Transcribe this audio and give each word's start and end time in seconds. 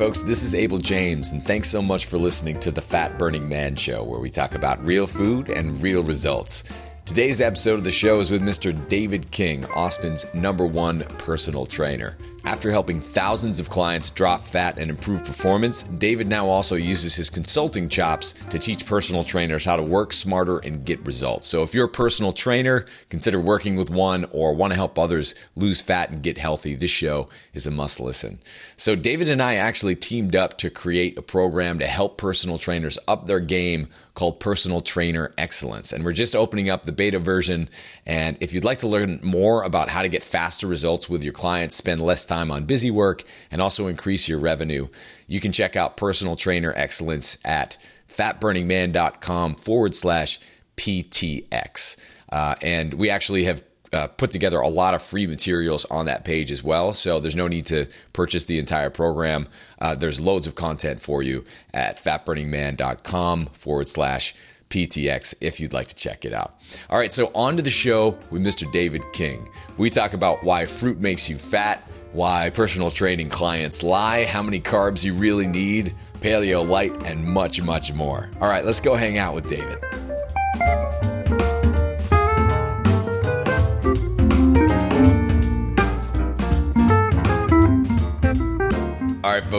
folks, 0.00 0.22
this 0.22 0.42
is 0.42 0.54
Abel 0.54 0.78
James, 0.78 1.30
and 1.30 1.44
thanks 1.44 1.68
so 1.68 1.82
much 1.82 2.06
for 2.06 2.16
listening 2.16 2.58
to 2.60 2.70
the 2.70 2.80
Fat 2.80 3.18
Burning 3.18 3.46
Man 3.46 3.76
Show, 3.76 4.02
where 4.02 4.18
we 4.18 4.30
talk 4.30 4.54
about 4.54 4.82
real 4.82 5.06
food 5.06 5.50
and 5.50 5.82
real 5.82 6.02
results. 6.02 6.64
Today's 7.04 7.42
episode 7.42 7.74
of 7.74 7.84
the 7.84 7.90
show 7.90 8.18
is 8.18 8.30
with 8.30 8.40
Mr. 8.40 8.72
David 8.88 9.30
King, 9.30 9.66
Austin's 9.66 10.24
number 10.32 10.64
one 10.64 11.00
personal 11.18 11.66
trainer. 11.66 12.16
After 12.44 12.70
helping 12.70 13.00
thousands 13.00 13.60
of 13.60 13.68
clients 13.68 14.10
drop 14.10 14.42
fat 14.44 14.78
and 14.78 14.90
improve 14.90 15.24
performance, 15.24 15.82
David 15.82 16.26
now 16.26 16.48
also 16.48 16.74
uses 16.74 17.14
his 17.14 17.28
consulting 17.28 17.88
chops 17.88 18.34
to 18.48 18.58
teach 18.58 18.86
personal 18.86 19.24
trainers 19.24 19.64
how 19.64 19.76
to 19.76 19.82
work 19.82 20.12
smarter 20.12 20.58
and 20.58 20.84
get 20.84 21.04
results. 21.04 21.46
So 21.46 21.62
if 21.62 21.74
you're 21.74 21.84
a 21.84 21.88
personal 21.88 22.32
trainer, 22.32 22.86
consider 23.10 23.38
working 23.38 23.76
with 23.76 23.90
one, 23.90 24.24
or 24.32 24.54
want 24.54 24.72
to 24.72 24.76
help 24.76 24.98
others 24.98 25.34
lose 25.54 25.82
fat 25.82 26.10
and 26.10 26.22
get 26.22 26.38
healthy, 26.38 26.74
this 26.74 26.90
show 26.90 27.28
is 27.52 27.66
a 27.66 27.70
must 27.70 28.00
listen. 28.00 28.38
So 28.76 28.96
David 28.96 29.30
and 29.30 29.42
I 29.42 29.56
actually 29.56 29.96
teamed 29.96 30.34
up 30.34 30.56
to 30.58 30.70
create 30.70 31.18
a 31.18 31.22
program 31.22 31.78
to 31.80 31.86
help 31.86 32.16
personal 32.16 32.56
trainers 32.56 32.98
up 33.06 33.26
their 33.26 33.40
game 33.40 33.88
called 34.14 34.40
Personal 34.40 34.80
Trainer 34.80 35.32
Excellence. 35.38 35.92
And 35.92 36.04
we're 36.04 36.12
just 36.12 36.36
opening 36.36 36.70
up 36.70 36.84
the 36.84 36.92
beta 36.92 37.18
version. 37.18 37.68
And 38.06 38.36
if 38.40 38.52
you'd 38.52 38.64
like 38.64 38.78
to 38.78 38.88
learn 38.88 39.20
more 39.22 39.62
about 39.62 39.88
how 39.88 40.02
to 40.02 40.08
get 40.08 40.22
faster 40.22 40.66
results 40.66 41.08
with 41.08 41.22
your 41.22 41.32
clients, 41.32 41.76
spend 41.76 42.00
less 42.00 42.26
time 42.26 42.50
on 42.50 42.64
busy 42.64 42.90
work, 42.90 43.24
and 43.50 43.60
also 43.62 43.86
increase 43.86 44.28
your 44.28 44.38
revenue, 44.38 44.88
you 45.26 45.40
can 45.40 45.52
check 45.52 45.76
out 45.76 45.96
Personal 45.96 46.36
Trainer 46.36 46.72
Excellence 46.76 47.38
at 47.44 47.78
fatburningman.com 48.08 49.54
forward 49.54 49.94
slash 49.94 50.40
PTX. 50.76 51.96
Uh, 52.30 52.54
and 52.62 52.94
we 52.94 53.10
actually 53.10 53.44
have 53.44 53.62
uh, 53.92 54.06
put 54.06 54.30
together 54.30 54.58
a 54.60 54.68
lot 54.68 54.94
of 54.94 55.02
free 55.02 55.26
materials 55.26 55.84
on 55.86 56.06
that 56.06 56.24
page 56.24 56.52
as 56.52 56.62
well. 56.62 56.92
So 56.92 57.18
there's 57.20 57.36
no 57.36 57.48
need 57.48 57.66
to 57.66 57.86
purchase 58.12 58.44
the 58.44 58.58
entire 58.58 58.90
program. 58.90 59.48
Uh, 59.80 59.94
there's 59.94 60.20
loads 60.20 60.46
of 60.46 60.54
content 60.54 61.00
for 61.00 61.22
you 61.22 61.44
at 61.72 62.02
fatburningman.com 62.02 63.46
forward 63.46 63.88
slash 63.88 64.34
PTX 64.70 65.34
if 65.40 65.60
you'd 65.60 65.72
like 65.72 65.88
to 65.88 65.96
check 65.96 66.24
it 66.24 66.32
out. 66.32 66.58
All 66.88 66.98
right, 66.98 67.12
so 67.12 67.30
on 67.34 67.56
to 67.56 67.62
the 67.62 67.70
show 67.70 68.18
with 68.30 68.42
Mr. 68.42 68.70
David 68.70 69.02
King. 69.12 69.48
We 69.76 69.90
talk 69.90 70.14
about 70.14 70.44
why 70.44 70.66
fruit 70.66 71.00
makes 71.00 71.28
you 71.28 71.36
fat, 71.36 71.88
why 72.12 72.50
personal 72.50 72.90
training 72.90 73.30
clients 73.30 73.82
lie, 73.82 74.24
how 74.24 74.42
many 74.42 74.60
carbs 74.60 75.04
you 75.04 75.12
really 75.12 75.46
need, 75.46 75.94
paleo 76.20 76.66
light, 76.66 77.04
and 77.04 77.24
much, 77.24 77.60
much 77.60 77.92
more. 77.92 78.30
All 78.40 78.48
right, 78.48 78.64
let's 78.64 78.80
go 78.80 78.94
hang 78.94 79.18
out 79.18 79.34
with 79.34 79.48
David. 79.48 81.09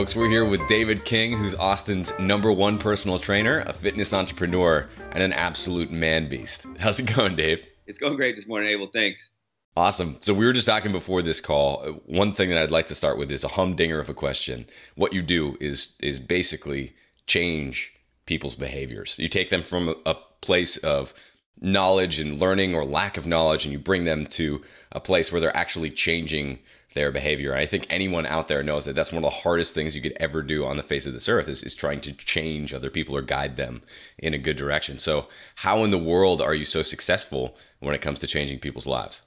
Folks, 0.01 0.15
we're 0.15 0.27
here 0.27 0.45
with 0.45 0.67
David 0.67 1.05
King, 1.05 1.37
who's 1.37 1.53
Austin's 1.53 2.11
number 2.17 2.51
one 2.51 2.79
personal 2.79 3.19
trainer, 3.19 3.59
a 3.67 3.71
fitness 3.71 4.15
entrepreneur, 4.15 4.89
and 5.11 5.21
an 5.21 5.31
absolute 5.31 5.91
man 5.91 6.27
beast. 6.27 6.65
How's 6.79 6.99
it 6.99 7.15
going, 7.15 7.35
Dave? 7.35 7.63
It's 7.85 7.99
going 7.99 8.15
great 8.15 8.35
this 8.35 8.47
morning, 8.47 8.71
Abel. 8.71 8.87
Thanks. 8.87 9.29
Awesome. 9.77 10.17
So 10.19 10.33
we 10.33 10.43
were 10.47 10.53
just 10.53 10.65
talking 10.65 10.91
before 10.91 11.21
this 11.21 11.39
call. 11.39 11.83
One 12.07 12.33
thing 12.33 12.49
that 12.49 12.57
I'd 12.57 12.71
like 12.71 12.87
to 12.87 12.95
start 12.95 13.19
with 13.19 13.31
is 13.31 13.43
a 13.43 13.49
humdinger 13.49 13.99
of 13.99 14.09
a 14.09 14.15
question. 14.15 14.65
What 14.95 15.13
you 15.13 15.21
do 15.21 15.55
is 15.61 15.93
is 16.01 16.19
basically 16.19 16.95
change 17.27 17.93
people's 18.25 18.55
behaviors. 18.55 19.19
You 19.19 19.27
take 19.27 19.51
them 19.51 19.61
from 19.61 19.89
a, 19.89 19.95
a 20.07 20.15
place 20.41 20.77
of 20.77 21.13
knowledge 21.61 22.19
and 22.19 22.39
learning 22.39 22.73
or 22.73 22.83
lack 22.83 23.17
of 23.17 23.27
knowledge 23.27 23.65
and 23.65 23.71
you 23.71 23.77
bring 23.77 24.05
them 24.05 24.25
to 24.25 24.63
a 24.91 24.99
place 24.99 25.31
where 25.31 25.39
they're 25.39 25.55
actually 25.55 25.91
changing 25.91 26.57
their 26.93 27.11
behavior. 27.11 27.55
I 27.55 27.65
think 27.65 27.87
anyone 27.89 28.25
out 28.25 28.47
there 28.47 28.63
knows 28.63 28.85
that 28.85 28.93
that's 28.93 29.11
one 29.11 29.23
of 29.23 29.29
the 29.29 29.41
hardest 29.41 29.73
things 29.73 29.95
you 29.95 30.01
could 30.01 30.17
ever 30.19 30.41
do 30.41 30.65
on 30.65 30.77
the 30.77 30.83
face 30.83 31.05
of 31.05 31.13
this 31.13 31.29
earth 31.29 31.47
is, 31.47 31.63
is 31.63 31.75
trying 31.75 32.01
to 32.01 32.13
change 32.13 32.73
other 32.73 32.89
people 32.89 33.15
or 33.15 33.21
guide 33.21 33.55
them 33.55 33.81
in 34.17 34.33
a 34.33 34.37
good 34.37 34.57
direction. 34.57 34.97
So 34.97 35.27
how 35.55 35.83
in 35.83 35.91
the 35.91 35.97
world 35.97 36.41
are 36.41 36.53
you 36.53 36.65
so 36.65 36.81
successful 36.81 37.55
when 37.79 37.95
it 37.95 38.01
comes 38.01 38.19
to 38.19 38.27
changing 38.27 38.59
people's 38.59 38.87
lives? 38.87 39.23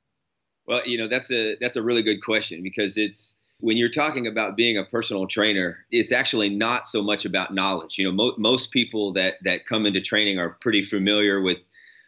Well, 0.66 0.82
you 0.86 0.96
know, 0.96 1.08
that's 1.08 1.30
a 1.30 1.56
that's 1.60 1.76
a 1.76 1.82
really 1.82 2.02
good 2.02 2.22
question 2.22 2.62
because 2.62 2.96
it's 2.96 3.36
when 3.60 3.76
you're 3.76 3.90
talking 3.90 4.26
about 4.26 4.56
being 4.56 4.76
a 4.76 4.84
personal 4.84 5.26
trainer, 5.26 5.78
it's 5.90 6.12
actually 6.12 6.48
not 6.48 6.86
so 6.86 7.02
much 7.02 7.24
about 7.24 7.52
knowledge. 7.52 7.98
You 7.98 8.04
know, 8.04 8.12
mo- 8.12 8.34
most 8.38 8.70
people 8.70 9.12
that 9.12 9.34
that 9.44 9.66
come 9.66 9.86
into 9.86 10.00
training 10.00 10.38
are 10.38 10.50
pretty 10.60 10.82
familiar 10.82 11.40
with 11.40 11.58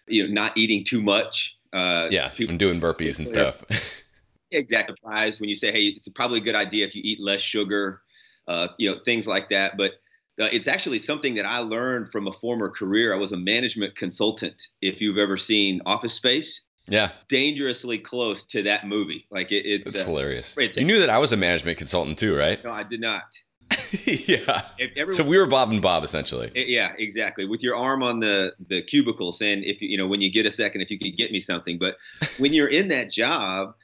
you 0.06 0.26
know 0.26 0.32
not 0.32 0.56
eating 0.56 0.84
too 0.84 1.02
much. 1.02 1.56
Uh, 1.72 2.08
yeah, 2.10 2.28
people 2.28 2.52
and 2.52 2.58
doing 2.58 2.81
burpees 2.81 3.19
and 3.19 3.28
stuff. 3.28 3.62
exact 4.50 4.92
when 5.02 5.48
you 5.48 5.54
say, 5.54 5.72
hey, 5.72 5.86
it's 5.86 6.08
probably 6.08 6.38
a 6.38 6.42
good 6.42 6.54
idea 6.54 6.86
if 6.86 6.94
you 6.94 7.02
eat 7.04 7.20
less 7.20 7.40
sugar, 7.40 8.02
uh, 8.48 8.68
you 8.78 8.90
know, 8.90 8.98
things 9.04 9.26
like 9.26 9.48
that. 9.50 9.76
But 9.76 9.92
uh, 10.40 10.48
it's 10.52 10.68
actually 10.68 10.98
something 10.98 11.34
that 11.34 11.46
I 11.46 11.58
learned 11.60 12.10
from 12.12 12.26
a 12.26 12.32
former 12.32 12.68
career. 12.68 13.14
I 13.14 13.16
was 13.16 13.32
a 13.32 13.36
management 13.36 13.96
consultant. 13.96 14.68
If 14.82 15.00
you've 15.00 15.18
ever 15.18 15.36
seen 15.36 15.80
Office 15.86 16.12
Space, 16.12 16.62
yeah, 16.88 17.12
dangerously 17.28 17.98
close 17.98 18.44
to 18.44 18.62
that 18.62 18.86
movie. 18.86 19.26
Like 19.30 19.50
it, 19.50 19.66
it's 19.66 19.88
it's 19.88 20.02
uh, 20.02 20.06
hilarious. 20.06 20.56
It's, 20.58 20.76
you 20.76 20.84
knew 20.84 21.00
that 21.00 21.10
I 21.10 21.18
was 21.18 21.32
a 21.32 21.36
management 21.36 21.78
consultant 21.78 22.18
too, 22.18 22.36
right? 22.36 22.62
No, 22.62 22.70
I 22.70 22.82
did 22.82 23.00
not. 23.00 23.24
yeah. 24.06 24.62
Everyone, 24.78 25.14
so 25.14 25.24
we 25.24 25.38
were 25.38 25.46
Bob 25.46 25.72
and 25.72 25.82
Bob 25.82 26.04
essentially. 26.04 26.52
Yeah, 26.54 26.92
exactly. 26.98 27.46
With 27.46 27.62
your 27.62 27.74
arm 27.74 28.02
on 28.02 28.20
the 28.20 28.54
the 28.68 28.82
cubicle, 28.82 29.32
saying 29.32 29.64
if 29.64 29.80
you 29.80 29.96
know 29.96 30.06
when 30.06 30.20
you 30.20 30.30
get 30.30 30.46
a 30.46 30.52
second, 30.52 30.82
if 30.82 30.90
you 30.90 30.98
could 30.98 31.16
get 31.16 31.32
me 31.32 31.40
something. 31.40 31.78
But 31.78 31.96
when 32.38 32.52
you're 32.52 32.68
in 32.68 32.88
that 32.88 33.10
job 33.10 33.74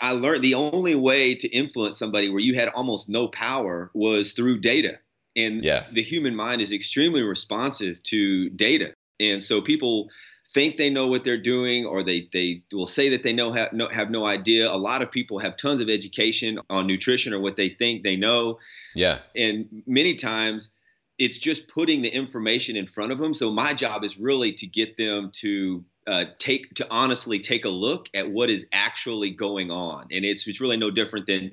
I 0.00 0.12
learned 0.12 0.44
the 0.44 0.54
only 0.54 0.94
way 0.94 1.34
to 1.34 1.48
influence 1.48 1.98
somebody 1.98 2.28
where 2.28 2.40
you 2.40 2.54
had 2.54 2.68
almost 2.68 3.08
no 3.08 3.28
power 3.28 3.90
was 3.94 4.32
through 4.32 4.60
data. 4.60 4.98
And 5.34 5.62
yeah. 5.62 5.86
the 5.92 6.02
human 6.02 6.36
mind 6.36 6.60
is 6.60 6.72
extremely 6.72 7.22
responsive 7.22 8.02
to 8.04 8.50
data. 8.50 8.94
And 9.18 9.42
so 9.42 9.60
people 9.60 10.10
think 10.52 10.76
they 10.76 10.90
know 10.90 11.06
what 11.06 11.24
they're 11.24 11.40
doing 11.40 11.86
or 11.86 12.02
they, 12.02 12.28
they 12.32 12.62
will 12.72 12.86
say 12.86 13.08
that 13.08 13.22
they 13.22 13.32
know 13.32 13.52
have, 13.52 13.72
no 13.72 13.88
have 13.88 14.10
no 14.10 14.26
idea. 14.26 14.70
A 14.70 14.76
lot 14.76 15.02
of 15.02 15.10
people 15.10 15.38
have 15.38 15.56
tons 15.56 15.80
of 15.80 15.88
education 15.88 16.58
on 16.68 16.86
nutrition 16.86 17.32
or 17.32 17.40
what 17.40 17.56
they 17.56 17.70
think 17.70 18.02
they 18.02 18.16
know. 18.16 18.58
Yeah. 18.94 19.20
And 19.34 19.82
many 19.86 20.14
times 20.14 20.70
it's 21.18 21.38
just 21.38 21.68
putting 21.68 22.02
the 22.02 22.08
information 22.08 22.76
in 22.76 22.86
front 22.86 23.12
of 23.12 23.18
them. 23.18 23.32
So 23.32 23.50
my 23.50 23.72
job 23.72 24.04
is 24.04 24.18
really 24.18 24.52
to 24.54 24.66
get 24.66 24.96
them 24.96 25.30
to 25.34 25.84
uh, 26.06 26.24
take 26.38 26.74
to 26.74 26.86
honestly 26.90 27.38
take 27.38 27.64
a 27.64 27.70
look 27.70 28.08
at 28.14 28.30
what 28.30 28.50
is 28.50 28.66
actually 28.72 29.30
going 29.30 29.70
on, 29.70 30.06
and 30.10 30.24
it's 30.24 30.46
it's 30.46 30.60
really 30.60 30.76
no 30.76 30.90
different 30.90 31.26
than 31.26 31.52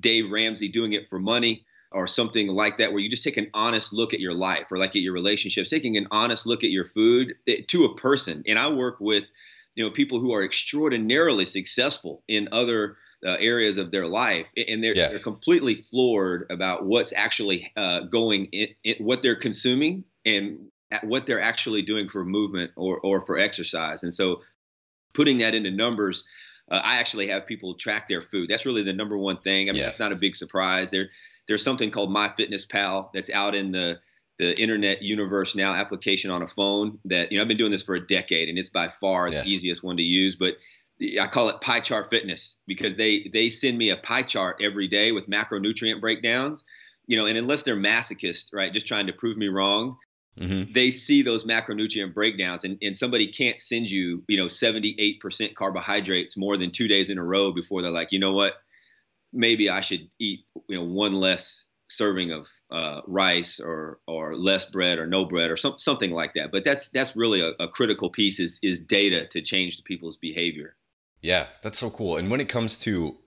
Dave 0.00 0.30
Ramsey 0.30 0.68
doing 0.68 0.92
it 0.92 1.08
for 1.08 1.18
money 1.18 1.64
or 1.92 2.06
something 2.06 2.48
like 2.48 2.76
that, 2.78 2.92
where 2.92 3.00
you 3.00 3.08
just 3.08 3.22
take 3.22 3.36
an 3.36 3.50
honest 3.54 3.92
look 3.92 4.12
at 4.12 4.20
your 4.20 4.34
life 4.34 4.64
or 4.70 4.78
like 4.78 4.96
at 4.96 5.02
your 5.02 5.12
relationships, 5.12 5.70
taking 5.70 5.96
an 5.96 6.08
honest 6.10 6.46
look 6.46 6.64
at 6.64 6.70
your 6.70 6.84
food 6.84 7.34
eh, 7.46 7.62
to 7.68 7.84
a 7.84 7.94
person. 7.94 8.42
And 8.46 8.58
I 8.58 8.70
work 8.72 8.96
with 9.00 9.24
you 9.74 9.84
know 9.84 9.90
people 9.90 10.20
who 10.20 10.32
are 10.32 10.44
extraordinarily 10.44 11.46
successful 11.46 12.22
in 12.28 12.48
other 12.52 12.96
uh, 13.24 13.36
areas 13.40 13.76
of 13.76 13.90
their 13.90 14.06
life, 14.06 14.52
and 14.68 14.84
they're, 14.84 14.96
yeah. 14.96 15.08
they're 15.08 15.18
completely 15.18 15.76
floored 15.76 16.46
about 16.50 16.84
what's 16.84 17.12
actually 17.12 17.72
uh, 17.76 18.00
going 18.00 18.46
in, 18.46 18.68
in, 18.84 18.96
what 19.04 19.22
they're 19.22 19.34
consuming 19.34 20.04
and 20.26 20.58
what 21.02 21.26
they're 21.26 21.40
actually 21.40 21.82
doing 21.82 22.08
for 22.08 22.24
movement 22.24 22.72
or, 22.76 22.98
or 23.00 23.20
for 23.24 23.38
exercise. 23.38 24.02
And 24.02 24.12
so 24.12 24.42
putting 25.14 25.38
that 25.38 25.54
into 25.54 25.70
numbers, 25.70 26.24
uh, 26.70 26.80
I 26.82 26.98
actually 26.98 27.28
have 27.28 27.46
people 27.46 27.74
track 27.74 28.08
their 28.08 28.22
food. 28.22 28.48
That's 28.48 28.66
really 28.66 28.82
the 28.82 28.92
number 28.92 29.16
one 29.16 29.38
thing. 29.38 29.68
I 29.68 29.72
mean, 29.72 29.82
yeah. 29.82 29.88
it's 29.88 29.98
not 29.98 30.12
a 30.12 30.16
big 30.16 30.36
surprise. 30.36 30.90
There, 30.90 31.10
there's 31.46 31.62
something 31.62 31.90
called 31.90 32.10
MyFitnessPal 32.10 33.10
that's 33.12 33.30
out 33.30 33.54
in 33.54 33.72
the 33.72 34.00
the 34.38 34.60
internet 34.60 35.00
universe 35.00 35.54
now 35.54 35.72
application 35.72 36.28
on 36.28 36.42
a 36.42 36.48
phone 36.48 36.98
that 37.04 37.30
you 37.30 37.38
know 37.38 37.42
I've 37.42 37.48
been 37.48 37.56
doing 37.56 37.70
this 37.70 37.84
for 37.84 37.94
a 37.94 38.04
decade 38.04 38.48
and 38.48 38.58
it's 38.58 38.70
by 38.70 38.88
far 38.88 39.28
yeah. 39.28 39.42
the 39.42 39.48
easiest 39.48 39.84
one 39.84 39.96
to 39.96 40.02
use. 40.02 40.34
But 40.34 40.56
I 41.20 41.26
call 41.26 41.48
it 41.48 41.60
pie 41.60 41.80
chart 41.80 42.10
fitness 42.10 42.56
because 42.66 42.96
they 42.96 43.30
they 43.32 43.50
send 43.50 43.78
me 43.78 43.90
a 43.90 43.96
pie 43.96 44.22
chart 44.22 44.60
every 44.60 44.88
day 44.88 45.12
with 45.12 45.28
macronutrient 45.28 46.00
breakdowns. 46.00 46.64
You 47.06 47.16
know, 47.16 47.26
and 47.26 47.36
unless 47.36 47.62
they're 47.62 47.76
masochist, 47.76 48.54
right, 48.54 48.72
just 48.72 48.86
trying 48.86 49.06
to 49.08 49.12
prove 49.12 49.36
me 49.36 49.48
wrong, 49.48 49.98
Mm-hmm. 50.38 50.72
They 50.72 50.90
see 50.90 51.22
those 51.22 51.44
macronutrient 51.44 52.12
breakdowns, 52.12 52.64
and, 52.64 52.76
and 52.82 52.96
somebody 52.96 53.26
can't 53.26 53.60
send 53.60 53.88
you, 53.88 54.22
you 54.26 54.36
know, 54.36 54.46
78% 54.46 55.54
carbohydrates 55.54 56.36
more 56.36 56.56
than 56.56 56.70
two 56.70 56.88
days 56.88 57.08
in 57.08 57.18
a 57.18 57.24
row 57.24 57.52
before 57.52 57.82
they're 57.82 57.90
like, 57.90 58.10
you 58.10 58.18
know 58.18 58.32
what, 58.32 58.54
maybe 59.32 59.70
I 59.70 59.80
should 59.80 60.08
eat, 60.18 60.40
you 60.68 60.76
know, 60.76 60.84
one 60.84 61.12
less 61.12 61.66
serving 61.88 62.32
of 62.32 62.48
uh, 62.70 63.02
rice 63.06 63.60
or 63.60 64.00
or 64.06 64.34
less 64.36 64.64
bread 64.64 64.98
or 64.98 65.06
no 65.06 65.24
bread 65.24 65.50
or 65.50 65.56
some, 65.56 65.78
something 65.78 66.10
like 66.10 66.34
that. 66.34 66.50
But 66.50 66.64
that's 66.64 66.88
that's 66.88 67.14
really 67.14 67.40
a, 67.40 67.52
a 67.60 67.68
critical 67.68 68.10
piece 68.10 68.40
is 68.40 68.58
is 68.62 68.80
data 68.80 69.26
to 69.26 69.40
change 69.40 69.76
the 69.76 69.82
people's 69.82 70.16
behavior. 70.16 70.76
Yeah, 71.20 71.46
that's 71.62 71.78
so 71.78 71.90
cool. 71.90 72.16
And 72.16 72.30
when 72.30 72.40
it 72.40 72.48
comes 72.48 72.78
to 72.80 73.18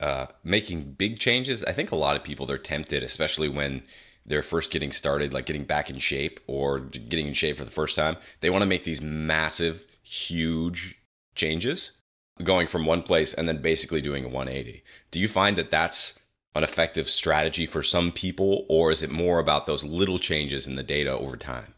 uh, 0.00 0.26
making 0.42 0.92
big 0.92 1.18
changes, 1.18 1.64
I 1.64 1.72
think 1.72 1.90
a 1.90 1.96
lot 1.96 2.16
of 2.16 2.24
people 2.24 2.46
they're 2.46 2.58
tempted, 2.58 3.02
especially 3.02 3.48
when 3.48 3.82
they're 4.26 4.42
first 4.42 4.70
getting 4.70 4.92
started, 4.92 5.32
like 5.32 5.46
getting 5.46 5.64
back 5.64 5.90
in 5.90 5.98
shape 5.98 6.40
or 6.46 6.80
getting 6.80 7.26
in 7.26 7.34
shape 7.34 7.56
for 7.58 7.64
the 7.64 7.70
first 7.70 7.96
time, 7.96 8.16
they 8.40 8.50
want 8.50 8.62
to 8.62 8.68
make 8.68 8.84
these 8.84 9.00
massive, 9.00 9.86
huge 10.02 10.96
changes, 11.34 11.98
going 12.42 12.66
from 12.66 12.86
one 12.86 13.02
place 13.02 13.34
and 13.34 13.46
then 13.46 13.62
basically 13.62 14.00
doing 14.00 14.24
a 14.24 14.28
180. 14.28 14.82
Do 15.10 15.20
you 15.20 15.28
find 15.28 15.56
that 15.56 15.70
that's 15.70 16.18
an 16.54 16.64
effective 16.64 17.08
strategy 17.08 17.66
for 17.66 17.82
some 17.82 18.12
people, 18.12 18.64
or 18.68 18.90
is 18.90 19.02
it 19.02 19.10
more 19.10 19.38
about 19.38 19.66
those 19.66 19.84
little 19.84 20.18
changes 20.18 20.66
in 20.66 20.76
the 20.76 20.82
data 20.82 21.10
over 21.10 21.36
time? 21.36 21.74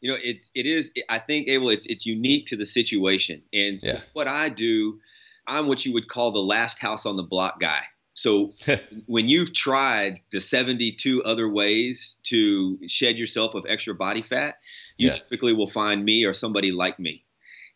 You 0.00 0.10
know, 0.10 0.18
it 0.22 0.46
it 0.54 0.66
is. 0.66 0.90
I 1.08 1.18
think 1.18 1.48
Abel, 1.48 1.70
it's 1.70 1.86
it's 1.86 2.04
unique 2.06 2.46
to 2.46 2.56
the 2.56 2.66
situation, 2.66 3.42
and 3.52 3.82
yeah. 3.82 4.00
what 4.12 4.28
I 4.28 4.48
do, 4.48 5.00
I'm 5.46 5.66
what 5.66 5.84
you 5.84 5.92
would 5.94 6.08
call 6.08 6.30
the 6.30 6.42
last 6.42 6.78
house 6.78 7.06
on 7.06 7.16
the 7.16 7.22
block 7.22 7.60
guy. 7.60 7.82
So 8.14 8.52
when 9.06 9.28
you've 9.28 9.52
tried 9.52 10.20
the 10.32 10.40
72 10.40 11.22
other 11.24 11.48
ways 11.48 12.16
to 12.24 12.78
shed 12.86 13.18
yourself 13.18 13.54
of 13.54 13.66
extra 13.68 13.94
body 13.94 14.22
fat, 14.22 14.56
you 14.96 15.08
yeah. 15.08 15.14
typically 15.14 15.52
will 15.52 15.66
find 15.66 16.04
me 16.04 16.24
or 16.24 16.32
somebody 16.32 16.72
like 16.72 16.98
me. 16.98 17.24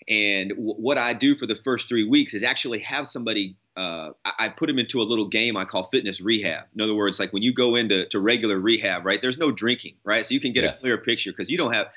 And 0.09 0.51
w- 0.51 0.75
what 0.75 0.97
I 0.97 1.13
do 1.13 1.35
for 1.35 1.47
the 1.47 1.57
first 1.57 1.89
three 1.89 2.05
weeks 2.05 2.33
is 2.33 2.43
actually 2.43 2.79
have 2.81 3.07
somebody. 3.07 3.57
Uh, 3.77 4.11
I-, 4.25 4.33
I 4.39 4.49
put 4.49 4.69
them 4.69 4.79
into 4.79 5.01
a 5.01 5.05
little 5.05 5.29
game 5.29 5.57
I 5.57 5.65
call 5.65 5.85
fitness 5.85 6.21
rehab. 6.21 6.67
In 6.75 6.81
other 6.81 6.95
words, 6.95 7.19
like 7.19 7.33
when 7.33 7.43
you 7.43 7.53
go 7.53 7.75
into 7.75 8.07
to 8.07 8.21
regular 8.21 8.59
rehab, 8.59 9.05
right? 9.05 9.21
There's 9.21 9.39
no 9.39 9.51
drinking, 9.51 9.97
right? 10.05 10.25
So 10.25 10.35
you 10.35 10.41
can 10.41 10.53
get 10.53 10.65
yeah. 10.65 10.71
a 10.71 10.77
clear 10.79 10.99
picture 10.99 11.31
because 11.31 11.51
you 11.51 11.59
don't 11.59 11.73
have 11.73 11.89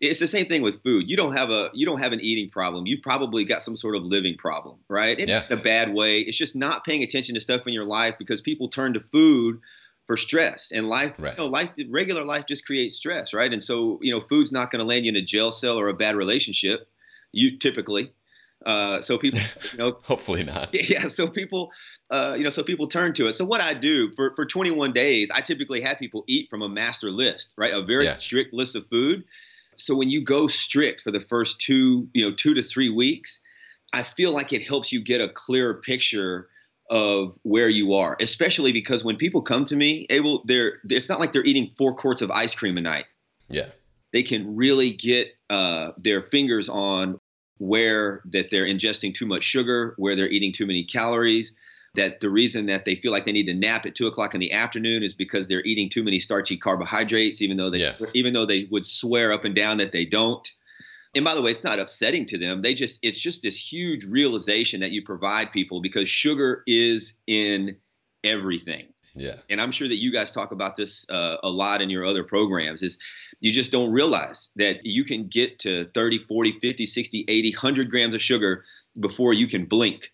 it's 0.00 0.18
the 0.18 0.26
same 0.26 0.46
thing 0.46 0.62
with 0.62 0.82
food. 0.82 1.10
You 1.10 1.16
don't 1.16 1.34
have 1.34 1.50
a 1.50 1.70
you 1.74 1.84
don't 1.84 2.00
have 2.00 2.12
an 2.12 2.20
eating 2.20 2.50
problem. 2.50 2.86
You've 2.86 3.02
probably 3.02 3.44
got 3.44 3.62
some 3.62 3.76
sort 3.76 3.96
of 3.96 4.02
living 4.02 4.36
problem, 4.36 4.80
right? 4.88 5.18
In 5.18 5.28
yeah. 5.28 5.44
a 5.50 5.56
bad 5.56 5.92
way. 5.92 6.20
It's 6.20 6.38
just 6.38 6.56
not 6.56 6.84
paying 6.84 7.02
attention 7.02 7.34
to 7.34 7.40
stuff 7.40 7.66
in 7.66 7.74
your 7.74 7.84
life 7.84 8.14
because 8.18 8.40
people 8.40 8.68
turn 8.68 8.94
to 8.94 9.00
food 9.00 9.60
for 10.06 10.16
stress 10.16 10.72
and 10.72 10.88
life 10.88 11.12
right. 11.18 11.36
you 11.36 11.44
know 11.44 11.48
life 11.48 11.70
regular 11.88 12.24
life 12.24 12.44
just 12.44 12.66
creates 12.66 12.96
stress 12.96 13.32
right 13.32 13.52
and 13.52 13.62
so 13.62 13.96
you 14.02 14.10
know 14.10 14.18
food's 14.18 14.50
not 14.50 14.72
going 14.72 14.80
to 14.80 14.84
land 14.84 15.04
you 15.04 15.10
in 15.10 15.14
a 15.14 15.22
jail 15.22 15.52
cell 15.52 15.78
or 15.78 15.86
a 15.86 15.94
bad 15.94 16.16
relationship 16.16 16.88
you 17.30 17.56
typically 17.58 18.12
uh, 18.66 19.00
so 19.00 19.16
people 19.16 19.38
you 19.72 19.78
know 19.78 19.96
hopefully 20.02 20.42
not 20.42 20.68
yeah 20.90 21.04
so 21.04 21.28
people 21.28 21.70
uh, 22.10 22.34
you 22.36 22.42
know 22.42 22.50
so 22.50 22.64
people 22.64 22.88
turn 22.88 23.14
to 23.14 23.28
it 23.28 23.34
so 23.34 23.44
what 23.44 23.60
i 23.60 23.72
do 23.72 24.10
for 24.16 24.34
for 24.34 24.44
21 24.44 24.92
days 24.92 25.30
i 25.30 25.40
typically 25.40 25.80
have 25.80 25.96
people 25.96 26.24
eat 26.26 26.50
from 26.50 26.60
a 26.62 26.68
master 26.68 27.10
list 27.10 27.54
right 27.56 27.72
a 27.72 27.80
very 27.80 28.06
yeah. 28.06 28.16
strict 28.16 28.52
list 28.52 28.74
of 28.74 28.84
food 28.88 29.22
so 29.76 29.94
when 29.94 30.10
you 30.10 30.22
go 30.22 30.46
strict 30.46 31.00
for 31.00 31.10
the 31.10 31.20
first 31.20 31.60
two, 31.60 32.08
you 32.12 32.22
know, 32.22 32.34
two 32.34 32.54
to 32.54 32.62
three 32.62 32.90
weeks, 32.90 33.40
I 33.92 34.02
feel 34.02 34.32
like 34.32 34.52
it 34.52 34.62
helps 34.62 34.92
you 34.92 35.00
get 35.00 35.20
a 35.20 35.28
clearer 35.28 35.74
picture 35.74 36.48
of 36.90 37.38
where 37.42 37.68
you 37.68 37.94
are, 37.94 38.16
especially 38.20 38.72
because 38.72 39.04
when 39.04 39.16
people 39.16 39.42
come 39.42 39.64
to 39.64 39.76
me, 39.76 40.06
Abel 40.10 40.42
they're 40.46 40.78
it's 40.88 41.08
not 41.08 41.20
like 41.20 41.32
they're 41.32 41.44
eating 41.44 41.70
four 41.78 41.94
quarts 41.94 42.20
of 42.20 42.30
ice 42.30 42.54
cream 42.54 42.76
a 42.76 42.80
night. 42.80 43.06
Yeah. 43.48 43.66
They 44.12 44.22
can 44.22 44.56
really 44.56 44.92
get 44.92 45.28
uh, 45.50 45.92
their 45.98 46.20
fingers 46.20 46.68
on 46.68 47.20
where 47.58 48.22
that 48.24 48.50
they're 48.50 48.66
ingesting 48.66 49.14
too 49.14 49.26
much 49.26 49.44
sugar, 49.44 49.94
where 49.98 50.16
they're 50.16 50.28
eating 50.28 50.52
too 50.52 50.66
many 50.66 50.82
calories, 50.82 51.54
that 51.94 52.20
the 52.20 52.30
reason 52.30 52.66
that 52.66 52.84
they 52.84 52.94
feel 52.94 53.10
like 53.10 53.24
they 53.24 53.32
need 53.32 53.46
to 53.46 53.54
nap 53.54 53.84
at 53.84 53.94
two 53.94 54.06
o'clock 54.06 54.34
in 54.34 54.40
the 54.40 54.52
afternoon 54.52 55.02
is 55.02 55.14
because 55.14 55.48
they're 55.48 55.64
eating 55.64 55.88
too 55.88 56.04
many 56.04 56.20
starchy 56.20 56.56
carbohydrates, 56.56 57.42
even 57.42 57.56
though 57.56 57.70
they 57.70 57.80
yeah. 57.80 57.94
even 58.14 58.32
though 58.32 58.46
they 58.46 58.68
would 58.70 58.86
swear 58.86 59.32
up 59.32 59.44
and 59.44 59.54
down 59.54 59.78
that 59.78 59.92
they 59.92 60.04
don't. 60.04 60.48
And 61.16 61.24
by 61.24 61.34
the 61.34 61.42
way, 61.42 61.50
it's 61.50 61.64
not 61.64 61.80
upsetting 61.80 62.24
to 62.26 62.38
them. 62.38 62.62
They 62.62 62.74
just 62.74 63.00
it's 63.02 63.18
just 63.18 63.42
this 63.42 63.56
huge 63.56 64.04
realization 64.04 64.80
that 64.80 64.92
you 64.92 65.02
provide 65.02 65.50
people 65.50 65.80
because 65.80 66.08
sugar 66.08 66.62
is 66.66 67.14
in 67.26 67.76
everything. 68.22 68.86
Yeah. 69.16 69.36
And 69.48 69.60
I'm 69.60 69.72
sure 69.72 69.88
that 69.88 69.96
you 69.96 70.12
guys 70.12 70.30
talk 70.30 70.52
about 70.52 70.76
this 70.76 71.04
uh, 71.10 71.38
a 71.42 71.50
lot 71.50 71.82
in 71.82 71.90
your 71.90 72.04
other 72.04 72.22
programs 72.22 72.80
is 72.82 72.96
you 73.40 73.52
just 73.52 73.72
don't 73.72 73.92
realize 73.92 74.50
that 74.54 74.86
you 74.86 75.02
can 75.04 75.26
get 75.26 75.58
to 75.60 75.86
30, 75.86 76.24
40, 76.24 76.60
50, 76.60 76.86
60, 76.86 77.24
80, 77.26 77.50
100 77.50 77.90
grams 77.90 78.14
of 78.14 78.22
sugar 78.22 78.64
before 79.00 79.32
you 79.32 79.48
can 79.48 79.64
blink. 79.64 80.12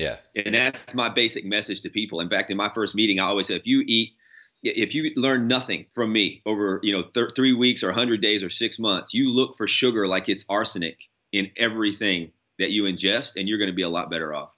Yeah. 0.00 0.16
And 0.34 0.54
that's 0.54 0.94
my 0.94 1.10
basic 1.10 1.44
message 1.44 1.82
to 1.82 1.90
people. 1.90 2.20
In 2.20 2.28
fact, 2.30 2.50
in 2.50 2.56
my 2.56 2.70
first 2.70 2.94
meeting, 2.94 3.20
I 3.20 3.24
always 3.24 3.48
say, 3.48 3.56
if 3.56 3.66
you 3.66 3.84
eat, 3.86 4.14
if 4.62 4.94
you 4.94 5.12
learn 5.16 5.46
nothing 5.46 5.84
from 5.92 6.10
me 6.10 6.40
over, 6.46 6.80
you 6.82 6.92
know, 6.92 7.02
th- 7.02 7.32
three 7.36 7.52
weeks 7.52 7.82
or 7.82 7.88
100 7.88 8.22
days 8.22 8.42
or 8.42 8.48
six 8.48 8.78
months, 8.78 9.12
you 9.12 9.30
look 9.30 9.56
for 9.56 9.66
sugar 9.66 10.06
like 10.06 10.30
it's 10.30 10.46
arsenic 10.48 11.02
in 11.32 11.50
everything 11.58 12.32
that 12.58 12.70
you 12.70 12.84
ingest, 12.84 13.36
and 13.36 13.48
you're 13.48 13.58
going 13.58 13.70
to 13.70 13.76
be 13.76 13.82
a 13.82 13.88
lot 13.88 14.10
better 14.10 14.34
off. 14.34 14.50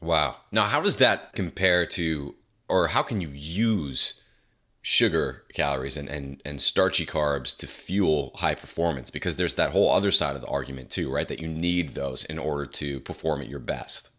Wow. 0.00 0.36
Now, 0.50 0.64
how 0.64 0.80
does 0.80 0.96
that 0.96 1.34
compare 1.34 1.84
to, 1.86 2.34
or 2.68 2.88
how 2.88 3.02
can 3.02 3.20
you 3.20 3.28
use 3.28 4.20
sugar 4.80 5.44
calories 5.52 5.96
and, 5.96 6.08
and, 6.08 6.40
and 6.44 6.60
starchy 6.60 7.04
carbs 7.04 7.56
to 7.58 7.66
fuel 7.66 8.32
high 8.36 8.54
performance? 8.54 9.10
Because 9.10 9.36
there's 9.36 9.54
that 9.56 9.72
whole 9.72 9.90
other 9.90 10.10
side 10.10 10.36
of 10.36 10.42
the 10.42 10.48
argument, 10.48 10.90
too, 10.90 11.10
right? 11.10 11.28
That 11.28 11.40
you 11.40 11.48
need 11.48 11.90
those 11.90 12.24
in 12.24 12.38
order 12.38 12.66
to 12.66 13.00
perform 13.00 13.42
at 13.42 13.48
your 13.48 13.58
best 13.58 14.10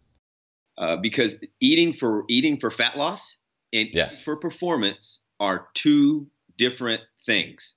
uh, 0.77 0.97
because 0.97 1.35
eating 1.59 1.94
for 1.94 2.24
eating 2.27 2.59
for 2.59 2.71
fat 2.71 2.95
loss 2.95 3.38
and 3.74 3.89
yeah. 3.94 4.09
for 4.24 4.35
performance 4.35 5.21
are 5.39 5.68
two 5.74 6.27
different 6.57 7.01
things. 7.25 7.75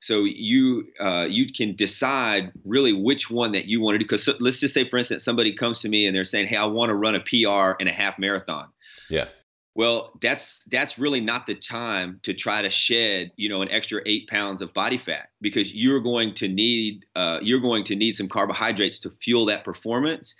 So 0.00 0.24
you 0.24 0.84
uh, 0.98 1.26
you 1.28 1.52
can 1.52 1.74
decide 1.74 2.52
really 2.64 2.92
which 2.92 3.30
one 3.30 3.52
that 3.52 3.66
you 3.66 3.80
want 3.80 3.94
to 3.94 3.98
do. 3.98 4.04
Because 4.04 4.24
so, 4.24 4.34
let's 4.40 4.58
just 4.58 4.72
say, 4.72 4.84
for 4.84 4.96
instance, 4.96 5.22
somebody 5.22 5.52
comes 5.52 5.80
to 5.80 5.88
me 5.88 6.06
and 6.06 6.16
they're 6.16 6.24
saying, 6.24 6.46
"Hey, 6.46 6.56
I 6.56 6.64
want 6.64 6.88
to 6.88 6.94
run 6.94 7.14
a 7.14 7.20
PR 7.20 7.76
and 7.78 7.88
a 7.88 7.92
half 7.92 8.18
marathon." 8.18 8.68
Yeah. 9.10 9.26
Well, 9.74 10.18
that's 10.20 10.64
that's 10.70 10.98
really 10.98 11.20
not 11.20 11.46
the 11.46 11.54
time 11.54 12.18
to 12.22 12.32
try 12.32 12.62
to 12.62 12.70
shed, 12.70 13.30
you 13.36 13.48
know, 13.48 13.60
an 13.62 13.70
extra 13.70 14.00
eight 14.06 14.26
pounds 14.28 14.62
of 14.62 14.72
body 14.72 14.96
fat 14.96 15.28
because 15.42 15.74
you're 15.74 16.00
going 16.00 16.34
to 16.34 16.48
need 16.48 17.04
uh, 17.14 17.38
you're 17.42 17.60
going 17.60 17.84
to 17.84 17.94
need 17.94 18.16
some 18.16 18.28
carbohydrates 18.28 18.98
to 19.00 19.10
fuel 19.10 19.44
that 19.46 19.64
performance 19.64 20.34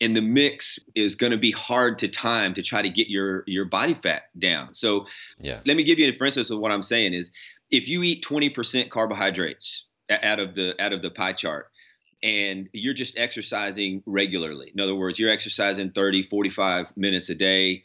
and 0.00 0.16
the 0.16 0.22
mix 0.22 0.78
is 0.94 1.14
going 1.14 1.32
to 1.32 1.38
be 1.38 1.50
hard 1.50 1.98
to 1.98 2.08
time 2.08 2.54
to 2.54 2.62
try 2.62 2.82
to 2.82 2.88
get 2.88 3.08
your 3.08 3.44
your 3.46 3.64
body 3.64 3.94
fat 3.94 4.24
down. 4.38 4.74
So 4.74 5.06
yeah. 5.38 5.60
let 5.64 5.76
me 5.76 5.84
give 5.84 5.98
you 5.98 6.06
an 6.08 6.14
for 6.14 6.26
instance 6.26 6.50
of 6.50 6.58
what 6.58 6.72
I'm 6.72 6.82
saying 6.82 7.14
is 7.14 7.30
if 7.70 7.88
you 7.88 8.02
eat 8.02 8.24
20% 8.24 8.90
carbohydrates 8.90 9.86
out 10.10 10.38
of 10.38 10.54
the 10.54 10.80
out 10.82 10.92
of 10.92 11.02
the 11.02 11.10
pie 11.10 11.32
chart 11.32 11.70
and 12.22 12.68
you're 12.72 12.94
just 12.94 13.18
exercising 13.18 14.02
regularly. 14.06 14.72
In 14.74 14.80
other 14.80 14.94
words, 14.94 15.18
you're 15.18 15.30
exercising 15.30 15.90
30, 15.90 16.24
45 16.24 16.96
minutes 16.96 17.28
a 17.28 17.34
day, 17.34 17.84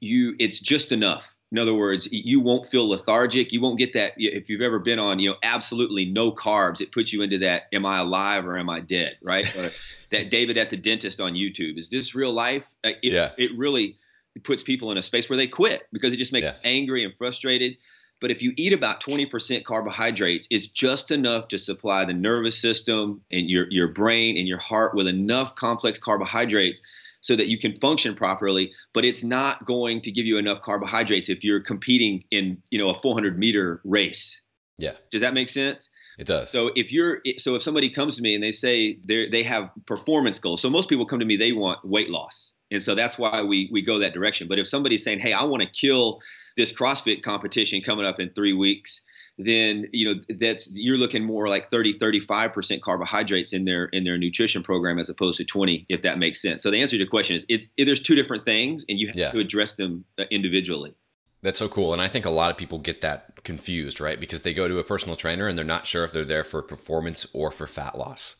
you 0.00 0.34
it's 0.38 0.60
just 0.60 0.92
enough. 0.92 1.36
In 1.52 1.58
other 1.58 1.74
words, 1.74 2.08
you 2.10 2.40
won't 2.40 2.66
feel 2.66 2.88
lethargic. 2.88 3.52
You 3.52 3.60
won't 3.60 3.78
get 3.78 3.92
that 3.92 4.14
if 4.16 4.48
you've 4.48 4.62
ever 4.62 4.78
been 4.78 4.98
on, 4.98 5.18
you 5.18 5.28
know, 5.28 5.36
absolutely 5.42 6.06
no 6.06 6.32
carbs. 6.32 6.80
It 6.80 6.92
puts 6.92 7.12
you 7.12 7.20
into 7.20 7.36
that 7.38 7.64
am 7.72 7.84
I 7.84 7.98
alive 7.98 8.46
or 8.46 8.56
am 8.56 8.70
I 8.70 8.80
dead, 8.80 9.18
right? 9.22 9.44
that 10.10 10.30
David 10.30 10.56
After 10.56 10.76
Dentist 10.76 11.20
on 11.20 11.34
YouTube. 11.34 11.76
Is 11.78 11.90
this 11.90 12.14
real 12.14 12.32
life? 12.32 12.66
Uh, 12.82 12.92
it, 13.02 13.12
yeah. 13.12 13.32
it 13.36 13.50
really 13.54 13.98
puts 14.44 14.62
people 14.62 14.92
in 14.92 14.96
a 14.96 15.02
space 15.02 15.28
where 15.28 15.36
they 15.36 15.46
quit 15.46 15.86
because 15.92 16.14
it 16.14 16.16
just 16.16 16.32
makes 16.32 16.46
yeah. 16.46 16.52
them 16.52 16.60
angry 16.64 17.04
and 17.04 17.14
frustrated. 17.18 17.76
But 18.18 18.30
if 18.30 18.40
you 18.40 18.54
eat 18.56 18.72
about 18.72 19.02
20% 19.02 19.62
carbohydrates, 19.64 20.46
it's 20.50 20.68
just 20.68 21.10
enough 21.10 21.48
to 21.48 21.58
supply 21.58 22.06
the 22.06 22.14
nervous 22.14 22.58
system 22.58 23.20
and 23.30 23.50
your, 23.50 23.66
your 23.68 23.88
brain 23.88 24.38
and 24.38 24.48
your 24.48 24.58
heart 24.58 24.94
with 24.94 25.06
enough 25.06 25.54
complex 25.54 25.98
carbohydrates 25.98 26.80
so 27.22 27.34
that 27.34 27.46
you 27.48 27.58
can 27.58 27.72
function 27.72 28.14
properly. 28.14 28.72
But 28.92 29.06
it's 29.06 29.24
not 29.24 29.64
going 29.64 30.02
to 30.02 30.10
give 30.10 30.26
you 30.26 30.36
enough 30.36 30.60
carbohydrates 30.60 31.30
if 31.30 31.42
you're 31.42 31.60
competing 31.60 32.22
in, 32.30 32.62
you 32.70 32.78
know, 32.78 32.90
a 32.90 32.94
400 32.94 33.38
meter 33.38 33.80
race. 33.84 34.42
Yeah. 34.76 34.92
Does 35.10 35.22
that 35.22 35.32
make 35.32 35.48
sense? 35.48 35.88
It 36.18 36.26
does. 36.26 36.50
So 36.50 36.70
if 36.76 36.92
you're 36.92 37.22
so 37.38 37.54
if 37.54 37.62
somebody 37.62 37.88
comes 37.88 38.16
to 38.16 38.22
me 38.22 38.34
and 38.34 38.44
they 38.44 38.52
say 38.52 38.98
they 39.04 39.28
they 39.28 39.42
have 39.42 39.70
performance 39.86 40.38
goals. 40.38 40.60
So 40.60 40.68
most 40.68 40.88
people 40.88 41.06
come 41.06 41.18
to 41.18 41.24
me 41.24 41.36
they 41.36 41.52
want 41.52 41.82
weight 41.84 42.10
loss. 42.10 42.54
And 42.70 42.82
so 42.82 42.94
that's 42.94 43.18
why 43.18 43.42
we 43.42 43.68
we 43.72 43.80
go 43.82 43.98
that 43.98 44.12
direction. 44.12 44.46
But 44.48 44.58
if 44.58 44.68
somebody's 44.68 45.02
saying, 45.04 45.20
"Hey, 45.20 45.32
I 45.32 45.44
want 45.44 45.62
to 45.62 45.68
kill 45.68 46.20
this 46.56 46.72
CrossFit 46.72 47.22
competition 47.22 47.80
coming 47.80 48.04
up 48.04 48.20
in 48.20 48.30
3 48.30 48.52
weeks," 48.52 49.00
then 49.38 49.86
you 49.92 50.06
know 50.06 50.20
that's 50.38 50.68
you're 50.72 50.98
looking 50.98 51.24
more 51.24 51.48
like 51.48 51.70
30 51.70 51.94
35% 51.94 52.80
carbohydrates 52.80 53.52
in 53.52 53.64
their 53.64 53.86
in 53.86 54.04
their 54.04 54.18
nutrition 54.18 54.62
program 54.62 54.98
as 54.98 55.08
opposed 55.08 55.38
to 55.38 55.44
20 55.44 55.86
if 55.88 56.02
that 56.02 56.18
makes 56.18 56.40
sense 56.40 56.62
so 56.62 56.70
the 56.70 56.80
answer 56.80 56.92
to 56.92 56.98
your 56.98 57.08
question 57.08 57.36
is 57.36 57.46
it's 57.48 57.68
it, 57.76 57.86
there's 57.86 58.00
two 58.00 58.14
different 58.14 58.44
things 58.44 58.84
and 58.88 58.98
you 58.98 59.06
have 59.06 59.16
yeah. 59.16 59.30
to 59.30 59.38
address 59.38 59.74
them 59.74 60.04
uh, 60.18 60.24
individually 60.30 60.94
that's 61.42 61.58
so 61.58 61.68
cool. 61.68 61.92
And 61.92 62.00
I 62.00 62.06
think 62.06 62.24
a 62.24 62.30
lot 62.30 62.50
of 62.50 62.56
people 62.56 62.78
get 62.78 63.00
that 63.00 63.42
confused, 63.42 64.00
right? 64.00 64.18
Because 64.18 64.42
they 64.42 64.54
go 64.54 64.68
to 64.68 64.78
a 64.78 64.84
personal 64.84 65.16
trainer 65.16 65.48
and 65.48 65.58
they're 65.58 65.64
not 65.64 65.86
sure 65.86 66.04
if 66.04 66.12
they're 66.12 66.24
there 66.24 66.44
for 66.44 66.62
performance 66.62 67.26
or 67.34 67.50
for 67.50 67.66
fat 67.66 67.98
loss. 67.98 68.36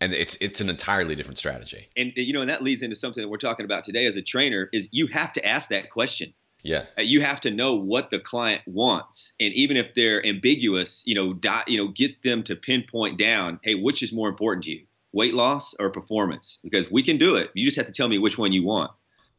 And 0.00 0.14
it's 0.14 0.36
it's 0.36 0.60
an 0.60 0.70
entirely 0.70 1.14
different 1.14 1.38
strategy. 1.38 1.88
And 1.96 2.12
you 2.16 2.32
know, 2.32 2.40
and 2.40 2.48
that 2.48 2.62
leads 2.62 2.82
into 2.82 2.96
something 2.96 3.20
that 3.20 3.28
we're 3.28 3.36
talking 3.36 3.64
about 3.64 3.82
today 3.82 4.06
as 4.06 4.16
a 4.16 4.22
trainer 4.22 4.70
is 4.72 4.88
you 4.92 5.08
have 5.08 5.32
to 5.34 5.44
ask 5.44 5.68
that 5.70 5.90
question. 5.90 6.32
Yeah. 6.62 6.86
Uh, 6.98 7.02
you 7.02 7.20
have 7.20 7.40
to 7.40 7.50
know 7.50 7.76
what 7.76 8.10
the 8.10 8.18
client 8.18 8.62
wants. 8.66 9.32
And 9.40 9.52
even 9.54 9.76
if 9.76 9.94
they're 9.94 10.24
ambiguous, 10.26 11.04
you 11.06 11.14
know, 11.14 11.32
di- 11.34 11.64
you 11.66 11.78
know, 11.78 11.88
get 11.88 12.22
them 12.22 12.42
to 12.44 12.56
pinpoint 12.56 13.18
down, 13.18 13.60
hey, 13.62 13.74
which 13.74 14.02
is 14.02 14.12
more 14.12 14.28
important 14.28 14.64
to 14.64 14.72
you? 14.72 14.84
Weight 15.12 15.34
loss 15.34 15.74
or 15.78 15.90
performance? 15.90 16.58
Because 16.62 16.90
we 16.90 17.02
can 17.02 17.16
do 17.16 17.36
it. 17.36 17.50
You 17.54 17.64
just 17.64 17.76
have 17.76 17.86
to 17.86 17.92
tell 17.92 18.08
me 18.08 18.18
which 18.18 18.38
one 18.38 18.52
you 18.52 18.64
want. 18.64 18.90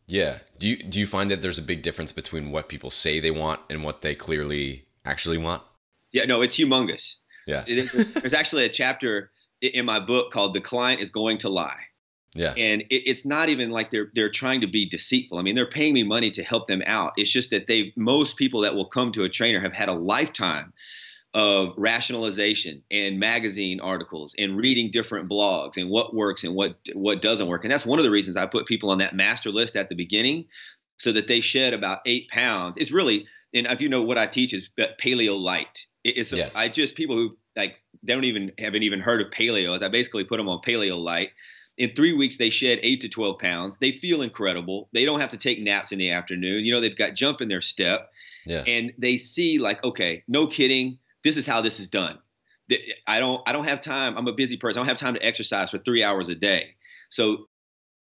Yeah. 0.08 0.40
Do 0.58 0.68
you 0.68 0.78
do 0.78 1.00
you 1.00 1.06
find 1.06 1.30
that 1.30 1.42
there's 1.42 1.60
a 1.60 1.64
big 1.64 1.84
difference 1.84 2.12
between 2.12 2.52
what 2.52 2.68
people 2.68 2.90
say 2.90 3.20
they 3.20 3.32
want 3.32 3.62
and 3.70 3.84
what 3.84 4.02
they 4.02 4.16
clearly 4.16 4.86
actually 5.06 5.38
want? 5.38 5.62
Yeah, 6.12 6.26
no, 6.26 6.42
it's 6.42 6.58
humongous. 6.58 7.18
Yeah. 7.46 7.64
there's 7.68 8.34
actually 8.34 8.66
a 8.66 8.70
chapter 8.70 9.32
in 9.62 9.86
my 9.86 10.00
book 10.00 10.32
called 10.32 10.54
"The 10.54 10.62
Client 10.62 11.02
is 11.02 11.12
Going 11.12 11.38
to 11.40 11.50
Lie." 11.50 11.80
Yeah. 12.36 12.54
And 12.58 12.82
it, 12.84 13.10
it's 13.10 13.26
not 13.26 13.50
even 13.50 13.72
like 13.72 13.90
they're 13.90 14.12
they're 14.14 14.30
trying 14.30 14.62
to 14.62 14.68
be 14.68 14.88
deceitful. 14.88 15.38
I 15.38 15.42
mean, 15.42 15.56
they're 15.56 15.66
paying 15.66 15.94
me 15.94 16.04
money 16.04 16.30
to 16.32 16.44
help 16.44 16.68
them 16.68 16.84
out. 16.86 17.14
It's 17.18 17.32
just 17.32 17.50
that 17.52 17.68
they 17.68 17.94
most 17.96 18.38
people 18.38 18.62
that 18.62 18.76
will 18.76 18.86
come 18.86 19.12
to 19.14 19.24
a 19.24 19.30
trainer 19.30 19.60
have 19.60 19.74
had 19.74 19.90
a 19.90 19.94
lifetime 19.94 20.72
of 21.36 21.74
rationalization 21.78 22.82
and 22.90 23.20
magazine 23.20 23.80
articles 23.80 24.34
and 24.40 24.58
reading 24.58 24.90
different 24.90 25.30
blogs 25.30 25.78
and 25.78 25.90
what 25.90 26.16
works 26.16 26.44
and 26.44 26.56
what 26.56 26.78
what 26.94 27.22
doesn't 27.22 27.48
work. 27.48 27.64
And 27.64 27.72
that's 27.72 27.86
one 27.86 28.00
of 28.00 28.06
the 28.06 28.12
reasons 28.12 28.38
I 28.38 28.46
put 28.46 28.66
people 28.66 28.90
on 28.90 28.98
that 29.00 29.14
master 29.14 29.52
list 29.52 29.76
at 29.76 29.90
the 29.90 29.96
beginning 29.96 30.46
so 30.98 31.12
that 31.12 31.28
they 31.28 31.40
shed 31.40 31.74
about 31.74 32.00
eight 32.06 32.30
pounds. 32.30 32.78
It's 32.78 32.92
really, 32.92 33.26
and 33.54 33.68
if 33.68 33.80
you 33.80 33.90
know 33.90 34.04
what 34.04 34.18
I 34.18 34.28
teach 34.28 34.54
is 34.54 34.70
paleo 34.78 35.40
light. 35.40 35.86
It's 36.04 36.34
a, 36.34 36.38
yeah. 36.38 36.50
I 36.56 36.68
just 36.68 36.96
people 36.96 37.16
who 37.16 37.38
like 37.56 37.76
don't 38.06 38.24
even 38.24 38.52
haven't 38.58 38.84
even 38.84 39.00
heard 39.00 39.22
of 39.22 39.30
paleo. 39.30 39.76
As 39.76 39.84
I 39.84 39.88
basically 39.88 40.24
put 40.24 40.38
them 40.38 40.50
on 40.50 40.62
paleo 40.62 41.02
light. 41.02 41.32
In 41.80 41.96
three 41.96 42.14
weeks, 42.14 42.38
they 42.38 42.52
shed 42.52 42.80
eight 42.84 43.02
to 43.02 43.10
twelve 43.10 43.40
pounds. 43.40 43.78
They 43.78 43.92
feel 43.92 44.22
incredible. 44.22 44.90
They 44.94 45.06
don't 45.06 45.20
have 45.20 45.32
to 45.32 45.38
take 45.38 45.60
naps 45.60 45.92
in 45.92 45.98
the 45.98 46.12
afternoon. 46.12 46.64
You 46.64 46.74
know, 46.74 46.80
they've 46.80 46.96
got 46.96 47.16
jump 47.16 47.42
in 47.42 47.48
their 47.48 47.62
step, 47.62 48.12
yeah. 48.46 48.64
and 48.68 48.94
they 48.98 49.18
see 49.18 49.58
like, 49.58 49.84
okay, 49.84 50.24
no 50.28 50.46
kidding 50.46 51.00
this 51.24 51.38
is 51.38 51.46
how 51.46 51.62
this 51.62 51.80
is 51.80 51.88
done. 51.88 52.18
I 53.08 53.20
don't 53.20 53.42
I 53.48 53.52
don't 53.52 53.66
have 53.66 53.82
time. 53.82 54.18
I'm 54.18 54.28
a 54.28 54.34
busy 54.34 54.56
person. 54.56 54.80
I 54.80 54.82
don't 54.82 54.90
have 54.90 54.98
time 54.98 55.16
to 55.16 55.26
exercise 55.26 55.72
for 55.72 55.80
three 55.80 56.04
hours 56.04 56.30
a 56.30 56.36
day. 56.36 56.76
So 57.10 57.48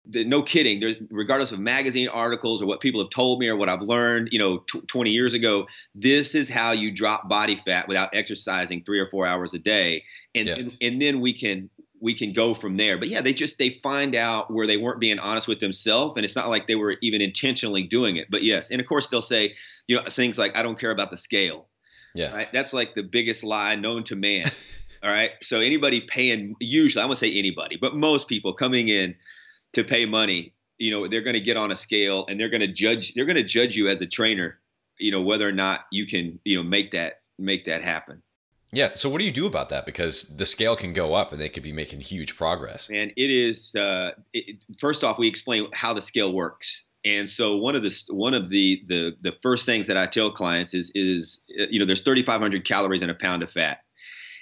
the, 0.05 0.23
no 0.23 0.43
kidding. 0.43 0.79
There's, 0.79 0.97
regardless 1.09 1.51
of 1.51 1.59
magazine 1.59 2.07
articles 2.07 2.61
or 2.61 2.67
what 2.67 2.79
people 2.79 3.01
have 3.01 3.09
told 3.09 3.39
me 3.39 3.49
or 3.49 3.55
what 3.55 3.69
I've 3.69 3.81
learned, 3.81 4.29
you 4.31 4.39
know, 4.39 4.59
t- 4.59 4.81
20 4.81 5.11
years 5.11 5.33
ago, 5.33 5.67
this 5.93 6.33
is 6.33 6.49
how 6.49 6.71
you 6.71 6.91
drop 6.91 7.29
body 7.29 7.55
fat 7.55 7.87
without 7.87 8.09
exercising 8.13 8.83
three 8.83 8.99
or 8.99 9.07
four 9.09 9.27
hours 9.27 9.53
a 9.53 9.59
day, 9.59 10.03
and 10.35 10.47
yeah. 10.47 10.55
and, 10.55 10.77
and 10.81 11.01
then 11.01 11.21
we 11.21 11.33
can 11.33 11.69
we 12.01 12.15
can 12.15 12.33
go 12.33 12.53
from 12.53 12.77
there. 12.77 12.97
But 12.97 13.07
yeah, 13.07 13.21
they 13.21 13.33
just 13.33 13.57
they 13.59 13.69
find 13.69 14.15
out 14.15 14.51
where 14.51 14.67
they 14.67 14.77
weren't 14.77 14.99
being 14.99 15.19
honest 15.19 15.47
with 15.47 15.59
themselves, 15.59 16.15
and 16.15 16.25
it's 16.25 16.35
not 16.35 16.49
like 16.49 16.67
they 16.67 16.75
were 16.75 16.97
even 17.01 17.21
intentionally 17.21 17.83
doing 17.83 18.17
it. 18.17 18.27
But 18.29 18.43
yes, 18.43 18.71
and 18.71 18.81
of 18.81 18.87
course 18.87 19.07
they'll 19.07 19.21
say, 19.21 19.53
you 19.87 19.95
know, 19.95 20.01
things 20.03 20.37
like 20.37 20.57
I 20.57 20.63
don't 20.63 20.79
care 20.79 20.91
about 20.91 21.11
the 21.11 21.17
scale. 21.17 21.67
Yeah. 22.13 22.33
Right? 22.33 22.51
That's 22.51 22.73
like 22.73 22.95
the 22.95 23.03
biggest 23.03 23.43
lie 23.43 23.75
known 23.75 24.03
to 24.05 24.15
man. 24.15 24.49
all 25.03 25.09
right. 25.09 25.31
So 25.41 25.59
anybody 25.59 26.01
paying, 26.01 26.55
usually, 26.59 27.01
I'm 27.01 27.07
going 27.07 27.15
to 27.15 27.19
say 27.19 27.33
anybody, 27.33 27.77
but 27.77 27.95
most 27.95 28.27
people 28.27 28.53
coming 28.53 28.89
in 28.89 29.15
to 29.73 29.83
pay 29.83 30.05
money, 30.05 30.53
you 30.77 30.91
know, 30.91 31.07
they're 31.07 31.21
going 31.21 31.35
to 31.35 31.39
get 31.39 31.57
on 31.57 31.71
a 31.71 31.75
scale 31.75 32.25
and 32.27 32.39
they're 32.39 32.49
going 32.49 32.61
to 32.61 32.67
judge, 32.67 33.13
they're 33.13 33.25
going 33.25 33.35
to 33.37 33.43
judge 33.43 33.75
you 33.75 33.87
as 33.87 34.01
a 34.01 34.05
trainer, 34.05 34.59
you 34.99 35.11
know, 35.11 35.21
whether 35.21 35.47
or 35.47 35.53
not 35.53 35.81
you 35.91 36.05
can, 36.05 36.39
you 36.43 36.57
know, 36.57 36.63
make 36.63 36.91
that, 36.91 37.21
make 37.39 37.65
that 37.65 37.81
happen. 37.81 38.21
Yeah. 38.71 38.93
So 38.93 39.09
what 39.09 39.19
do 39.19 39.25
you 39.25 39.31
do 39.31 39.45
about 39.45 39.69
that? 39.69 39.85
Because 39.85 40.23
the 40.37 40.45
scale 40.45 40.75
can 40.75 40.93
go 40.93 41.13
up 41.13 41.31
and 41.31 41.41
they 41.41 41.49
could 41.49 41.63
be 41.63 41.73
making 41.73 42.01
huge 42.01 42.35
progress. 42.37 42.89
And 42.89 43.11
it 43.17 43.29
is, 43.29 43.75
uh, 43.75 44.11
it, 44.33 44.57
first 44.79 45.03
off, 45.03 45.19
we 45.19 45.27
explain 45.27 45.67
how 45.73 45.93
the 45.93 46.01
scale 46.01 46.31
works. 46.31 46.83
And 47.03 47.27
so 47.27 47.57
one 47.57 47.75
of 47.75 47.83
the 47.83 48.03
one 48.09 48.33
of 48.33 48.49
the 48.49 48.83
the 48.87 49.15
the 49.21 49.33
first 49.41 49.65
things 49.65 49.87
that 49.87 49.97
I 49.97 50.05
tell 50.05 50.29
clients 50.29 50.73
is 50.73 50.91
is 50.93 51.41
you 51.47 51.79
know 51.79 51.85
there's 51.85 52.01
3,500 52.01 52.63
calories 52.63 53.01
in 53.01 53.09
a 53.09 53.15
pound 53.15 53.41
of 53.41 53.51
fat, 53.51 53.79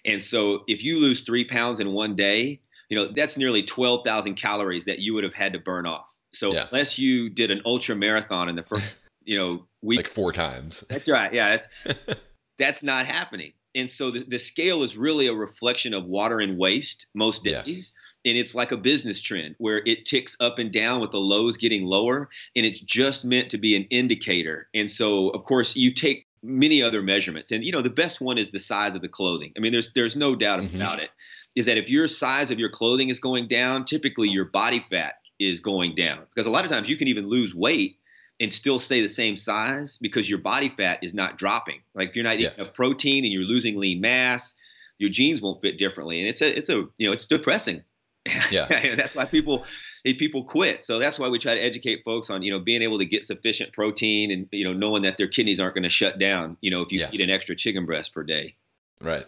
and 0.04 0.22
so 0.22 0.64
if 0.68 0.84
you 0.84 1.00
lose 1.00 1.22
three 1.22 1.46
pounds 1.46 1.80
in 1.80 1.94
one 1.94 2.16
day, 2.16 2.60
you 2.90 2.98
know 2.98 3.06
that's 3.06 3.38
nearly 3.38 3.64
12,000 3.64 4.36
calories 4.36 4.84
that 4.86 5.00
you 5.00 5.14
would 5.14 5.24
have 5.24 5.34
had 5.34 5.54
to 5.54 5.60
burn 5.60 5.86
off. 5.86 6.20
So 6.34 6.54
yeah. 6.54 6.68
unless 6.70 7.00
you 7.00 7.30
did 7.30 7.50
an 7.50 7.62
ultra 7.66 7.96
marathon 7.96 8.50
in 8.50 8.58
the 8.58 8.64
first 8.64 8.94
you 9.24 9.38
know 9.38 9.66
week, 9.82 10.00
like 10.00 10.08
four 10.08 10.34
times. 10.34 10.84
That's 10.90 11.08
right. 11.08 11.32
Yeah, 11.32 11.56
that's 11.86 12.20
that's 12.58 12.84
not 12.84 13.06
happening. 13.06 13.54
And 13.76 13.90
so 13.90 14.12
the, 14.12 14.26
the 14.28 14.40
scale 14.40 14.84
is 14.84 14.98
really 14.98 15.28
a 15.28 15.34
reflection 15.34 15.94
of 15.94 16.06
water 16.06 16.40
and 16.40 16.58
waste 16.58 17.08
most 17.14 17.44
days. 17.44 17.94
Yeah 17.96 18.00
and 18.26 18.38
it's 18.38 18.54
like 18.56 18.72
a 18.72 18.78
business 18.78 19.22
trend 19.22 19.56
where 19.60 19.82
it 19.86 20.06
ticks 20.06 20.36
up 20.40 20.60
and 20.60 20.72
down 20.72 21.00
with 21.02 21.12
the 21.12 21.20
lows 21.20 21.58
getting 21.58 21.86
lower 21.86 22.30
and 22.56 22.66
it's 22.66 22.80
just 22.80 23.24
meant 23.24 23.50
to 23.50 23.58
be 23.58 23.76
an 23.76 23.84
indicator. 23.90 24.68
And 24.74 24.90
so 24.92 25.30
of 25.30 25.46
course 25.46 25.76
you 25.76 25.94
take 25.94 26.26
many 26.44 26.82
other 26.82 27.02
measurements. 27.02 27.52
And 27.52 27.64
you 27.64 27.72
know 27.72 27.82
the 27.82 27.90
best 27.90 28.22
one 28.22 28.38
is 28.38 28.52
the 28.52 28.60
size 28.60 28.96
of 28.96 29.02
the 29.02 29.10
clothing. 29.10 29.54
I 29.58 29.62
mean 29.62 29.72
there's 29.72 29.92
there's 29.94 30.16
no 30.16 30.36
doubt 30.36 30.60
mm-hmm. 30.60 30.76
about 30.76 31.00
it 31.00 31.10
is 31.56 31.66
that 31.66 31.78
if 31.78 31.90
your 31.90 32.08
size 32.08 32.52
of 32.52 32.60
your 32.60 32.70
clothing 32.70 33.10
is 33.10 33.20
going 33.20 33.48
down 33.48 33.86
typically 33.86 34.30
your 34.30 34.46
body 34.46 34.80
fat 34.80 35.16
is 35.40 35.60
going 35.60 35.96
down. 35.96 36.26
Because 36.34 36.46
a 36.46 36.52
lot 36.52 36.66
of 36.66 36.72
times 36.72 36.90
you 36.90 36.98
can 36.98 37.08
even 37.08 37.28
lose 37.28 37.56
weight 37.56 37.99
and 38.40 38.52
still 38.52 38.80
stay 38.80 39.02
the 39.02 39.10
same 39.10 39.36
size 39.36 39.98
because 40.02 40.30
your 40.30 40.40
body 40.40 40.70
fat 40.70 41.04
is 41.04 41.14
not 41.14 41.38
dropping 41.38 41.82
like 41.94 42.10
if 42.10 42.16
you're 42.16 42.24
not 42.24 42.36
eating 42.36 42.46
yeah. 42.46 42.64
enough 42.64 42.74
protein 42.74 43.24
and 43.24 43.34
you're 43.34 43.44
losing 43.44 43.78
lean 43.78 44.02
mass 44.02 44.56
your 44.98 45.10
jeans 45.10 45.42
won't 45.42 45.62
fit 45.62 45.78
differently 45.78 46.20
and 46.20 46.28
it's 46.28 46.42
a 46.42 46.58
it's 46.58 46.70
a 46.70 46.86
you 46.98 47.08
know 47.08 47.12
it's 47.12 47.26
depressing 47.26 47.84
yeah, 48.52 48.68
that's 48.96 49.16
why 49.16 49.26
people 49.26 49.66
eh, 50.06 50.14
people 50.18 50.44
quit. 50.44 50.84
So 50.84 51.00
that's 51.00 51.18
why 51.18 51.30
we 51.30 51.40
try 51.40 51.56
to 51.56 51.64
educate 51.64 52.04
folks 52.04 52.30
on 52.30 52.44
you 52.44 52.52
know 52.52 52.60
being 52.60 52.82
able 52.82 53.00
to 53.00 53.06
get 53.06 53.26
sufficient 53.26 53.74
protein 53.74 54.32
and 54.32 54.48
you 54.52 54.64
know 54.64 54.74
knowing 54.74 55.04
that 55.04 55.18
their 55.18 55.28
kidneys 55.28 55.60
aren't 55.60 55.76
going 55.76 55.84
to 55.84 55.90
shut 55.90 56.20
down. 56.20 56.58
You 56.62 56.72
know 56.72 56.82
if 56.82 56.92
you 56.92 57.00
yeah. 57.00 57.10
eat 57.12 57.22
an 57.22 57.30
extra 57.30 57.56
chicken 57.56 57.86
breast 57.86 58.14
per 58.14 58.24
day. 58.24 58.56
Right. 59.02 59.26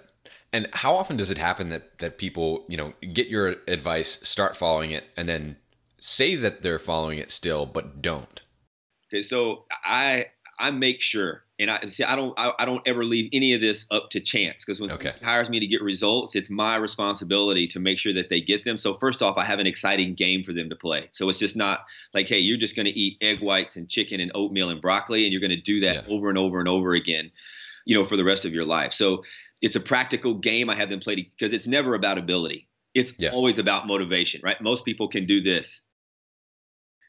And 0.54 0.68
how 0.74 0.96
often 0.96 1.16
does 1.16 1.32
it 1.32 1.38
happen 1.38 1.70
that 1.70 2.00
that 2.00 2.18
people 2.18 2.66
you 2.68 2.78
know 2.78 2.94
get 3.14 3.28
your 3.28 3.56
advice, 3.68 4.20
start 4.28 4.58
following 4.58 4.92
it, 4.92 5.06
and 5.16 5.28
then 5.28 5.58
say 5.98 6.36
that 6.36 6.62
they're 6.62 6.80
following 6.80 7.18
it 7.18 7.32
still, 7.32 7.66
but 7.66 8.02
don't? 8.02 8.42
Okay, 9.12 9.22
so 9.22 9.66
I 9.84 10.28
I 10.58 10.72
make 10.72 11.02
sure 11.02 11.44
and 11.60 11.70
I 11.70 11.80
see 11.88 12.04
I 12.04 12.16
don't 12.16 12.34
I, 12.38 12.54
I, 12.60 12.66
don't 12.66 12.86
ever 12.88 13.04
leave 13.04 13.30
any 13.34 13.54
of 13.54 13.62
this 13.62 13.86
up 13.92 14.10
to 14.12 14.20
chance 14.20 14.64
because 14.64 14.80
when 14.80 14.92
okay. 14.92 15.14
hires 15.22 15.50
me 15.50 15.60
to 15.60 15.68
get 15.68 15.82
results, 15.82 16.36
it's 16.36 16.50
my 16.50 16.78
responsibility 16.78 17.68
to 17.68 17.80
make 17.80 17.98
sure 17.98 18.14
that 18.14 18.30
they 18.30 18.42
get 18.42 18.64
them. 18.64 18.78
So 18.78 18.96
first 18.96 19.22
off, 19.22 19.38
I 19.38 19.44
have 19.44 19.60
an 19.60 19.68
exciting 19.68 20.14
game 20.14 20.44
for 20.44 20.54
them 20.54 20.70
to 20.70 20.76
play. 20.76 21.10
So 21.12 21.30
it's 21.30 21.40
just 21.40 21.56
not 21.56 21.86
like, 22.14 22.28
hey, 22.28 22.40
you're 22.40 22.58
just 22.58 22.76
going 22.76 22.86
to 22.86 22.98
eat 22.98 23.18
egg 23.22 23.42
whites 23.42 23.76
and 23.76 23.90
chicken 23.90 24.20
and 24.20 24.32
oatmeal 24.34 24.70
and 24.70 24.82
broccoli, 24.82 25.24
and 25.24 25.32
you're 25.32 25.42
going 25.42 25.52
to 25.52 25.62
do 25.62 25.80
that 25.82 26.08
yeah. 26.08 26.14
over 26.14 26.30
and 26.30 26.38
over 26.38 26.60
and 26.60 26.68
over 26.68 26.94
again, 26.94 27.32
you 27.86 27.96
know, 27.96 28.06
for 28.06 28.18
the 28.18 28.26
rest 28.26 28.46
of 28.46 28.54
your 28.54 28.66
life. 28.66 28.94
So 28.94 29.24
it's 29.62 29.76
a 29.76 29.82
practical 29.82 30.34
game. 30.36 30.70
I 30.70 30.76
have 30.76 30.90
them 30.90 31.00
play 31.00 31.16
because 31.16 31.54
it's 31.54 31.68
never 31.68 31.96
about 31.96 32.18
ability. 32.18 32.68
It's 32.94 33.14
yeah. 33.18 33.30
always 33.30 33.60
about 33.60 33.88
motivation, 33.88 34.42
right? 34.44 34.60
Most 34.62 34.84
people 34.86 35.08
can 35.08 35.26
do 35.26 35.42
this 35.42 35.82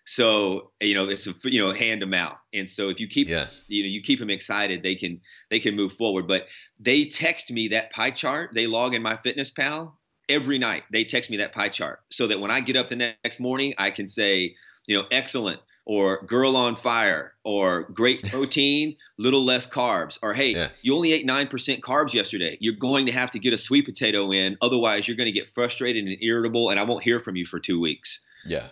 so 0.05 0.73
you 0.81 0.95
know 0.95 1.09
it's 1.09 1.27
a, 1.27 1.35
you 1.45 1.65
know 1.65 1.73
hand 1.73 2.01
to 2.01 2.07
mouth. 2.07 2.39
And 2.53 2.69
so 2.69 2.89
if 2.89 3.01
you 3.01 3.07
keep 3.07 3.29
yeah. 3.29 3.47
you 3.69 3.83
know 3.83 3.89
you 3.89 4.01
keep 4.01 4.19
them 4.19 4.31
excited 4.31 4.83
they 4.83 4.95
can 4.95 5.21
they 5.51 5.59
can 5.59 5.77
move 5.77 5.93
forward. 5.93 6.27
But 6.27 6.49
they 6.81 7.05
text 7.05 7.51
me 7.51 7.69
that 7.69 7.91
pie 7.91 8.11
chart 8.11 8.51
they 8.55 8.67
log 8.67 8.95
in 8.95 9.03
MyFitnessPal 9.03 9.93
every 10.29 10.59
night. 10.59 10.85
They 10.93 11.05
text 11.05 11.31
me 11.31 11.37
that 11.39 11.53
pie 11.53 11.69
chart 11.69 12.01
so 12.11 12.27
that 12.27 12.41
when 12.41 12.51
i 12.51 12.61
get 12.61 12.77
up 12.77 12.89
the 12.89 12.97
next 12.97 13.41
morning 13.41 13.75
i 13.79 13.91
can 13.91 14.07
say 14.07 14.55
you 14.87 14.97
know 14.97 15.07
excellent 15.11 15.61
or 15.85 16.23
girl 16.27 16.57
on 16.57 16.77
fire 16.77 17.35
or 17.45 17.83
great 17.85 18.23
protein 18.31 18.97
little 19.19 19.45
less 19.45 19.67
carbs. 19.67 20.19
Or 20.23 20.33
hey 20.33 20.55
yeah. 20.55 20.69
you 20.83 20.95
only 20.95 21.13
ate 21.13 21.27
9% 21.27 21.81
carbs 21.81 22.13
yesterday. 22.13 22.57
You're 22.61 22.75
going 22.75 23.07
to 23.07 23.13
have 23.13 23.33
to 23.33 23.41
get 23.41 23.53
a 23.53 23.59
sweet 23.59 23.85
potato 23.85 24.31
in. 24.31 24.57
Otherwise 24.63 25.09
you're 25.09 25.17
going 25.17 25.27
to 25.27 25.33
get 25.33 25.49
frustrated 25.49 26.05
and 26.05 26.17
irritable 26.21 26.71
and 26.71 26.79
i 26.79 26.85
won't 26.85 27.03
hear 27.03 27.21
from 27.21 27.37
you 27.37 27.47
for 27.47 27.61
two 27.61 27.81
weeks. 27.81 28.21
Yeah 28.45 28.69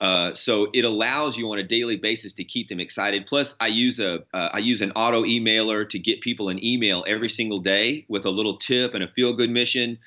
uh, 0.00 0.34
so 0.34 0.68
it 0.72 0.84
allows 0.84 1.36
you 1.36 1.50
on 1.50 1.58
a 1.58 1.62
daily 1.62 1.96
basis 1.96 2.32
to 2.34 2.44
keep 2.44 2.68
them 2.68 2.80
excited. 2.80 3.26
Plus, 3.26 3.56
I 3.60 3.68
use 3.68 4.00
a 4.00 4.24
uh, 4.32 4.50
I 4.52 4.58
use 4.58 4.82
an 4.82 4.92
auto 4.92 5.22
emailer 5.24 5.88
to 5.88 5.98
get 5.98 6.20
people 6.20 6.48
an 6.48 6.64
email 6.64 7.04
every 7.06 7.28
single 7.28 7.60
day 7.60 8.06
with 8.08 8.24
a 8.24 8.30
little 8.30 8.56
tip 8.56 8.94
and 8.94 9.04
a 9.04 9.08
feel 9.08 9.32
good 9.32 9.50
mission, 9.50 9.98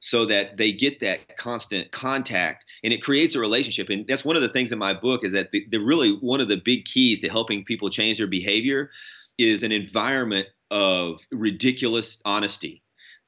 so 0.00 0.26
that 0.26 0.56
they 0.56 0.72
get 0.72 1.00
that 1.00 1.36
constant 1.36 1.92
contact 1.92 2.66
and 2.82 2.92
it 2.92 3.02
creates 3.02 3.34
a 3.34 3.40
relationship. 3.40 3.88
And 3.88 4.06
that's 4.06 4.24
one 4.24 4.36
of 4.36 4.42
the 4.42 4.48
things 4.48 4.72
in 4.72 4.78
my 4.78 4.92
book 4.92 5.24
is 5.24 5.32
that 5.32 5.52
the, 5.52 5.64
the 5.70 5.78
really 5.78 6.10
one 6.20 6.40
of 6.40 6.48
the 6.48 6.56
big 6.56 6.84
keys 6.84 7.20
to 7.20 7.28
helping 7.28 7.64
people 7.64 7.88
change 7.88 8.18
their 8.18 8.26
behavior 8.26 8.90
is 9.38 9.62
an 9.62 9.72
environment 9.72 10.48
of 10.70 11.20
ridiculous 11.30 12.18
honesty 12.24 12.82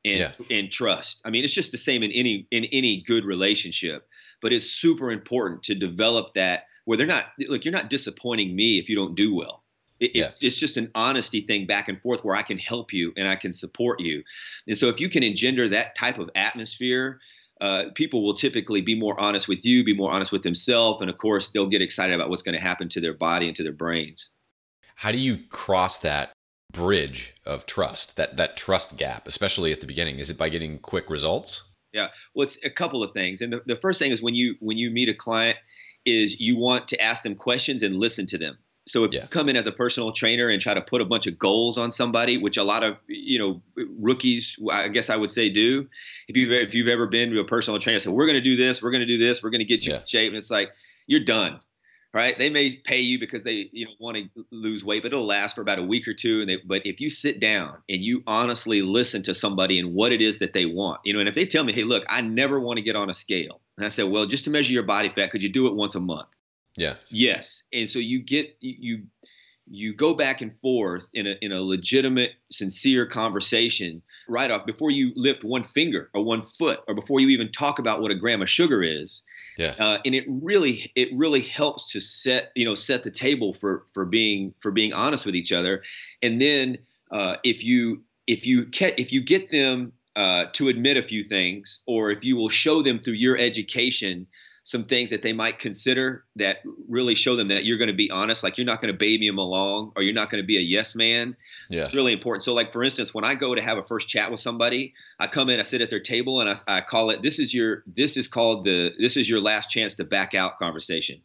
and 0.05 0.19
yeah. 0.19 0.59
and 0.59 0.71
trust. 0.71 1.23
I 1.25 1.31
mean, 1.31 1.45
it's 1.45 1.55
just 1.55 1.73
the 1.73 1.79
same 1.79 2.03
in 2.03 2.11
any 2.11 2.47
in 2.51 2.65
any 2.67 3.03
good 3.03 3.25
relationship 3.25 4.09
but 4.45 4.53
it's 4.53 4.71
super 4.71 5.11
important 5.11 5.63
to 5.63 5.75
develop 5.75 6.35
that 6.35 6.67
where 6.85 6.99
they're 6.99 7.07
not 7.07 7.29
look 7.49 7.65
you're 7.65 7.73
not 7.73 7.89
disappointing 7.89 8.55
me 8.55 8.79
if 8.79 8.91
you 8.91 8.95
don't 8.95 9.15
do 9.15 9.35
well. 9.35 9.65
It's, 10.01 10.43
it's 10.43 10.57
just 10.57 10.77
an 10.77 10.91
honesty 10.95 11.41
thing 11.41 11.67
back 11.67 11.89
and 11.89 11.99
forth 11.99 12.23
where 12.25 12.37
i 12.37 12.43
can 12.43 12.59
help 12.59 12.93
you 12.93 13.15
and 13.17 13.27
i 13.27 13.37
can 13.37 13.55
support 13.55 14.01
you. 14.01 14.23
And 14.69 14.77
so 14.77 14.89
if 14.89 15.01
you 15.01 15.09
can 15.09 15.23
engender 15.23 15.67
that 15.71 15.97
type 15.97 16.19
of 16.19 16.29
atmosphere 16.35 17.21
uh, 17.63 17.87
people 17.95 18.23
will 18.23 18.35
typically 18.35 18.83
be 18.83 18.95
more 18.95 19.19
honest 19.19 19.49
with 19.49 19.65
you 19.65 19.83
be 19.83 19.95
more 19.95 20.11
honest 20.11 20.31
with 20.31 20.43
themselves 20.43 21.01
and 21.01 21.09
of 21.09 21.17
course 21.17 21.49
they'll 21.49 21.67
get 21.67 21.81
excited 21.81 22.15
about 22.15 22.29
what's 22.29 22.43
going 22.43 22.57
to 22.57 22.61
happen 22.61 22.87
to 22.91 23.01
their 23.01 23.15
body 23.15 23.47
and 23.47 23.57
to 23.57 23.63
their 23.63 23.73
brains. 23.73 24.29
How 24.97 25.11
do 25.11 25.19
you 25.19 25.39
cross 25.49 26.01
that 26.01 26.33
bridge 26.71 27.33
of 27.47 27.65
trust 27.65 28.17
that 28.19 28.37
that 28.37 28.59
trust 28.59 28.99
gap 28.99 29.27
especially 29.27 29.73
at 29.73 29.81
the 29.81 29.87
beginning? 29.87 30.19
Is 30.19 30.29
it 30.29 30.37
by 30.37 30.51
getting 30.51 30.81
quick 30.81 31.09
results 31.09 31.74
yeah. 31.95 32.09
Well, 32.35 32.45
it's 32.45 32.59
a 32.65 32.71
couple 32.71 33.03
of 33.03 33.13
things. 33.13 33.41
And 33.41 33.53
the, 33.53 33.63
the 33.67 33.77
first 33.77 33.99
thing 33.99 34.11
is 34.11 34.21
when 34.21 34.35
you 34.35 34.57
when 34.61 34.77
you 34.77 34.91
meet 34.91 35.09
a 35.09 35.15
client 35.15 35.57
is 36.05 36.39
you 36.41 36.59
want 36.59 36.89
to 36.89 37.01
ask 37.01 37.23
them 37.23 37.35
questions 37.35 37.83
and 37.83 37.95
listen 37.97 38.27
to 38.27 38.37
them. 38.37 38.59
So 38.87 39.05
if 39.05 39.15
Yeah. 39.15 39.23
you 39.23 39.29
come 39.29 39.49
in 39.49 39.57
as 39.57 39.67
a 39.67 39.73
personal 39.73 40.13
trainer 40.13 40.49
and 40.49 40.61
try 40.61 40.75
to 40.75 40.83
put 40.83 41.01
a 41.01 41.07
bunch 41.07 41.27
of 41.27 41.39
goals 41.39 41.79
on 41.79 41.91
somebody, 41.91 42.37
which 42.37 42.59
a 42.59 42.65
lot 42.65 42.83
of 42.85 42.97
you 43.07 43.39
know 43.39 43.63
rookies, 43.99 44.59
I 44.71 44.89
guess 44.89 45.09
I 45.09 45.17
would 45.17 45.31
say, 45.31 45.49
do. 45.49 45.89
If 46.29 46.37
you've 46.37 46.53
if 46.53 46.75
you've 46.75 46.89
ever 46.89 47.07
been 47.07 47.31
to 47.31 47.41
a 47.41 47.45
personal 47.45 47.79
trainer, 47.81 47.99
say 48.01 48.11
we're 48.11 48.27
going 48.27 48.37
to 48.39 48.43
do 48.43 48.57
this, 48.57 48.83
we're 48.83 48.91
going 48.91 49.01
to 49.01 49.07
do 49.07 49.17
this, 49.17 49.43
we're 49.43 49.51
going 49.51 49.61
to 49.61 49.65
get 49.65 49.87
you 49.87 49.93
Yeah. 49.93 50.01
in 50.01 50.07
shape, 50.07 50.29
and 50.29 50.37
it's 50.37 50.51
like 50.51 50.71
you're 51.07 51.25
done, 51.25 51.61
right? 52.15 52.39
They 52.39 52.49
may 52.49 52.77
pay 52.77 53.01
you 53.01 53.19
because 53.19 53.45
they 53.45 53.69
you 53.73 53.85
know 53.85 53.91
want 53.99 54.17
to 54.17 54.47
lose 54.51 54.85
weight, 54.85 55.03
but 55.03 55.13
it'll 55.13 55.27
last 55.27 55.57
for 55.57 55.61
about 55.61 55.79
a 55.79 55.83
week 55.83 56.09
or 56.09 56.15
two. 56.15 56.41
And 56.41 56.49
they, 56.49 56.59
but 56.65 56.87
if 56.87 57.01
you 57.01 57.11
sit 57.11 57.41
down 57.41 57.83
and 57.91 58.03
you 58.03 58.23
honestly 58.27 58.81
listen 58.81 59.23
to 59.25 59.35
somebody 59.35 59.79
and 59.79 59.93
what 59.93 60.13
it 60.13 60.23
is 60.23 60.39
that 60.39 60.53
they 60.55 60.65
want, 60.65 61.01
you 61.05 61.13
know, 61.13 61.19
and 61.19 61.29
if 61.29 61.35
they 61.35 61.45
tell 61.45 61.65
me, 61.65 61.73
hey, 61.73 61.83
look, 61.83 62.05
I 62.09 62.23
never 62.23 62.61
want 62.61 62.79
to 62.79 62.83
get 62.83 62.97
on 62.97 63.11
a 63.11 63.15
scale, 63.15 63.61
and 63.77 63.85
I 63.85 63.89
said, 63.91 64.05
well, 64.05 64.25
just 64.25 64.45
to 64.45 64.51
measure 64.51 64.73
your 64.73 64.85
body 64.85 65.11
fat, 65.11 65.31
could 65.31 65.43
you 65.43 65.51
do 65.51 65.67
it 65.67 65.75
once 65.75 65.95
a 65.95 66.01
month? 66.01 66.29
Yeah. 66.77 66.95
Yes, 67.11 67.65
and 67.73 67.91
so 67.91 67.99
you 67.99 68.21
get 68.23 68.57
you 68.61 68.75
you- 68.79 69.03
you 69.67 69.95
go 69.95 70.13
back 70.13 70.43
and 70.43 70.55
forth 70.59 71.07
in 71.15 71.27
a 71.27 71.37
in 71.41 71.51
a 71.51 71.63
legitimate, 71.63 72.33
sincere 72.51 73.07
conversation 73.07 74.03
right 74.29 74.51
off 74.51 74.67
before 74.67 74.91
you 74.91 75.11
lift 75.17 75.43
one 75.43 75.65
finger 75.65 76.11
or 76.13 76.23
one 76.23 76.43
foot 76.43 76.81
or 76.87 76.95
before 76.95 77.19
you 77.19 77.29
even 77.29 77.51
talk 77.51 77.79
about 77.79 78.03
what 78.03 78.11
a 78.11 78.15
gram 78.15 78.43
of 78.43 78.51
sugar 78.51 78.83
is. 78.83 79.23
Yeah. 79.57 79.75
Uh, 79.79 79.99
and 80.05 80.15
it 80.15 80.25
really 80.29 80.91
it 80.97 81.09
really 81.13 81.41
helps 81.41 81.91
to 81.93 82.01
set 82.01 82.51
you 82.55 82.65
know 82.65 82.75
set 82.75 83.03
the 83.03 83.11
table 83.11 83.53
for 83.53 83.85
for 83.93 84.05
being 84.05 84.55
for 84.61 84.71
being 84.71 84.93
honest 84.93 85.25
with 85.27 85.37
each 85.37 85.53
other, 85.53 85.83
and 86.23 86.41
then 86.41 86.79
uh, 87.11 87.37
if 87.45 87.65
you 87.65 88.03
if 88.27 88.47
you 88.47 88.65
get 88.67 88.99
if 88.99 89.13
you 89.13 89.21
get 89.21 89.51
them 89.51 89.93
uh, 90.17 90.47
to 90.53 90.69
admit 90.69 90.97
a 90.97 91.03
few 91.03 91.23
things, 91.23 91.83
or 91.87 92.11
if 92.11 92.25
you 92.25 92.37
will 92.37 92.49
show 92.49 92.83
them 92.83 92.99
through 92.99 93.15
your 93.15 93.37
education 93.39 94.27
some 94.65 94.83
things 94.83 95.11
that 95.11 95.21
they 95.21 95.33
might 95.33 95.59
consider 95.59 96.25
that 96.37 96.59
really 96.89 97.15
show 97.15 97.37
them 97.37 97.49
that 97.49 97.67
you're 97.67 97.77
going 97.77 97.91
to 97.91 97.95
be 97.95 98.11
honest, 98.11 98.43
like 98.43 98.57
you're 98.57 98.65
not 98.65 98.81
going 98.81 98.93
to 98.93 98.99
baby 98.99 99.29
them 99.29 99.39
along, 99.39 99.93
or 99.95 100.03
you're 100.03 100.15
not 100.15 100.31
going 100.31 100.43
to 100.43 100.47
be 100.47 100.57
a 100.57 100.61
yes 100.61 100.95
man. 100.95 101.37
Yeah. 101.69 101.83
It's 101.83 101.95
really 101.95 102.15
important. 102.15 102.43
So, 102.43 102.55
like 102.55 102.73
for 102.73 102.83
instance, 102.83 103.13
when 103.15 103.25
I 103.25 103.35
go 103.35 103.55
to 103.55 103.63
have 103.63 103.77
a 103.77 103.85
first 103.85 104.09
chat 104.09 104.31
with 104.31 104.41
somebody, 104.41 104.95
I 105.21 105.27
come 105.27 105.51
in, 105.51 105.61
I 105.61 105.63
sit 105.63 105.83
at 105.83 105.91
their 105.91 106.01
table, 106.01 106.41
and 106.41 106.49
I, 106.49 106.57
I 106.67 106.81
call 106.81 107.11
it. 107.11 107.23
This 107.23 107.39
is 107.39 107.55
your. 107.55 107.85
This 107.87 108.17
is 108.17 108.27
called 108.27 108.65
the. 108.65 108.93
This 108.99 109.17
is 109.17 109.29
your 109.29 109.41
last 109.41 109.71
chance 109.71 109.95
to 109.95 110.05
back 110.05 110.35
out 110.35 110.57
conversation. 110.59 111.21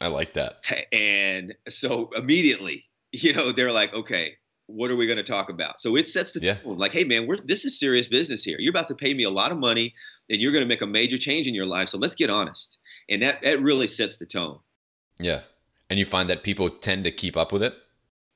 I 0.00 0.06
like 0.06 0.32
that. 0.32 0.64
And 0.92 1.54
so 1.68 2.08
immediately, 2.16 2.84
you 3.12 3.34
know, 3.34 3.52
they're 3.52 3.72
like, 3.72 3.92
okay, 3.92 4.36
what 4.66 4.90
are 4.90 4.96
we 4.96 5.06
going 5.06 5.18
to 5.18 5.22
talk 5.22 5.50
about? 5.50 5.80
So 5.80 5.96
it 5.96 6.08
sets 6.08 6.32
the 6.32 6.40
Yeah. 6.40 6.54
tone. 6.54 6.78
Like, 6.78 6.92
hey, 6.92 7.04
man, 7.04 7.26
we're 7.26 7.36
this 7.44 7.64
is 7.64 7.78
serious 7.78 8.08
business 8.08 8.42
here. 8.42 8.56
You're 8.58 8.70
about 8.70 8.88
to 8.88 8.94
pay 8.94 9.12
me 9.14 9.24
a 9.24 9.30
lot 9.30 9.52
of 9.52 9.58
money, 9.58 9.94
and 10.30 10.40
you're 10.40 10.52
going 10.52 10.64
to 10.64 10.68
make 10.68 10.82
a 10.82 10.86
major 10.86 11.18
change 11.18 11.46
in 11.46 11.54
your 11.54 11.66
life. 11.66 11.88
So 11.88 11.98
let's 11.98 12.14
get 12.14 12.30
honest. 12.30 12.78
And 13.08 13.20
that 13.22 13.42
that 13.42 13.60
really 13.60 13.86
sets 13.86 14.16
the 14.16 14.26
tone. 14.26 14.58
Yeah. 15.18 15.40
And 15.90 15.98
you 15.98 16.04
find 16.04 16.30
that 16.30 16.42
people 16.44 16.70
tend 16.70 17.04
to 17.04 17.10
keep 17.10 17.36
up 17.36 17.52
with 17.52 17.62
it? 17.62 17.74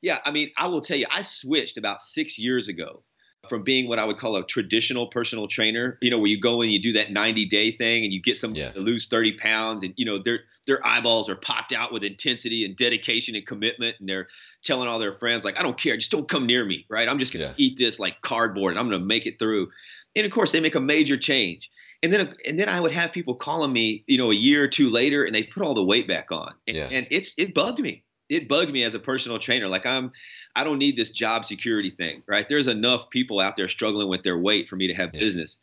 Yeah, 0.03 0.19
I 0.27 0.33
mean, 0.33 0.51
I 0.59 0.67
will 0.67 0.83
tell 0.83 0.99
you, 0.99 1.07
I 1.11 1.23
switched 1.23 1.79
about 1.79 2.03
six 2.03 2.39
years 2.39 2.69
ago 2.69 3.03
from 3.49 3.63
being 3.63 3.89
what 3.89 3.99
I 3.99 4.05
would 4.05 4.17
call 4.19 4.37
a 4.37 4.45
traditional 4.47 5.07
personal 5.07 5.47
trainer, 5.47 5.99
you 6.03 6.11
know, 6.11 6.19
where 6.19 6.29
you 6.31 6.41
go 6.41 6.63
and 6.63 6.73
you 6.73 6.83
do 6.83 6.93
that 6.95 7.13
90 7.13 7.47
day 7.47 7.71
thing 7.73 8.03
and 8.05 8.13
you 8.13 8.21
get 8.21 8.39
somebody 8.39 8.61
Yeah. 8.61 8.71
to 8.71 8.81
lose 8.81 9.07
30 9.07 9.33
pounds 9.33 9.83
and, 9.83 9.93
you 9.97 10.05
know, 10.05 10.19
their, 10.19 10.41
their 10.67 10.85
eyeballs 10.87 11.29
are 11.29 11.37
popped 11.37 11.73
out 11.73 11.93
with 11.93 12.03
intensity 12.03 12.65
and 12.65 12.75
dedication 12.75 13.35
and 13.35 13.47
commitment. 13.47 13.97
And 14.01 14.09
they're 14.09 14.29
telling 14.63 14.89
all 14.89 14.99
their 14.99 15.13
friends, 15.13 15.45
like, 15.45 15.59
I 15.59 15.63
don't 15.63 15.79
care, 15.79 15.97
just 15.97 16.11
don't 16.11 16.29
come 16.29 16.47
near 16.47 16.65
me, 16.65 16.87
right? 16.91 17.09
I'm 17.09 17.19
just 17.19 17.33
going 17.33 17.43
to 17.45 17.51
Yeah. 17.51 17.55
eat 17.67 17.79
this 17.79 17.99
like 18.01 18.21
cardboard 18.23 18.73
and 18.73 18.81
I'm 18.81 18.89
going 18.89 19.01
to 19.01 19.07
make 19.07 19.27
it 19.27 19.39
through. 19.39 19.71
And 20.17 20.25
of 20.27 20.33
course, 20.33 20.53
they 20.53 20.61
make 20.61 20.75
a 20.75 20.81
major 20.81 21.17
change. 21.17 21.71
And 22.05 22.13
then, 22.13 22.35
and 22.47 22.59
then 22.61 22.69
I 22.69 22.81
would 22.83 22.93
have 22.93 23.13
people 23.13 23.35
calling 23.35 23.73
me, 23.73 24.05
you 24.07 24.19
know, 24.19 24.31
a 24.31 24.35
year 24.35 24.63
or 24.63 24.69
two 24.69 24.91
later, 24.91 25.25
and 25.25 25.35
they 25.35 25.43
put 25.43 25.63
all 25.63 25.73
the 25.73 25.83
weight 25.83 26.07
back 26.07 26.31
on, 26.31 26.53
and, 26.69 26.77
Yeah. 26.77 26.89
and 26.93 27.07
it's 27.11 27.33
it 27.39 27.55
bugged 27.55 27.81
me. 27.81 28.05
It 28.29 28.47
bugged 28.47 28.73
me 28.73 28.85
as 28.85 28.93
a 28.93 28.99
personal 28.99 29.39
trainer. 29.39 29.69
Like 29.69 29.87
I'm, 29.87 30.13
I 30.55 30.65
don't 30.65 30.79
need 30.79 30.97
this 30.97 31.09
job 31.09 31.47
security 31.47 31.89
thing, 31.89 32.23
right? 32.27 32.47
There's 32.47 32.67
enough 32.67 33.09
people 33.09 33.41
out 33.41 33.57
there 33.57 33.69
struggling 33.69 34.09
with 34.09 34.23
their 34.23 34.39
weight 34.39 34.69
for 34.69 34.77
me 34.77 34.87
to 34.87 34.95
have 34.95 35.11
Yeah. 35.15 35.21
business. 35.21 35.59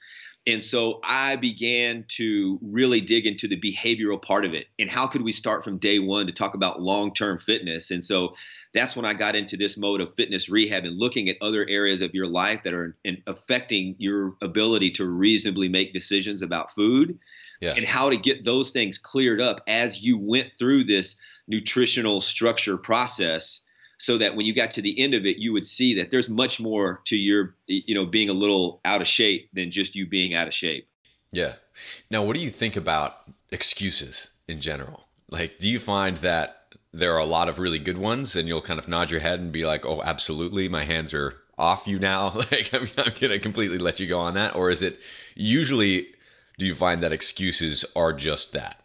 And 0.47 0.63
so 0.63 0.99
I 1.03 1.35
began 1.35 2.05
to 2.17 2.57
really 2.63 2.99
dig 3.01 3.27
into 3.27 3.47
the 3.47 3.59
behavioral 3.59 4.19
part 4.19 4.43
of 4.43 4.55
it. 4.55 4.65
And 4.79 4.89
how 4.89 5.05
could 5.05 5.21
we 5.21 5.31
start 5.31 5.63
from 5.63 5.77
day 5.77 5.99
one 5.99 6.25
to 6.25 6.33
talk 6.33 6.55
about 6.55 6.81
long 6.81 7.13
term 7.13 7.37
fitness? 7.37 7.91
And 7.91 8.03
so 8.03 8.33
that's 8.73 8.95
when 8.95 9.05
I 9.05 9.13
got 9.13 9.35
into 9.35 9.57
this 9.57 9.75
mode 9.77 9.99
of 10.01 10.13
fitness 10.15 10.47
rehab 10.49 10.85
and 10.85 10.97
looking 10.97 11.27
at 11.29 11.37
other 11.41 11.65
areas 11.69 12.01
of 12.01 12.13
your 12.13 12.27
life 12.27 12.63
that 12.63 12.73
are 12.73 12.95
in, 13.03 13.21
affecting 13.27 13.95
your 13.99 14.35
ability 14.41 14.91
to 14.91 15.05
reasonably 15.05 15.67
make 15.67 15.91
decisions 15.93 16.41
about 16.41 16.71
food 16.71 17.17
Yeah. 17.59 17.73
and 17.75 17.85
how 17.85 18.09
to 18.09 18.17
get 18.17 18.45
those 18.45 18.71
things 18.71 18.97
cleared 18.97 19.41
up 19.41 19.61
as 19.67 20.03
you 20.05 20.17
went 20.17 20.51
through 20.57 20.85
this 20.85 21.15
nutritional 21.47 22.21
structure 22.21 22.77
process 22.77 23.61
so 23.97 24.17
that 24.17 24.35
when 24.35 24.45
you 24.45 24.53
got 24.53 24.71
to 24.71 24.81
the 24.81 24.97
end 24.99 25.13
of 25.13 25.25
it 25.25 25.37
you 25.37 25.51
would 25.53 25.65
see 25.65 25.93
that 25.95 26.09
there's 26.09 26.29
much 26.29 26.59
more 26.59 27.01
to 27.05 27.15
your 27.17 27.55
you 27.67 27.93
know 27.93 28.05
being 28.05 28.29
a 28.29 28.33
little 28.33 28.79
out 28.85 29.01
of 29.01 29.07
shape 29.07 29.49
than 29.53 29.69
just 29.69 29.95
you 29.95 30.07
being 30.07 30.33
out 30.33 30.47
of 30.47 30.53
shape 30.53 30.87
Yeah. 31.33 31.53
Now, 32.09 32.23
what 32.23 32.35
do 32.35 32.41
you 32.41 32.49
think 32.49 32.75
about 32.75 33.27
excuses 33.51 34.31
in 34.47 34.59
general? 34.59 35.07
Like, 35.29 35.59
do 35.59 35.67
you 35.69 35.79
find 35.79 36.17
that 36.17 36.60
there 36.93 37.13
are 37.13 37.19
a 37.19 37.25
lot 37.25 37.47
of 37.47 37.59
really 37.59 37.79
good 37.79 37.97
ones 37.97 38.35
and 38.35 38.47
you'll 38.47 38.61
kind 38.61 38.79
of 38.79 38.87
nod 38.87 39.11
your 39.11 39.21
head 39.21 39.39
and 39.39 39.51
be 39.51 39.65
like, 39.65 39.85
oh, 39.85 40.01
absolutely, 40.03 40.67
my 40.67 40.83
hands 40.83 41.13
are 41.13 41.35
off 41.57 41.87
you 41.87 41.99
now? 41.99 42.31
Like, 42.51 42.73
I'm, 42.73 42.87
I'm 42.97 43.13
to 43.13 43.39
completely 43.39 43.77
let 43.77 43.99
you 43.99 44.07
go 44.07 44.19
on 44.19 44.33
that? 44.33 44.55
Or 44.55 44.69
is 44.69 44.81
it 44.81 44.99
usually, 45.35 46.07
do 46.57 46.65
you 46.65 46.75
find 46.75 47.01
that 47.01 47.13
excuses 47.13 47.85
are 47.95 48.13
just 48.13 48.53
that? 48.53 48.81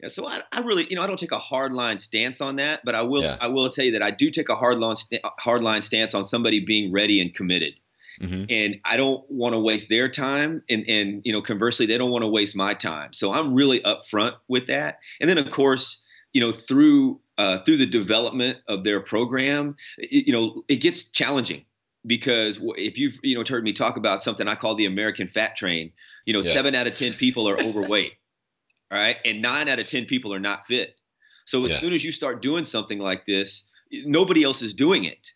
yeah 0.00 0.08
so 0.08 0.26
I, 0.26 0.40
I 0.52 0.60
really 0.60 0.86
you 0.90 0.96
know 0.96 1.02
i 1.02 1.06
don't 1.06 1.18
take 1.18 1.32
a 1.32 1.38
hard 1.38 1.72
line 1.72 1.98
stance 1.98 2.42
on 2.42 2.56
that 2.56 2.82
but 2.84 2.94
i 2.94 3.00
will 3.00 3.22
Yeah. 3.22 3.38
i 3.40 3.48
will 3.48 3.70
tell 3.70 3.86
you 3.86 3.92
that 3.92 4.02
i 4.02 4.10
do 4.10 4.30
take 4.30 4.50
a 4.50 4.54
hard 4.54 4.78
line 4.78 4.96
hard 5.38 5.62
line 5.62 5.80
stance 5.80 6.14
on 6.14 6.26
somebody 6.26 6.60
being 6.60 6.92
ready 6.92 7.20
and 7.20 7.34
committed 7.34 7.80
hmm 8.20 8.44
and 8.48 8.80
I 8.84 8.96
don't 8.96 9.28
want 9.30 9.54
to 9.54 9.60
waste 9.60 9.88
their 9.90 10.08
time, 10.08 10.62
and 10.70 10.88
and 10.88 11.20
you 11.24 11.32
know 11.34 11.42
conversely, 11.42 11.84
they 11.84 11.98
don't 11.98 12.10
want 12.10 12.22
to 12.22 12.28
waste 12.28 12.56
my 12.56 12.72
time. 12.72 13.12
So 13.12 13.32
I'm 13.32 13.52
really 13.54 13.80
upfront 13.80 14.34
with 14.48 14.68
that. 14.68 15.00
And 15.20 15.28
then 15.28 15.36
of 15.36 15.50
course, 15.50 15.98
you 16.32 16.40
know 16.40 16.52
through 16.52 17.20
uh, 17.38 17.58
through 17.58 17.76
the 17.76 17.86
development 17.86 18.58
of 18.68 18.84
their 18.84 19.00
program, 19.00 19.76
it, 19.98 20.26
you 20.26 20.32
know 20.32 20.62
it 20.68 20.76
gets 20.76 21.02
challenging 21.02 21.64
because 22.06 22.60
if 22.76 22.98
you've 22.98 23.18
you 23.22 23.36
know 23.36 23.44
heard 23.48 23.64
me 23.64 23.72
talk 23.72 23.96
about 23.96 24.22
something 24.22 24.48
I 24.48 24.54
call 24.54 24.74
the 24.74 24.86
American 24.86 25.26
Fat 25.28 25.56
Train, 25.56 25.92
you 26.24 26.32
know 26.32 26.40
Yeah. 26.42 26.52
seven 26.52 26.74
out 26.74 26.86
of 26.86 26.94
ten 26.94 27.12
people 27.12 27.48
are 27.48 27.58
overweight, 27.58 28.12
all 28.90 28.98
right, 28.98 29.16
and 29.24 29.42
nine 29.42 29.68
out 29.68 29.78
of 29.78 29.88
ten 29.88 30.04
people 30.06 30.32
are 30.34 30.40
not 30.40 30.66
fit. 30.66 31.00
So 31.44 31.64
as 31.64 31.72
Yeah. 31.72 31.78
soon 31.78 31.92
as 31.92 32.04
you 32.04 32.12
start 32.12 32.42
doing 32.42 32.64
something 32.64 32.98
like 32.98 33.24
this, 33.24 33.64
nobody 34.04 34.42
else 34.42 34.62
is 34.62 34.74
doing 34.74 35.04
it. 35.04 35.30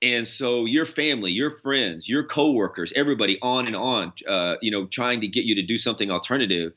And 0.00 0.28
so 0.28 0.64
your 0.64 0.86
family, 0.86 1.32
your 1.32 1.50
friends, 1.50 2.08
your 2.08 2.22
coworkers, 2.22 2.92
everybody 2.94 3.38
on 3.42 3.66
and 3.66 3.74
on, 3.74 4.12
uh, 4.28 4.56
you 4.62 4.70
know, 4.70 4.86
trying 4.86 5.20
to 5.22 5.26
get 5.28 5.44
you 5.44 5.54
to 5.56 5.62
do 5.62 5.76
something 5.76 6.10
alternative. 6.10 6.72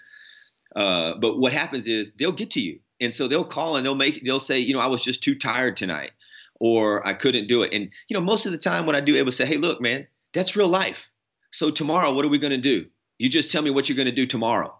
Uh, 0.75 1.15
but 1.19 1.37
what 1.37 1.53
happens 1.53 1.85
is 1.85 2.13
they'll 2.13 2.31
get 2.31 2.49
to 2.51 2.61
you. 2.61 2.79
And 3.01 3.13
so 3.13 3.27
they'll 3.27 3.43
call 3.43 3.75
and 3.75 3.85
they'll 3.85 3.95
make, 3.95 4.23
they'll 4.23 4.39
say, 4.39 4.59
you 4.59 4.73
know, 4.73 4.79
I 4.79 4.87
was 4.87 5.03
just 5.03 5.23
too 5.23 5.35
tired 5.35 5.75
tonight 5.75 6.11
or 6.59 7.05
I 7.05 7.13
couldn't 7.13 7.47
do 7.47 7.63
it. 7.63 7.73
And, 7.73 7.89
you 8.07 8.13
know, 8.13 8.21
most 8.21 8.45
of 8.45 8.51
the 8.51 8.57
time 8.57 8.85
what 8.85 8.95
I 8.95 9.01
do, 9.01 9.15
Abel 9.15 9.25
to 9.25 9.31
say, 9.31 9.45
hey, 9.45 9.57
look, 9.57 9.81
man, 9.81 10.07
that's 10.33 10.55
real 10.55 10.67
life. 10.67 11.09
So 11.51 11.71
tomorrow, 11.71 12.13
what 12.13 12.23
are 12.23 12.29
we 12.29 12.37
going 12.37 12.51
to 12.51 12.57
do? 12.57 12.85
You 13.17 13.27
just 13.29 13.51
tell 13.51 13.63
me 13.63 13.71
what 13.71 13.89
you're 13.89 13.95
going 13.95 14.05
to 14.05 14.11
do 14.11 14.27
tomorrow. 14.27 14.73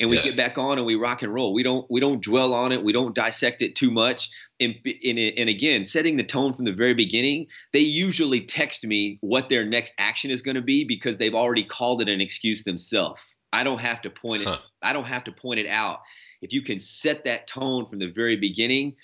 And 0.00 0.10
we 0.10 0.16
Yeah. 0.16 0.22
get 0.24 0.36
back 0.36 0.58
on 0.58 0.78
and 0.78 0.86
we 0.86 0.94
rock 0.94 1.22
and 1.22 1.32
roll. 1.32 1.52
We 1.52 1.64
don't 1.64 1.84
we 1.90 2.00
don't 2.00 2.22
dwell 2.22 2.54
on 2.54 2.70
it. 2.70 2.84
We 2.84 2.92
don't 2.92 3.14
dissect 3.14 3.62
it 3.62 3.74
too 3.74 3.90
much. 3.90 4.28
And, 4.60 4.76
and, 4.84 5.18
and 5.18 5.48
again, 5.48 5.82
setting 5.82 6.16
the 6.16 6.22
tone 6.22 6.52
from 6.52 6.66
the 6.66 6.72
very 6.72 6.94
beginning, 6.94 7.46
they 7.72 7.80
usually 7.80 8.40
text 8.40 8.84
me 8.84 9.18
what 9.22 9.48
their 9.48 9.64
next 9.64 9.94
action 9.98 10.30
is 10.30 10.42
going 10.42 10.54
to 10.54 10.62
be 10.62 10.84
because 10.84 11.18
they've 11.18 11.34
already 11.34 11.64
called 11.64 12.00
it 12.00 12.08
an 12.08 12.20
excuse 12.20 12.62
themselves. 12.62 13.34
I 13.52 13.64
don't 13.64 13.80
have 13.80 14.02
to 14.02 14.10
point 14.10 14.42
it. 14.42 14.48
Huh. 14.48 14.58
I 14.82 14.92
don't 14.92 15.06
have 15.06 15.24
to 15.24 15.32
point 15.32 15.58
it 15.58 15.66
out. 15.66 16.00
If 16.40 16.52
you 16.52 16.62
can 16.62 16.80
set 16.80 17.24
that 17.24 17.46
tone 17.46 17.86
from 17.86 17.98
the 17.98 18.08
very 18.08 18.36
beginning, 18.36 18.96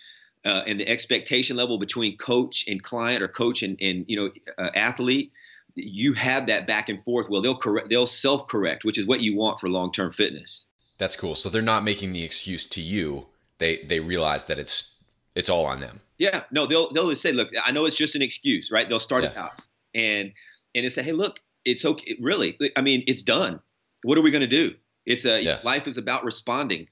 uh, 0.44 0.62
and 0.66 0.78
the 0.78 0.86
expectation 0.88 1.56
level 1.56 1.78
between 1.78 2.16
coach 2.18 2.64
and 2.68 2.82
client, 2.82 3.22
or 3.22 3.28
coach 3.28 3.62
and, 3.62 3.78
and 3.80 4.04
you 4.08 4.16
know 4.16 4.30
uh, 4.58 4.70
athlete, 4.74 5.32
you 5.74 6.12
have 6.12 6.46
that 6.46 6.66
back 6.66 6.88
and 6.88 7.02
forth. 7.02 7.28
Well, 7.30 7.40
they'll 7.40 7.56
correct. 7.56 7.88
They'll 7.88 8.06
self 8.06 8.46
correct, 8.46 8.84
which 8.84 8.98
is 8.98 9.06
what 9.06 9.20
you 9.20 9.36
want 9.36 9.60
for 9.60 9.68
long 9.68 9.90
term 9.92 10.12
fitness. 10.12 10.66
That's 10.98 11.16
cool. 11.16 11.34
So 11.34 11.48
they're 11.48 11.62
not 11.62 11.82
making 11.82 12.12
the 12.12 12.22
excuse 12.22 12.66
to 12.68 12.80
you. 12.80 13.26
They 13.58 13.78
they 13.78 14.00
realize 14.00 14.46
that 14.46 14.58
it's 14.58 14.96
it's 15.34 15.48
all 15.48 15.64
on 15.66 15.80
them. 15.80 16.00
Yeah, 16.18 16.42
no, 16.52 16.66
they'll 16.66 16.92
they'll 16.92 17.10
just 17.10 17.22
say, 17.22 17.32
look, 17.32 17.48
I 17.64 17.72
know 17.72 17.86
it's 17.86 17.96
just 17.96 18.14
an 18.14 18.22
excuse, 18.22 18.70
right? 18.70 18.88
They'll 18.88 19.00
start 19.00 19.24
it 19.24 19.36
out 19.36 19.60
and 19.94 20.32
and 20.74 20.84
they 20.84 20.88
say, 20.88 21.02
hey, 21.02 21.12
look, 21.12 21.40
it's 21.64 21.84
okay. 21.84 22.16
Really, 22.20 22.58
I 22.76 22.80
mean, 22.80 23.02
it's 23.06 23.22
done. 23.22 23.60
What 24.02 24.18
are 24.18 24.22
we 24.22 24.30
going 24.30 24.42
to 24.42 24.46
do? 24.46 24.74
It's 25.06 25.24
a 25.24 25.42
Yeah. 25.42 25.60
life 25.64 25.86
is 25.86 25.98
about 25.98 26.24
responding, 26.24 26.88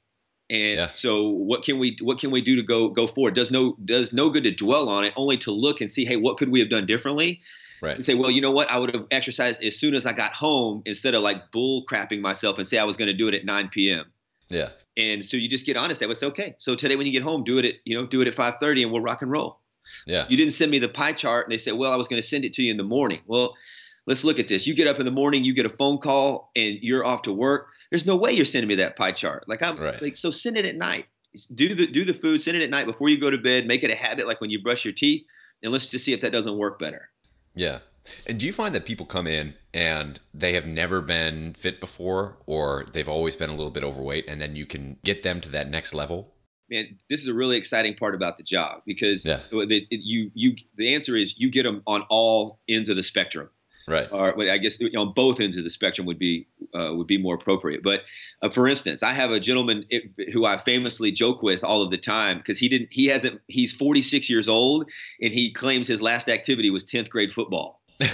and 0.53 0.77
Yeah. 0.79 0.91
so 0.93 1.31
what 1.31 1.65
can 1.65 1.79
we 1.79 1.97
what 2.01 2.21
can 2.21 2.31
we 2.31 2.41
do 2.41 2.55
to 2.55 2.62
go 2.62 2.88
go 2.88 3.07
forward? 3.09 3.35
Does 3.35 3.51
no 3.51 3.77
does 3.85 4.12
no 4.12 4.31
good 4.31 4.45
to 4.45 4.53
dwell 4.53 4.88
on 4.88 5.05
it, 5.05 5.12
only 5.17 5.37
to 5.38 5.51
look 5.51 5.81
and 5.81 5.91
see, 5.91 6.05
hey, 6.05 6.17
what 6.17 6.37
could 6.37 6.51
we 6.51 6.61
have 6.61 6.69
done 6.69 6.87
differently? 6.87 7.41
Right. 7.81 7.97
And 7.97 8.05
say, 8.05 8.15
well, 8.15 8.31
you 8.31 8.41
know 8.41 8.53
what? 8.53 8.71
I 8.71 8.79
would 8.79 8.95
have 8.95 9.07
exercised 9.11 9.65
as 9.65 9.77
soon 9.77 9.95
as 9.95 10.07
I 10.07 10.12
got 10.12 10.35
home 10.35 10.83
instead 10.87 11.17
of 11.17 11.23
like 11.23 11.51
bull 11.51 11.85
crapping 11.91 12.21
myself 12.21 12.59
and 12.59 12.69
say 12.69 12.79
I 12.79 12.85
was 12.85 12.97
going 12.97 13.09
to 13.09 13.12
do 13.15 13.27
it 13.27 13.35
at 13.35 13.45
9 13.45 13.69
p.m. 13.71 14.05
Yeah. 14.49 14.69
And 14.97 15.25
so 15.25 15.37
you 15.37 15.49
just 15.49 15.67
get 15.67 15.77
honest. 15.77 15.99
That 15.99 16.09
was 16.09 16.23
okay. 16.23 16.55
So 16.59 16.77
today 16.77 16.95
when 16.95 17.07
you 17.07 17.12
get 17.12 17.25
home, 17.25 17.43
do 17.43 17.59
it 17.59 17.65
at 17.65 17.75
you 17.85 17.97
know 17.99 18.07
do 18.07 18.21
it 18.21 18.29
at 18.29 18.35
5:30 18.35 18.83
and 18.83 18.93
we'll 18.93 19.01
rock 19.03 19.23
and 19.23 19.31
roll. 19.31 19.59
Yeah. 20.07 20.27
You 20.29 20.37
didn't 20.37 20.53
send 20.53 20.71
me 20.71 20.79
the 20.79 20.88
pie 20.88 21.12
chart, 21.12 21.47
and 21.47 21.53
they 21.53 21.59
said, 21.59 21.75
well, 21.75 21.93
I 21.93 21.97
was 21.97 22.07
going 22.07 22.23
to 22.23 22.27
send 22.29 22.45
it 22.45 22.53
to 22.55 22.62
you 22.62 22.71
in 22.71 22.77
the 22.77 22.85
morning. 22.85 23.21
Well, 23.27 23.57
let's 24.07 24.25
look 24.25 24.38
at 24.38 24.49
this. 24.49 24.67
You 24.67 24.75
get 24.75 24.87
up 24.87 24.99
in 24.99 25.05
the 25.05 25.11
morning, 25.12 25.45
you 25.45 25.55
get 25.55 25.67
a 25.67 25.71
phone 25.71 25.99
call, 25.99 26.51
and 26.57 26.79
you're 26.83 27.05
off 27.05 27.23
to 27.23 27.33
work. 27.33 27.69
There's 27.91 28.07
no 28.07 28.17
way 28.17 28.33
you're 28.33 28.45
sending 28.45 28.69
me 28.69 28.75
that 28.77 28.97
pie 28.97 29.12
chart. 29.12 29.45
Like 29.49 29.62
I'm 29.62 29.77
Right. 29.77 30.01
like, 30.03 30.17
so 30.17 30.31
send 30.31 30.57
it 30.57 30.65
at 30.67 30.77
night. 30.77 31.07
Do 31.55 31.75
the 31.75 31.87
do 31.87 32.05
the 32.05 32.12
food, 32.15 32.43
send 32.43 32.57
it 32.57 32.62
at 32.62 32.71
night 32.71 32.87
before 32.87 33.09
you 33.09 33.19
go 33.19 33.31
to 33.31 33.38
bed. 33.38 33.67
Make 33.67 33.83
it 33.85 33.91
a 33.91 33.95
habit, 33.95 34.27
like 34.27 34.41
when 34.41 34.51
you 34.51 34.62
brush 34.62 34.85
your 34.85 34.93
teeth, 34.93 35.25
and 35.62 35.73
let's 35.73 35.91
just 35.91 36.05
see 36.05 36.12
if 36.12 36.21
that 36.21 36.33
doesn't 36.33 36.59
work 36.59 36.79
better. 36.79 37.09
Yeah. 37.55 37.79
And 38.27 38.38
do 38.38 38.47
you 38.47 38.53
find 38.53 38.75
that 38.75 38.85
people 38.85 39.07
come 39.07 39.29
in 39.29 39.55
and 39.73 40.19
they 40.35 40.55
have 40.55 40.67
never 40.67 41.01
been 41.01 41.55
fit 41.55 41.79
before 41.81 42.37
or 42.47 42.85
they've 42.93 43.09
always 43.09 43.37
been 43.37 43.49
a 43.49 43.55
little 43.55 43.71
bit 43.71 43.85
overweight 43.85 44.25
and 44.29 44.41
then 44.41 44.57
you 44.57 44.67
can 44.67 44.97
get 45.05 45.23
them 45.23 45.41
to 45.43 45.49
that 45.51 45.71
next 45.71 45.95
level? 45.95 46.35
man, 46.71 46.99
this 47.11 47.21
is 47.21 47.27
a 47.29 47.35
really 47.35 47.57
exciting 47.59 47.95
part 47.95 48.15
about 48.15 48.38
the 48.38 48.43
job 48.43 48.81
because 48.87 49.27
Yeah. 49.27 49.41
the, 49.51 49.87
you 49.91 50.31
you 50.35 50.57
the 50.77 50.95
answer 50.95 51.15
is 51.15 51.38
you 51.38 51.51
get 51.51 51.65
them 51.65 51.83
on 51.87 52.03
all 52.09 52.61
ends 52.69 52.88
of 52.88 52.97
the 52.97 53.03
spectrum, 53.03 53.51
Right. 53.88 54.09
or 54.12 54.40
I 54.49 54.59
guess 54.59 54.79
on 54.97 55.12
both 55.12 55.40
ends 55.40 55.57
of 55.57 55.64
the 55.64 55.71
spectrum 55.71 56.07
would 56.07 56.18
be 56.18 56.47
uh, 56.75 56.92
would 56.95 57.07
be 57.07 57.18
more 57.18 57.35
appropriate. 57.35 57.83
But 57.83 58.03
uh, 58.42 58.49
for 58.51 58.68
instance, 58.68 59.03
I 59.03 59.12
have 59.12 59.31
a 59.31 59.40
gentleman 59.40 59.85
who 60.33 60.45
I 60.45 60.59
famously 60.59 61.11
joke 61.12 61.42
with 61.42 61.64
all 61.64 61.83
of 61.83 61.90
the 61.90 61.99
time 61.99 62.38
because 62.38 62.59
he 62.59 62.68
didn't 62.68 62.92
he 62.92 63.07
hasn't 63.07 63.40
he's 63.49 63.73
46 63.73 64.31
years 64.31 64.49
old 64.49 64.90
and 65.21 65.33
he 65.33 65.53
claims 65.53 65.88
his 65.88 66.01
last 66.01 66.29
activity 66.29 66.71
was 66.71 66.85
10th 66.85 67.09
grade 67.11 67.33
football. 67.33 67.81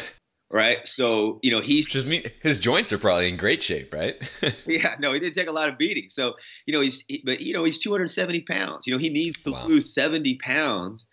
Right, 0.50 0.86
so 0.86 1.40
you 1.42 1.50
know 1.50 1.60
he's 1.60 1.94
is 1.94 2.06
me 2.06 2.22
his 2.40 2.58
joints 2.58 2.90
are 2.90 2.96
probably 2.98 3.28
in 3.28 3.36
great 3.36 3.62
shape, 3.62 3.92
right? 3.92 4.16
Yeah, 4.66 4.94
no, 4.98 5.12
he 5.12 5.20
didn't 5.20 5.34
take 5.34 5.46
a 5.48 5.52
lot 5.52 5.68
of 5.68 5.76
beating. 5.76 6.08
So, 6.08 6.36
you 6.66 6.72
know, 6.72 6.80
he's, 6.80 7.04
he, 7.06 7.22
but 7.22 7.40
you 7.42 7.52
know, 7.52 7.64
he's 7.64 7.78
270 7.78 8.40
pounds. 8.42 8.86
You 8.86 8.94
know, 8.94 8.98
he 8.98 9.10
needs 9.10 9.36
to 9.42 9.50
Wow. 9.50 9.66
lose 9.66 9.92
70 9.92 10.36
pounds. 10.36 11.06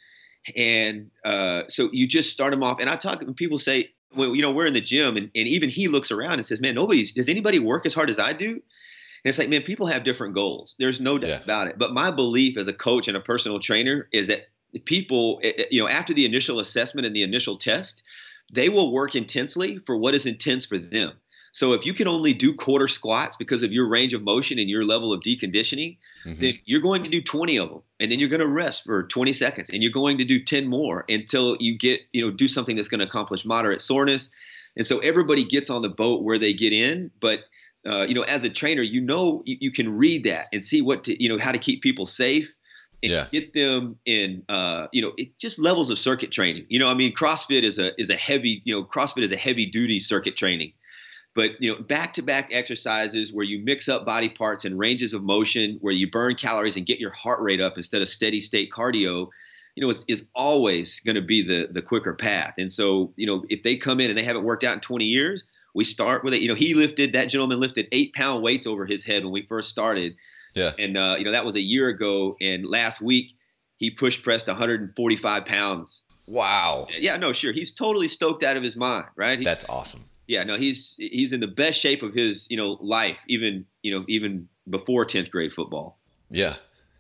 And 0.56 1.12
uh, 1.26 1.64
so 1.68 1.90
you 1.92 2.08
just 2.08 2.30
start 2.30 2.54
him 2.54 2.64
off. 2.64 2.80
And 2.80 2.90
I 2.90 2.96
talk, 2.96 3.22
and 3.22 3.36
people 3.36 3.58
say, 3.60 3.90
well, 4.16 4.36
you 4.36 4.42
know, 4.42 4.52
we're 4.52 4.66
in 4.66 4.74
the 4.74 4.82
gym, 4.82 5.18
and, 5.18 5.30
and 5.36 5.48
even 5.48 5.70
he 5.70 5.88
looks 5.88 6.12
around 6.12 6.34
and 6.34 6.46
says, 6.46 6.62
man, 6.62 6.76
nobody's, 6.76 7.14
does 7.14 7.30
anybody 7.30 7.60
work 7.60 7.86
as 7.86 7.94
hard 7.94 8.10
as 8.10 8.20
I 8.20 8.34
do? 8.34 8.50
And 8.52 8.62
it's 9.30 9.38
like, 9.40 9.50
man, 9.50 9.64
people 9.64 9.88
have 9.88 10.04
different 10.04 10.34
goals. 10.36 10.76
There's 10.78 11.02
no 11.02 11.18
doubt 11.18 11.30
Yeah. 11.30 11.44
about 11.44 11.68
it. 11.68 11.78
But 11.78 11.94
my 11.94 12.12
belief 12.12 12.58
as 12.58 12.68
a 12.68 12.74
coach 12.74 13.08
and 13.08 13.18
a 13.18 13.22
personal 13.22 13.60
trainer 13.60 14.08
is 14.12 14.28
that 14.28 14.48
people, 14.86 15.40
eh, 15.44 15.54
eh, 15.58 15.66
you 15.72 15.82
know, 15.82 15.88
after 15.88 16.14
the 16.14 16.26
initial 16.26 16.60
assessment 16.60 17.08
and 17.08 17.16
the 17.16 17.24
initial 17.24 17.58
test, 17.58 18.04
they 18.54 18.70
will 18.70 18.92
work 18.92 19.16
intensely 19.16 19.78
for 19.80 19.98
what 19.98 20.14
is 20.14 20.26
intense 20.26 20.66
for 20.66 20.78
them. 20.78 21.14
So 21.56 21.72
if 21.72 21.86
you 21.86 21.94
can 21.94 22.06
only 22.06 22.34
do 22.34 22.54
quarter 22.54 22.90
squats 22.90 23.38
because 23.38 23.64
of 23.64 23.72
your 23.72 23.88
range 23.88 24.14
of 24.14 24.22
motion 24.24 24.60
and 24.60 24.70
your 24.70 24.84
level 24.84 25.14
of 25.14 25.22
deconditioning, 25.22 25.96
Mhm. 26.26 26.40
then 26.42 26.60
you're 26.66 26.82
going 26.82 27.02
to 27.04 27.10
do 27.10 27.22
20 27.22 27.58
of 27.58 27.70
them 27.70 27.82
and 28.02 28.12
then 28.12 28.20
you're 28.20 28.28
going 28.28 28.42
to 28.42 28.48
rest 28.48 28.84
for 28.84 29.04
20 29.04 29.32
seconds 29.32 29.70
and 29.70 29.82
you're 29.82 29.90
going 29.90 30.18
to 30.18 30.26
do 30.26 30.38
10 30.44 30.68
more 30.68 31.06
until 31.08 31.56
you 31.62 31.78
get, 31.78 32.02
you 32.12 32.22
know, 32.22 32.30
do 32.30 32.50
something 32.50 32.76
that's 32.76 32.90
going 32.90 33.00
to 33.00 33.06
accomplish 33.06 33.46
moderate 33.46 33.82
soreness. 33.82 34.28
And 34.76 34.86
so 34.86 35.00
everybody 35.00 35.46
gets 35.46 35.70
on 35.70 35.82
the 35.82 35.88
boat 35.88 36.24
where 36.24 36.38
they 36.38 36.52
get 36.52 36.74
in, 36.74 37.10
but 37.22 37.46
uh, 37.88 38.06
you 38.06 38.16
know, 38.16 38.24
as 38.24 38.44
a 38.44 38.50
trainer, 38.50 38.82
you 38.82 39.00
know, 39.00 39.42
you, 39.46 39.56
you 39.62 39.72
can 39.72 39.96
read 39.96 40.26
that 40.26 40.48
and 40.52 40.62
see 40.62 40.82
what 40.82 41.06
to, 41.06 41.24
you 41.24 41.30
know, 41.30 41.38
how 41.38 41.54
to 41.54 41.60
keep 41.60 41.82
people 41.82 42.06
safe 42.06 42.54
and 43.02 43.12
Yeah. 43.14 43.28
get 43.32 43.54
them 43.54 43.98
in, 44.06 44.44
uh, 44.50 44.88
you 44.92 45.02
know, 45.02 45.14
it 45.18 45.38
just 45.38 45.58
levels 45.58 45.90
of 45.90 45.98
circuit 46.00 46.32
training. 46.32 46.66
You 46.68 46.80
know, 46.80 46.90
I 46.90 46.96
mean, 46.96 47.14
CrossFit 47.14 47.64
is 47.64 47.80
a 47.80 47.94
is 48.02 48.10
a 48.10 48.18
heavy, 48.18 48.62
you 48.66 48.74
know, 48.74 48.84
CrossFit 48.84 49.22
is 49.24 49.32
a 49.32 49.38
heavy 49.38 49.66
duty 49.66 50.02
circuit 50.02 50.36
training 50.36 50.74
but 51.36 51.52
you 51.62 51.72
know 51.72 51.82
back 51.84 52.14
to 52.14 52.22
back 52.22 52.50
exercises 52.52 53.32
where 53.34 53.46
you 53.46 53.60
mix 53.64 53.88
up 53.88 54.06
body 54.06 54.30
parts 54.30 54.66
and 54.66 54.80
ranges 54.80 55.14
of 55.14 55.22
motion 55.24 55.78
where 55.82 55.94
you 55.94 56.10
burn 56.10 56.34
calories 56.36 56.76
and 56.78 56.86
get 56.86 57.00
your 57.00 57.12
heart 57.12 57.40
rate 57.42 57.62
up 57.62 57.78
instead 57.78 58.02
of 58.02 58.08
steady 58.08 58.42
state 58.42 58.72
cardio 58.72 59.28
you 59.76 59.82
know 59.84 59.90
is, 59.90 60.04
is 60.08 60.28
always 60.34 61.00
going 61.02 61.16
to 61.16 61.22
be 61.22 61.42
the 61.42 61.68
the 61.72 61.82
quicker 61.82 62.14
path 62.14 62.54
and 62.58 62.72
so 62.72 63.14
you 63.16 63.28
know 63.28 63.44
if 63.50 63.62
they 63.64 63.76
come 63.76 64.00
in 64.00 64.10
and 64.10 64.18
they 64.18 64.24
haven't 64.24 64.44
worked 64.44 64.64
out 64.64 64.74
in 64.74 64.80
20 64.80 65.06
years 65.06 65.44
we 65.76 65.84
start 65.84 66.24
with 66.24 66.34
it 66.34 66.42
you 66.42 66.48
know 66.48 66.56
he 66.56 66.74
lifted 66.74 67.14
that 67.14 67.26
gentleman 67.26 67.60
lifted 67.60 67.88
eight 67.92 68.14
pound 68.14 68.42
weights 68.42 68.66
over 68.66 68.86
his 68.86 69.04
head 69.04 69.24
when 69.24 69.34
we 69.34 69.42
first 69.46 69.70
started 69.70 70.16
Yeah. 70.56 70.72
and 70.80 70.98
uh, 70.98 71.16
you 71.20 71.26
know 71.26 71.32
that 71.32 71.46
was 71.46 71.56
a 71.56 71.62
year 71.62 71.90
ago 71.90 72.36
and 72.42 72.66
last 72.66 73.02
week 73.02 73.34
he 73.78 73.92
push 73.92 74.22
pressed 74.24 74.48
145 74.48 75.46
pounds 75.46 76.04
Wow. 76.28 76.88
yeah 76.98 77.18
no 77.18 77.34
sure 77.34 77.52
he's 77.52 77.72
totally 77.74 78.08
stoked 78.08 78.42
out 78.44 78.56
of 78.58 78.64
his 78.64 78.76
mind 78.78 79.06
right 79.18 79.38
He- 79.38 79.46
That's 79.46 79.66
awesome. 79.70 80.06
Yeah, 80.28 80.44
no, 80.44 80.58
he's 80.58 80.96
he's 80.98 81.34
in 81.34 81.40
the 81.40 81.48
best 81.48 81.80
shape 81.80 82.04
of 82.04 82.14
his 82.14 82.48
you 82.50 82.58
know 82.58 82.78
life, 82.82 83.24
even 83.28 83.66
you 83.84 83.92
know 83.98 84.06
even 84.08 84.48
before 84.70 85.06
tenth 85.06 85.30
grade 85.32 85.54
football. 85.54 86.00
Yeah. 86.30 86.56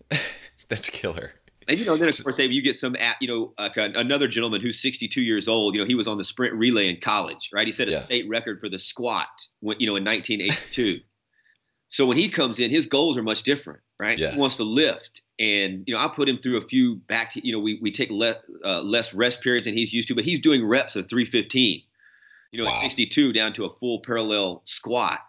That's 0.70 0.90
killer. 0.90 1.32
And 1.68 1.80
you 1.80 1.86
know, 1.86 1.98
then 1.98 2.08
of 2.10 2.24
course, 2.24 2.38
you 2.38 2.62
get 2.62 2.78
some 2.78 2.96
you 3.20 3.28
know 3.28 3.54
like 3.58 3.76
another 3.78 4.28
gentleman 4.28 4.62
who's 4.62 4.80
62 4.80 5.20
years 5.22 5.48
old. 5.48 5.74
You 5.74 5.82
know, 5.82 5.88
he 5.88 5.96
was 5.96 6.08
on 6.08 6.18
the 6.18 6.24
sprint 6.24 6.54
relay 6.54 6.90
in 6.90 6.98
college, 7.02 7.50
right? 7.52 7.66
He 7.66 7.74
set 7.74 7.88
a 7.88 7.92
Yeah. 7.92 8.06
state 8.06 8.28
record 8.30 8.60
for 8.60 8.70
the 8.70 8.78
squat, 8.78 9.48
when, 9.62 9.80
you 9.80 9.88
know, 9.88 9.96
in 9.96 10.04
1982. 10.04 11.00
so 11.90 12.06
when 12.06 12.18
he 12.18 12.30
comes 12.30 12.60
in, 12.60 12.70
his 12.70 12.86
goals 12.86 13.18
are 13.18 13.24
much 13.24 13.42
different, 13.44 13.80
right? 14.00 14.18
Yeah. 14.20 14.32
He 14.34 14.38
wants 14.38 14.58
to 14.58 14.64
lift, 14.64 15.22
and 15.40 15.84
you 15.88 15.96
know, 15.96 16.00
I 16.00 16.08
put 16.08 16.30
him 16.30 16.38
through 16.38 16.58
a 16.58 16.62
few 16.62 16.98
back. 16.98 17.32
To, 17.34 17.46
you 17.46 17.52
know, 17.52 17.60
we 17.60 17.80
we 17.82 17.92
take 17.92 18.12
less 18.12 18.38
uh, 18.64 18.82
less 18.84 19.12
rest 19.16 19.42
periods 19.42 19.66
than 19.66 19.74
he's 19.74 19.92
used 19.92 20.08
to, 20.10 20.16
but 20.16 20.24
he's 20.24 20.40
doing 20.40 20.64
reps 20.64 20.96
of 20.96 21.10
315. 21.10 21.82
You 22.56 22.62
know, 22.64 22.70
Wow. 22.70 22.76
at 22.76 22.80
62 22.80 23.34
down 23.34 23.52
to 23.54 23.66
a 23.66 23.70
full 23.70 24.00
parallel 24.00 24.62
squat. 24.64 25.20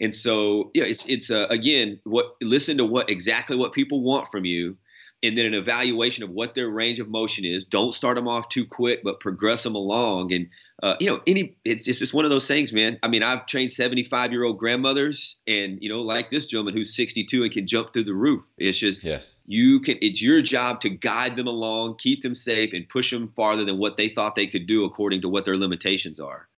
And 0.00 0.14
so, 0.14 0.70
yeah, 0.72 0.84
it's 0.84 1.04
it's 1.06 1.30
uh, 1.30 1.46
again 1.50 2.00
what 2.04 2.36
listen 2.40 2.78
to 2.78 2.86
what 2.86 3.10
exactly 3.10 3.54
what 3.54 3.74
people 3.74 4.02
want 4.02 4.28
from 4.30 4.46
you, 4.46 4.78
and 5.22 5.36
then 5.36 5.44
an 5.44 5.52
evaluation 5.52 6.24
of 6.24 6.30
what 6.30 6.54
their 6.54 6.70
range 6.70 6.98
of 7.00 7.10
motion 7.10 7.44
is. 7.44 7.64
Don't 7.66 7.92
start 7.92 8.16
them 8.16 8.26
off 8.26 8.48
too 8.48 8.64
quick, 8.64 9.00
but 9.04 9.20
progress 9.20 9.62
them 9.62 9.74
along. 9.74 10.32
And 10.32 10.48
uh, 10.82 10.96
you 11.00 11.06
know, 11.06 11.20
any 11.26 11.54
it's 11.66 11.86
it's 11.86 11.98
just 11.98 12.14
one 12.14 12.24
of 12.24 12.30
those 12.30 12.48
things, 12.48 12.72
man. 12.72 12.98
I 13.02 13.08
mean, 13.08 13.22
I've 13.22 13.44
trained 13.44 13.72
75 13.72 14.32
year 14.32 14.44
old 14.44 14.56
grandmothers, 14.56 15.36
and 15.46 15.76
you 15.82 15.90
know, 15.90 16.00
like 16.00 16.30
this 16.30 16.46
gentleman 16.46 16.74
who's 16.74 16.96
62 16.96 17.42
and 17.42 17.52
can 17.52 17.66
jump 17.66 17.92
through 17.92 18.04
the 18.04 18.14
roof. 18.14 18.44
It's 18.56 18.78
just 18.78 19.04
Yeah. 19.04 19.20
you 19.46 19.80
can. 19.80 19.98
It's 20.00 20.22
your 20.22 20.40
job 20.40 20.80
to 20.80 20.88
guide 20.88 21.36
them 21.36 21.46
along, 21.46 21.96
keep 21.98 22.22
them 22.22 22.34
safe, 22.34 22.72
and 22.72 22.88
push 22.88 23.10
them 23.10 23.28
farther 23.36 23.66
than 23.66 23.76
what 23.76 23.98
they 23.98 24.08
thought 24.08 24.34
they 24.34 24.46
could 24.46 24.66
do 24.66 24.86
according 24.86 25.20
to 25.20 25.28
what 25.28 25.44
their 25.44 25.58
limitations 25.58 26.18
are. 26.18 26.48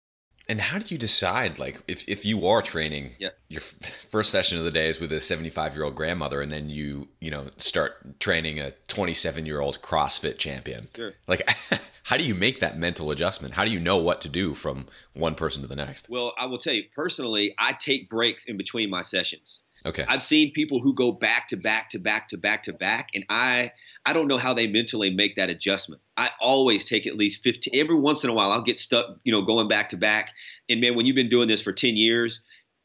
And 0.49 0.61
how 0.61 0.79
do 0.79 0.87
you 0.89 0.99
decide, 0.99 1.59
like, 1.59 1.81
if, 1.87 2.09
if 2.09 2.25
you 2.25 2.47
are 2.47 2.63
training, 2.63 3.13
Yeah. 3.19 3.31
your 3.49 3.61
f- 3.61 3.75
first 4.09 4.31
session 4.31 4.59
of 4.59 4.65
the 4.65 4.71
day 4.71 4.89
is 4.89 4.99
with 5.01 5.13
a 5.13 5.21
75 5.21 5.75
year 5.75 5.85
old 5.85 5.95
grandmother, 5.95 6.41
and 6.41 6.51
then 6.51 6.69
you, 6.69 7.09
you 7.21 7.31
know, 7.31 7.47
start 7.57 8.19
training 8.21 8.59
a 8.59 8.73
27 8.89 9.47
year 9.47 9.61
old 9.61 9.81
CrossFit 9.83 10.39
champion? 10.39 10.89
Sure. 10.97 11.13
Like, 11.29 11.49
how 12.05 12.17
do 12.17 12.25
you 12.25 12.35
make 12.35 12.61
that 12.61 12.77
mental 12.77 13.11
adjustment? 13.11 13.55
How 13.55 13.65
do 13.65 13.71
you 13.71 13.81
know 13.81 13.99
what 13.99 14.21
to 14.23 14.29
do 14.29 14.55
from 14.55 14.87
one 15.15 15.35
person 15.37 15.63
to 15.63 15.69
the 15.69 15.77
next? 15.77 16.09
Well, 16.11 16.35
I 16.37 16.47
will 16.47 16.59
tell 16.59 16.75
you 16.75 16.85
personally, 16.95 17.55
I 17.59 17.73
take 17.75 18.11
breaks 18.11 18.47
in 18.47 18.57
between 18.57 18.91
my 18.91 19.03
sessions. 19.03 19.61
Okay. 19.85 20.05
I've 20.09 20.23
seen 20.23 20.53
people 20.53 20.81
who 20.81 20.95
go 20.95 21.13
back 21.13 21.49
to 21.49 21.57
back 21.57 21.91
to 21.91 21.99
back 21.99 22.29
to 22.29 22.39
back 22.39 22.63
to 22.65 22.73
back, 22.73 23.11
and 23.15 23.25
I 23.29 23.73
I 24.05 24.13
don't 24.13 24.29
know 24.29 24.39
how 24.39 24.55
they 24.55 24.67
mentally 24.67 25.11
make 25.11 25.37
that 25.37 25.51
adjustment. 25.51 26.01
I 26.17 26.31
always 26.41 26.85
take 26.85 27.07
at 27.07 27.17
least 27.17 27.43
15 27.43 27.75
every 27.75 27.97
once 27.97 28.25
in 28.25 28.31
a 28.31 28.33
while 28.33 28.51
I'll 28.51 28.63
get 28.63 28.79
stuck, 28.79 29.19
you 29.25 29.33
know, 29.33 29.43
going 29.43 29.69
back 29.69 29.89
to 29.91 29.97
back. 29.97 30.33
And 30.69 30.81
man, 30.81 30.95
when 30.95 31.07
you've 31.07 31.17
been 31.17 31.29
doing 31.29 31.49
this 31.49 31.63
for 31.63 31.73
10 31.73 31.97
years, 31.97 32.41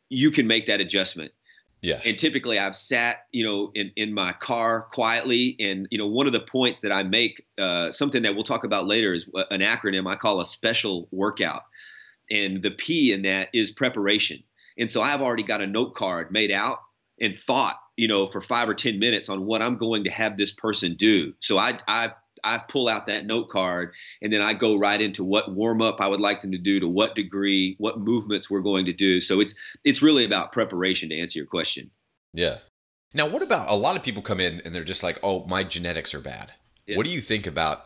you 0.09 0.31
can 0.31 0.47
make 0.47 0.65
that 0.67 0.81
adjustment. 0.81 1.31
Yeah. 1.81 2.01
And 2.03 2.17
typically 2.17 2.57
I've 2.57 2.75
sat, 2.75 3.27
you 3.31 3.43
know, 3.43 3.71
in, 3.75 3.91
in 3.95 4.13
my 4.13 4.33
car 4.33 4.83
quietly. 4.83 5.55
And, 5.59 5.87
you 5.91 5.97
know, 5.97 6.07
one 6.07 6.25
of 6.25 6.33
the 6.33 6.39
points 6.39 6.81
that 6.81 6.91
I 6.91 7.03
make, 7.03 7.45
uh, 7.57 7.91
something 7.91 8.23
that 8.23 8.33
we'll 8.33 8.43
talk 8.43 8.63
about 8.63 8.87
later 8.87 9.13
is 9.13 9.29
an 9.51 9.61
acronym 9.61 10.07
I 10.07 10.15
call 10.15 10.39
a 10.39 10.45
special 10.45 11.07
workout. 11.11 11.63
And 12.31 12.61
the 12.61 12.71
P 12.71 13.13
in 13.13 13.21
that 13.23 13.49
is 13.53 13.71
preparation. 13.71 14.43
And 14.77 14.89
so 14.89 15.01
I've 15.01 15.21
already 15.21 15.43
got 15.43 15.61
a 15.61 15.67
note 15.67 15.93
card 15.93 16.31
made 16.31 16.51
out 16.51 16.79
and 17.19 17.37
thought, 17.37 17.79
you 17.95 18.07
know, 18.07 18.27
for 18.27 18.41
five 18.41 18.69
or 18.69 18.73
10 18.73 18.99
minutes 18.99 19.29
on 19.29 19.45
what 19.45 19.61
I'm 19.61 19.77
going 19.77 20.03
to 20.03 20.09
have 20.09 20.37
this 20.37 20.51
person 20.51 20.95
do. 20.95 21.33
So 21.39 21.57
I, 21.57 21.77
I, 21.87 22.11
I 22.43 22.59
pull 22.59 22.87
out 22.87 23.07
that 23.07 23.25
note 23.25 23.49
card 23.49 23.93
and 24.21 24.31
then 24.31 24.41
I 24.41 24.53
go 24.53 24.77
right 24.77 24.99
into 24.99 25.23
what 25.23 25.53
warm 25.53 25.81
up 25.81 25.99
I 25.99 26.07
would 26.07 26.19
like 26.19 26.41
them 26.41 26.51
to 26.51 26.57
do, 26.57 26.79
to 26.79 26.87
what 26.87 27.15
degree, 27.15 27.75
what 27.79 27.99
movements 27.99 28.49
we're 28.49 28.61
going 28.61 28.85
to 28.85 28.93
do. 28.93 29.19
So 29.21 29.39
it's 29.39 29.55
it's 29.83 30.01
really 30.01 30.25
about 30.25 30.51
preparation 30.51 31.09
to 31.09 31.17
answer 31.17 31.39
your 31.39 31.47
question. 31.47 31.89
Yeah. 32.33 32.57
Now, 33.13 33.27
what 33.27 33.41
about 33.41 33.69
a 33.69 33.75
lot 33.75 33.95
of 33.95 34.03
people 34.03 34.21
come 34.21 34.39
in 34.39 34.61
and 34.63 34.75
they're 34.75 34.83
just 34.83 35.03
like, 35.03 35.17
oh, 35.23 35.45
my 35.45 35.63
genetics 35.63 36.13
are 36.13 36.19
bad. 36.19 36.53
Yeah. 36.85 36.97
What 36.97 37.05
do 37.05 37.11
you 37.11 37.21
think 37.21 37.47
about 37.47 37.85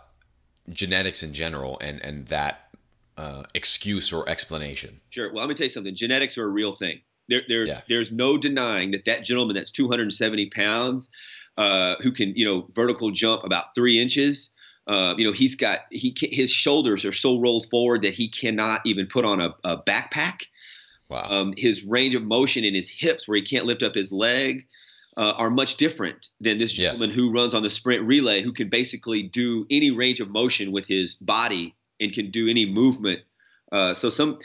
genetics 0.70 1.24
in 1.24 1.34
general 1.34 1.78
and, 1.80 2.04
and 2.04 2.28
that 2.28 2.70
uh, 3.18 3.44
excuse 3.54 4.12
or 4.12 4.28
explanation? 4.28 5.00
Sure. 5.10 5.32
Well, 5.32 5.44
let 5.44 5.50
me 5.50 5.56
tell 5.56 5.66
you 5.66 5.70
something. 5.70 5.96
Genetics 5.96 6.38
are 6.38 6.46
a 6.46 6.52
real 6.52 6.76
thing. 6.76 7.02
There, 7.32 7.42
there, 7.48 7.66
Yeah. 7.66 7.82
there's 7.90 8.12
no 8.12 8.38
denying 8.38 8.92
that 8.92 9.06
that 9.06 9.24
gentleman 9.24 9.56
that's 9.56 9.72
270 9.72 10.52
pounds, 10.52 11.10
uh, 11.58 11.96
who 12.02 12.12
can, 12.12 12.36
you 12.36 12.46
know, 12.46 12.68
vertical 12.76 13.10
jump 13.10 13.44
about 13.44 13.74
three 13.74 14.00
inches. 14.00 14.52
Uh, 14.88 15.16
you 15.18 15.26
know, 15.26 15.32
he's 15.32 15.56
got 15.56 15.80
he 15.92 16.16
his 16.20 16.52
shoulders 16.52 17.06
are 17.06 17.12
so 17.12 17.40
rolled 17.40 17.66
forward 17.72 18.02
that 18.04 18.14
he 18.14 18.28
cannot 18.28 18.82
even 18.86 19.08
put 19.08 19.26
on 19.26 19.40
a, 19.42 19.56
a 19.64 19.78
backpack. 19.82 20.44
Wow. 21.10 21.26
Um, 21.30 21.54
his 21.58 21.84
range 21.84 22.16
of 22.16 22.24
motion 22.28 22.64
in 22.64 22.74
his 22.74 22.90
hips, 22.90 23.28
where 23.28 23.36
he 23.36 23.42
can't 23.42 23.66
lift 23.66 23.84
up 23.84 23.96
his 23.96 24.12
leg. 24.12 24.68
uh, 25.18 25.34
are 25.38 25.50
much 25.50 25.76
different 25.76 26.30
than 26.40 26.58
this 26.58 26.72
gentleman 26.72 27.10
yeah. 27.10 27.16
who 27.16 27.34
runs 27.34 27.54
on 27.54 27.64
the 27.64 27.70
sprint 27.70 28.02
relay, 28.08 28.42
who 28.42 28.54
can 28.54 28.70
basically 28.70 29.22
do 29.22 29.66
any 29.70 29.92
range 29.92 30.22
of 30.22 30.30
motion 30.30 30.72
with 30.72 30.88
his 30.88 31.16
body 31.16 31.76
and 32.00 32.14
can 32.14 32.32
do 32.32 32.48
any 32.48 32.66
movement. 32.66 33.20
Uh, 33.72 33.94
so 33.94 34.10
some, 34.10 34.38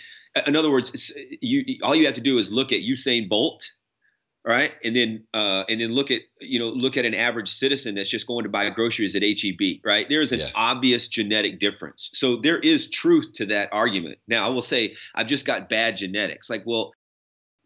in 0.46 0.56
other 0.56 0.70
words, 0.70 1.12
you 1.40 1.64
all 1.82 1.94
you 1.94 2.04
have 2.06 2.14
to 2.14 2.20
do 2.20 2.38
is 2.38 2.52
look 2.52 2.72
at 2.72 2.82
Usain 2.82 3.28
Bolt, 3.28 3.68
right, 4.44 4.72
and 4.84 4.94
then 4.94 5.24
uh, 5.34 5.64
and 5.68 5.80
then 5.80 5.92
look 5.92 6.10
at 6.10 6.22
you 6.40 6.58
know 6.58 6.68
look 6.68 6.96
at 6.96 7.04
an 7.04 7.14
average 7.14 7.50
citizen 7.50 7.94
that's 7.94 8.10
just 8.10 8.26
going 8.26 8.44
to 8.44 8.50
buy 8.50 8.68
groceries 8.70 9.14
at 9.14 9.22
HEB, 9.22 9.80
right? 9.84 10.08
There 10.08 10.20
is 10.20 10.32
an 10.32 10.40
yeah. 10.40 10.50
obvious 10.54 11.08
genetic 11.08 11.58
difference. 11.58 12.10
So 12.12 12.36
there 12.36 12.58
is 12.58 12.88
truth 12.90 13.26
to 13.36 13.46
that 13.46 13.68
argument. 13.72 14.18
Now 14.28 14.46
I 14.46 14.50
will 14.50 14.62
say 14.62 14.94
I've 15.14 15.26
just 15.26 15.46
got 15.46 15.68
bad 15.68 15.96
genetics. 15.96 16.48
Like, 16.50 16.62
well, 16.66 16.92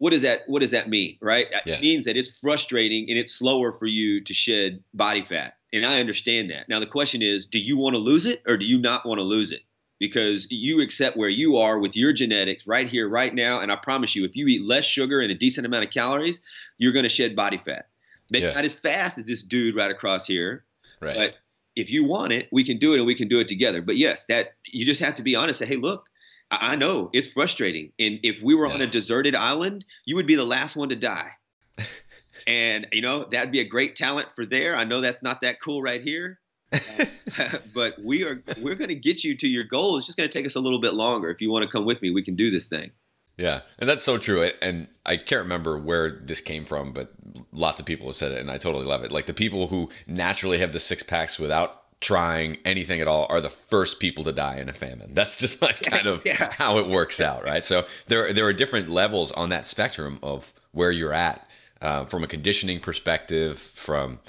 what 0.01 0.09
does 0.09 0.23
that 0.23 0.41
what 0.47 0.61
does 0.61 0.71
that 0.71 0.89
mean 0.89 1.15
right 1.21 1.45
yeah. 1.51 1.75
it 1.75 1.79
means 1.79 2.05
that 2.05 2.17
it's 2.17 2.39
frustrating 2.39 3.07
and 3.07 3.19
it's 3.19 3.35
slower 3.35 3.71
for 3.71 3.85
you 3.85 4.19
to 4.23 4.33
shed 4.33 4.83
body 4.95 5.23
fat 5.23 5.53
and 5.73 5.85
i 5.85 5.99
understand 5.99 6.49
that 6.49 6.67
now 6.67 6.79
the 6.79 6.87
question 6.87 7.21
is 7.21 7.45
do 7.45 7.59
you 7.59 7.77
want 7.77 7.93
to 7.93 8.01
lose 8.01 8.25
it 8.25 8.41
or 8.47 8.57
do 8.57 8.65
you 8.65 8.79
not 8.79 9.05
want 9.05 9.19
to 9.19 9.23
lose 9.23 9.51
it 9.51 9.61
because 10.01 10.47
you 10.49 10.81
accept 10.81 11.15
where 11.15 11.29
you 11.29 11.57
are 11.57 11.77
with 11.79 11.95
your 11.95 12.11
genetics 12.11 12.65
right 12.65 12.87
here 12.87 13.07
right 13.07 13.35
now 13.35 13.61
and 13.61 13.71
i 13.71 13.75
promise 13.75 14.15
you 14.15 14.25
if 14.25 14.35
you 14.35 14.47
eat 14.47 14.63
less 14.63 14.83
sugar 14.83 15.21
and 15.21 15.31
a 15.31 15.35
decent 15.35 15.65
amount 15.65 15.85
of 15.85 15.91
calories 15.91 16.41
you're 16.79 16.91
going 16.91 17.03
to 17.03 17.09
shed 17.09 17.35
body 17.35 17.57
fat 17.57 17.87
maybe 18.29 18.45
yeah. 18.45 18.51
not 18.51 18.65
as 18.65 18.73
fast 18.73 19.17
as 19.17 19.27
this 19.27 19.43
dude 19.43 19.77
right 19.77 19.91
across 19.91 20.25
here 20.25 20.65
right. 20.99 21.15
but 21.15 21.35
if 21.75 21.89
you 21.89 22.03
want 22.03 22.33
it 22.33 22.49
we 22.51 22.63
can 22.63 22.77
do 22.77 22.93
it 22.93 22.97
and 22.97 23.05
we 23.05 23.15
can 23.15 23.27
do 23.27 23.39
it 23.39 23.47
together 23.47 23.81
but 23.81 23.95
yes 23.95 24.25
that 24.25 24.55
you 24.65 24.83
just 24.83 24.99
have 24.99 25.15
to 25.15 25.23
be 25.23 25.35
honest 25.35 25.59
say 25.59 25.65
hey 25.65 25.77
look 25.77 26.09
I 26.53 26.75
know 26.75 27.09
it's 27.13 27.29
frustrating. 27.29 27.93
And 27.97 28.19
if 28.23 28.41
we 28.41 28.53
were 28.55 28.67
yeah. 28.67 28.73
on 28.73 28.81
a 28.81 28.87
deserted 28.87 29.35
island, 29.35 29.85
you 30.03 30.17
would 30.17 30.27
be 30.27 30.35
the 30.35 30.43
last 30.43 30.75
one 30.75 30.89
to 30.89 30.97
die. 30.97 31.31
and 32.47 32.87
you 32.91 33.01
know 33.01 33.23
that'd 33.23 33.53
be 33.53 33.61
a 33.61 33.65
great 33.65 33.95
talent 33.95 34.29
for 34.33 34.45
there. 34.45 34.75
I 34.75 34.83
know 34.83 34.99
that's 34.99 35.23
not 35.23 35.39
that 35.41 35.61
cool 35.61 35.81
right 35.81 36.01
here, 36.01 36.40
but 37.73 38.01
we 38.01 38.23
are 38.23 38.41
we're 38.59 38.75
going 38.75 38.89
to 38.89 38.95
get 38.95 39.23
you 39.23 39.35
to 39.35 39.47
your 39.47 39.63
goal. 39.63 39.97
It's 39.97 40.05
just 40.05 40.17
going 40.17 40.29
to 40.29 40.33
take 40.33 40.45
us 40.45 40.55
a 40.55 40.59
little 40.59 40.79
bit 40.79 40.93
longer. 40.93 41.29
If 41.29 41.41
you 41.41 41.51
want 41.51 41.63
to 41.63 41.69
come 41.69 41.85
with 41.85 42.01
me, 42.01 42.11
we 42.11 42.23
can 42.23 42.35
do 42.35 42.49
this 42.49 42.67
thing. 42.67 42.91
Yeah, 43.37 43.61
and 43.79 43.89
that's 43.89 44.03
so 44.03 44.17
true. 44.17 44.49
And 44.61 44.87
I 45.05 45.17
can't 45.17 45.41
remember 45.41 45.77
where 45.77 46.11
this 46.11 46.41
came 46.41 46.65
from, 46.65 46.93
but 46.93 47.11
lots 47.51 47.79
of 47.79 47.85
people 47.85 48.07
have 48.07 48.15
said 48.15 48.31
it, 48.31 48.39
and 48.39 48.51
I 48.51 48.57
totally 48.57 48.85
love 48.85 49.03
it. 49.03 49.11
Like 49.11 49.25
the 49.25 49.33
people 49.33 49.67
who 49.67 49.89
naturally 50.05 50.59
have 50.59 50.73
the 50.73 50.79
six 50.79 51.01
packs 51.03 51.39
without 51.39 51.99
trying 52.01 52.57
anything 52.65 52.99
at 52.99 53.07
all 53.07 53.27
are 53.29 53.39
the 53.39 53.49
first 53.49 53.99
people 53.99 54.23
to 54.23 54.31
die 54.31 54.57
in 54.57 54.67
a 54.69 54.73
famine. 54.73 55.13
That's 55.13 55.37
just 55.37 55.61
like 55.61 55.81
kind 55.83 56.07
of 56.07 56.25
yeah. 56.25 56.51
how 56.51 56.77
it 56.77 56.87
works 56.87 57.21
out, 57.21 57.43
right? 57.43 57.63
So 57.65 57.85
there 58.07 58.33
there 58.33 58.45
are 58.45 58.53
different 58.53 58.89
levels 58.89 59.31
on 59.31 59.49
that 59.49 59.65
spectrum 59.65 60.19
of 60.21 60.53
where 60.71 60.91
you're 60.91 61.13
at 61.13 61.47
uh, 61.81 62.05
from 62.05 62.23
a 62.23 62.27
conditioning 62.27 62.79
perspective, 62.79 63.59
from 63.59 64.19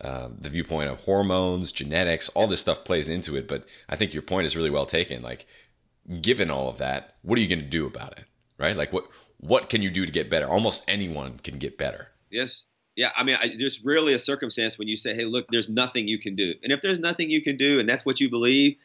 uh, 0.00 0.28
the 0.38 0.50
viewpoint 0.50 0.90
of 0.90 1.00
hormones, 1.00 1.72
genetics, 1.72 2.28
all 2.30 2.46
this 2.46 2.60
stuff 2.60 2.84
plays 2.84 3.08
into 3.08 3.36
it. 3.36 3.48
But 3.48 3.64
I 3.88 3.96
think 3.96 4.14
your 4.14 4.22
point 4.22 4.46
is 4.46 4.56
really 4.56 4.70
well 4.70 4.86
taken. 4.86 5.22
Like, 5.22 5.46
given 6.20 6.50
all 6.50 6.68
of 6.68 6.78
that, 6.78 7.14
what 7.22 7.38
are 7.38 7.42
you 7.42 7.48
going 7.48 7.64
to 7.64 7.64
do 7.70 7.86
about 7.86 8.18
it, 8.18 8.24
right? 8.58 8.76
Like, 8.76 8.92
what 8.92 9.08
what 9.38 9.68
can 9.68 9.82
you 9.82 9.90
do 9.90 10.04
to 10.04 10.12
get 10.12 10.30
better? 10.30 10.48
Almost 10.48 10.84
anyone 10.88 11.38
can 11.38 11.58
get 11.58 11.78
better. 11.78 12.08
Yes, 12.30 12.62
yeah, 12.98 13.12
I 13.14 13.22
mean, 13.22 13.36
I, 13.40 13.54
there's 13.56 13.84
rarely 13.84 14.12
a 14.12 14.18
circumstance 14.18 14.76
when 14.76 14.88
you 14.88 14.96
say, 14.96 15.14
"Hey, 15.14 15.24
look, 15.24 15.46
there's 15.52 15.68
nothing 15.68 16.08
you 16.08 16.18
can 16.18 16.34
do." 16.34 16.54
And 16.64 16.72
if 16.72 16.82
there's 16.82 16.98
nothing 16.98 17.30
you 17.30 17.40
can 17.40 17.56
do, 17.56 17.78
and 17.78 17.88
that's 17.88 18.04
what 18.04 18.18
you 18.18 18.28
believe, 18.28 18.76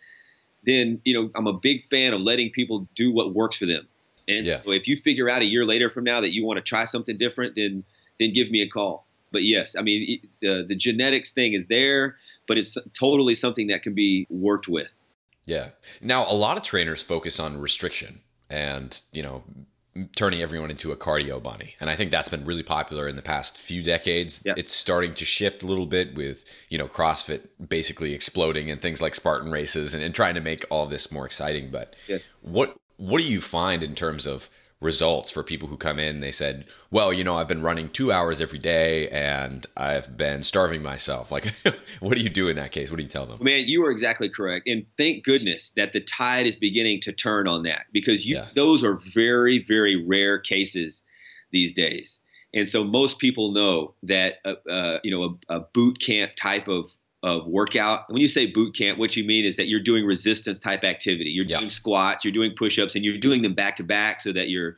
then 0.63 1.01
you 1.03 1.15
know 1.15 1.31
I'm 1.33 1.47
a 1.47 1.53
big 1.53 1.87
fan 1.87 2.13
of 2.13 2.21
letting 2.21 2.51
people 2.51 2.87
do 2.95 3.11
what 3.11 3.33
works 3.33 3.57
for 3.57 3.65
them. 3.65 3.87
And 4.27 4.45
yeah. 4.45 4.61
so 4.63 4.71
if 4.71 4.87
you 4.87 4.97
figure 4.97 5.29
out 5.29 5.41
a 5.41 5.45
year 5.45 5.65
later 5.65 5.89
from 5.89 6.03
now 6.03 6.21
that 6.21 6.31
you 6.31 6.45
want 6.45 6.57
to 6.57 6.61
try 6.61 6.85
something 6.85 7.17
different, 7.17 7.55
then 7.55 7.83
then 8.19 8.33
give 8.33 8.51
me 8.51 8.61
a 8.61 8.69
call. 8.69 9.07
But 9.33 9.43
yes, 9.43 9.75
I 9.75 9.81
mean, 9.81 10.21
the 10.41 10.63
the 10.65 10.75
genetics 10.75 11.31
thing 11.31 11.53
is 11.53 11.65
there, 11.65 12.15
but 12.47 12.57
it's 12.57 12.77
totally 12.97 13.35
something 13.35 13.67
that 13.67 13.83
can 13.83 13.93
be 13.93 14.25
worked 14.29 14.69
with. 14.69 14.87
Yeah. 15.45 15.69
Now, 15.99 16.25
a 16.29 16.33
lot 16.33 16.55
of 16.55 16.63
trainers 16.63 17.03
focus 17.03 17.37
on 17.39 17.59
restriction 17.59 18.21
and 18.49 19.01
you 19.11 19.23
know 19.23 19.43
turning 20.15 20.41
everyone 20.41 20.71
into 20.71 20.91
a 20.91 20.97
cardio 20.97 21.41
bunny. 21.41 21.75
And 21.79 21.89
I 21.89 21.95
think 21.95 22.09
that's 22.09 22.29
been 22.29 22.45
really 22.45 22.63
popular 22.63 23.07
in 23.07 23.15
the 23.15 23.21
past 23.21 23.61
few 23.61 23.83
decades. 23.83 24.41
Yep. 24.43 24.57
It's 24.57 24.73
starting 24.73 25.13
to 25.15 25.25
shift 25.25 25.61
a 25.61 25.67
little 25.67 25.85
bit 25.85 26.15
with, 26.15 26.45
you 26.69 26.79
know, 26.79 26.87
CrossFit 26.87 27.47
basically 27.69 28.13
exploding 28.13 28.71
and 28.71 28.81
things 28.81 29.01
like 29.03 29.13
Spartan 29.13 29.51
races 29.51 29.93
and, 29.93 30.03
and 30.03 30.15
trying 30.15 30.33
to 30.33 30.41
make 30.41 30.65
all 30.71 30.87
this 30.87 31.11
more 31.11 31.25
exciting. 31.27 31.69
But 31.69 31.95
yes. 32.07 32.27
what 32.41 32.75
what 32.97 33.21
do 33.21 33.31
you 33.31 33.41
find 33.41 33.83
in 33.83 33.93
terms 33.95 34.25
of 34.25 34.49
results 34.83 35.31
for 35.31 35.43
people 35.43 35.67
who 35.69 35.77
come 35.77 35.97
in. 35.97 36.19
They 36.19 36.31
said, 36.31 36.65
"Well, 36.91 37.11
you 37.11 37.23
know, 37.23 37.37
I've 37.37 37.47
been 37.47 37.61
running 37.61 37.89
two 37.89 38.11
hours 38.11 38.41
every 38.41 38.59
day, 38.59 39.09
and 39.09 39.65
I've 39.75 40.15
been 40.17 40.43
starving 40.43 40.83
myself." 40.83 41.31
Like, 41.33 41.45
what 41.99 42.15
do 42.15 42.23
you 42.23 42.29
do 42.29 42.47
in 42.47 42.57
that 42.57 42.71
case? 42.71 42.91
What 42.91 42.97
do 42.97 43.03
you 43.03 43.09
tell 43.09 43.25
them? 43.25 43.39
Man, 43.41 43.63
you 43.65 43.83
are 43.85 43.89
exactly 43.89 44.29
correct, 44.29 44.67
and 44.67 44.85
thank 44.97 45.23
goodness 45.23 45.71
that 45.77 45.93
the 45.93 46.01
tide 46.01 46.45
is 46.45 46.55
beginning 46.55 46.99
to 47.01 47.11
turn 47.11 47.47
on 47.47 47.63
that 47.63 47.85
because 47.91 48.27
you, 48.27 48.35
yeah. 48.35 48.47
those 48.53 48.83
are 48.83 48.99
very, 49.13 49.63
very 49.67 49.95
rare 49.95 50.37
cases 50.37 51.01
these 51.51 51.71
days. 51.71 52.19
And 52.53 52.69
so 52.69 52.83
most 52.83 53.17
people 53.17 53.51
know 53.51 53.95
that 54.03 54.35
uh, 54.45 54.55
uh, 54.69 54.99
you 55.03 55.11
know 55.11 55.39
a, 55.49 55.55
a 55.55 55.59
boot 55.73 55.99
camp 55.99 56.33
type 56.35 56.67
of 56.67 56.91
of 57.23 57.47
workout. 57.47 58.03
When 58.09 58.21
you 58.21 58.27
say 58.27 58.45
boot 58.45 58.75
camp, 58.75 58.99
what 58.99 59.15
you 59.15 59.23
mean 59.23 59.45
is 59.45 59.55
that 59.55 59.67
you're 59.67 59.79
doing 59.79 60.05
resistance 60.05 60.59
type 60.59 60.83
activity. 60.83 61.31
You're 61.31 61.45
doing 61.45 61.69
squats, 61.69 62.25
you're 62.25 62.33
doing 62.33 62.53
push-ups, 62.53 62.95
and 62.95 63.03
you're 63.03 63.17
doing 63.17 63.41
them 63.41 63.53
back 63.53 63.77
to 63.77 63.83
back 63.83 64.21
so 64.21 64.31
that 64.33 64.49
your 64.49 64.75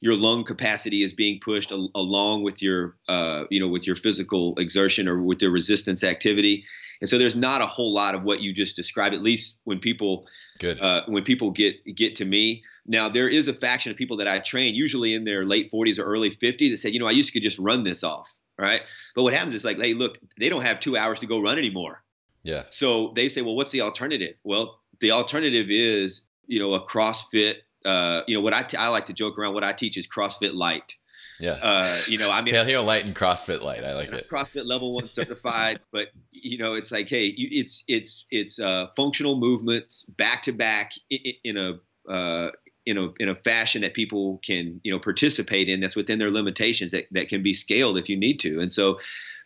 your 0.00 0.14
lung 0.14 0.44
capacity 0.44 1.02
is 1.02 1.14
being 1.14 1.40
pushed 1.40 1.72
al- 1.72 1.90
along 1.94 2.42
with 2.42 2.60
your 2.62 2.96
uh, 3.08 3.44
you 3.50 3.58
know 3.58 3.68
with 3.68 3.86
your 3.86 3.96
physical 3.96 4.54
exertion 4.58 5.08
or 5.08 5.22
with 5.22 5.40
your 5.40 5.50
resistance 5.50 6.04
activity. 6.04 6.64
And 7.00 7.10
so 7.10 7.18
there's 7.18 7.36
not 7.36 7.60
a 7.60 7.66
whole 7.66 7.92
lot 7.92 8.14
of 8.14 8.22
what 8.22 8.40
you 8.40 8.52
just 8.52 8.76
described. 8.76 9.14
At 9.14 9.22
least 9.22 9.60
when 9.64 9.78
people 9.78 10.26
Good. 10.58 10.80
Uh, 10.80 11.02
when 11.06 11.22
people 11.22 11.50
get 11.50 11.82
get 11.94 12.14
to 12.16 12.24
me. 12.24 12.62
Now 12.86 13.08
there 13.08 13.28
is 13.28 13.48
a 13.48 13.54
faction 13.54 13.90
of 13.90 13.96
people 13.96 14.18
that 14.18 14.28
I 14.28 14.38
train, 14.38 14.74
usually 14.74 15.14
in 15.14 15.24
their 15.24 15.44
late 15.44 15.70
40s 15.70 15.98
or 15.98 16.04
early 16.04 16.30
50s, 16.30 16.70
that 16.70 16.76
said, 16.78 16.92
you 16.92 17.00
know, 17.00 17.06
I 17.06 17.10
used 17.10 17.32
to 17.32 17.40
just 17.40 17.58
run 17.58 17.82
this 17.82 18.04
off 18.04 18.32
right? 18.58 18.82
But 19.14 19.22
what 19.22 19.34
happens 19.34 19.54
is 19.54 19.64
like, 19.64 19.78
hey, 19.78 19.94
look, 19.94 20.18
they 20.38 20.48
don't 20.48 20.62
have 20.62 20.80
two 20.80 20.96
hours 20.96 21.18
to 21.20 21.26
go 21.26 21.40
run 21.40 21.58
anymore. 21.58 22.02
Yeah. 22.42 22.64
So 22.70 23.12
they 23.14 23.28
say, 23.28 23.42
well, 23.42 23.56
what's 23.56 23.72
the 23.72 23.80
alternative? 23.80 24.34
Well, 24.44 24.80
the 25.00 25.10
alternative 25.10 25.66
is, 25.68 26.22
you 26.46 26.58
know, 26.58 26.74
a 26.74 26.86
CrossFit. 26.86 27.56
Uh, 27.84 28.22
you 28.26 28.36
know, 28.36 28.40
what 28.40 28.54
I, 28.54 28.62
t- 28.62 28.76
I 28.76 28.88
like 28.88 29.04
to 29.06 29.12
joke 29.12 29.38
around. 29.38 29.54
What 29.54 29.64
I 29.64 29.72
teach 29.72 29.96
is 29.96 30.06
CrossFit 30.06 30.54
Light. 30.54 30.94
Yeah. 31.38 31.52
Uh, 31.52 32.00
you 32.06 32.18
know, 32.18 32.30
I 32.30 32.42
mean, 32.42 32.54
Paleo 32.54 32.84
Light 32.84 33.04
and 33.04 33.14
CrossFit 33.14 33.62
Light. 33.62 33.84
I 33.84 33.94
like 33.94 34.12
it. 34.12 34.28
CrossFit 34.28 34.64
Level 34.64 34.94
One 34.94 35.08
certified, 35.08 35.80
but 35.92 36.08
you 36.30 36.58
know, 36.58 36.74
it's 36.74 36.90
like, 36.90 37.08
hey, 37.08 37.34
you, 37.36 37.48
it's 37.50 37.84
it's 37.88 38.26
it's 38.30 38.58
uh, 38.58 38.86
functional 38.96 39.38
movements 39.38 40.04
back 40.04 40.42
to 40.42 40.52
back 40.52 40.92
in 41.10 41.56
a 41.56 41.78
uh, 42.10 42.50
in 42.86 42.96
a 42.96 43.08
in 43.18 43.28
a 43.28 43.34
fashion 43.34 43.82
that 43.82 43.94
people 43.94 44.38
can 44.38 44.80
you 44.84 44.92
know 44.92 44.98
participate 44.98 45.68
in 45.68 45.80
that's 45.80 45.96
within 45.96 46.18
their 46.18 46.30
limitations 46.30 46.92
that, 46.92 47.06
that 47.10 47.28
can 47.28 47.42
be 47.42 47.52
scaled 47.52 47.98
if 47.98 48.08
you 48.08 48.16
need 48.16 48.38
to. 48.40 48.60
And 48.60 48.72
so 48.72 48.98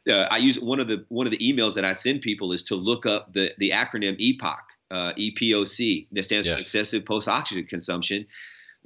uh, 0.08 0.26
I 0.30 0.38
use 0.38 0.60
one 0.60 0.78
of 0.78 0.88
the 0.88 1.04
one 1.08 1.26
of 1.26 1.32
the 1.32 1.38
emails 1.38 1.74
that 1.74 1.84
I 1.84 1.94
send 1.94 2.20
people 2.20 2.52
is 2.52 2.62
to 2.64 2.74
look 2.74 3.06
up 3.06 3.32
the 3.32 3.52
the 3.58 3.70
acronym 3.70 4.16
EPOC 4.20 4.60
uh, 4.90 5.12
EPOC 5.14 6.08
that 6.12 6.24
stands 6.24 6.46
yeah. 6.46 6.54
for 6.54 6.60
excessive 6.60 7.04
post 7.04 7.28
oxygen 7.28 7.66
consumption. 7.66 8.26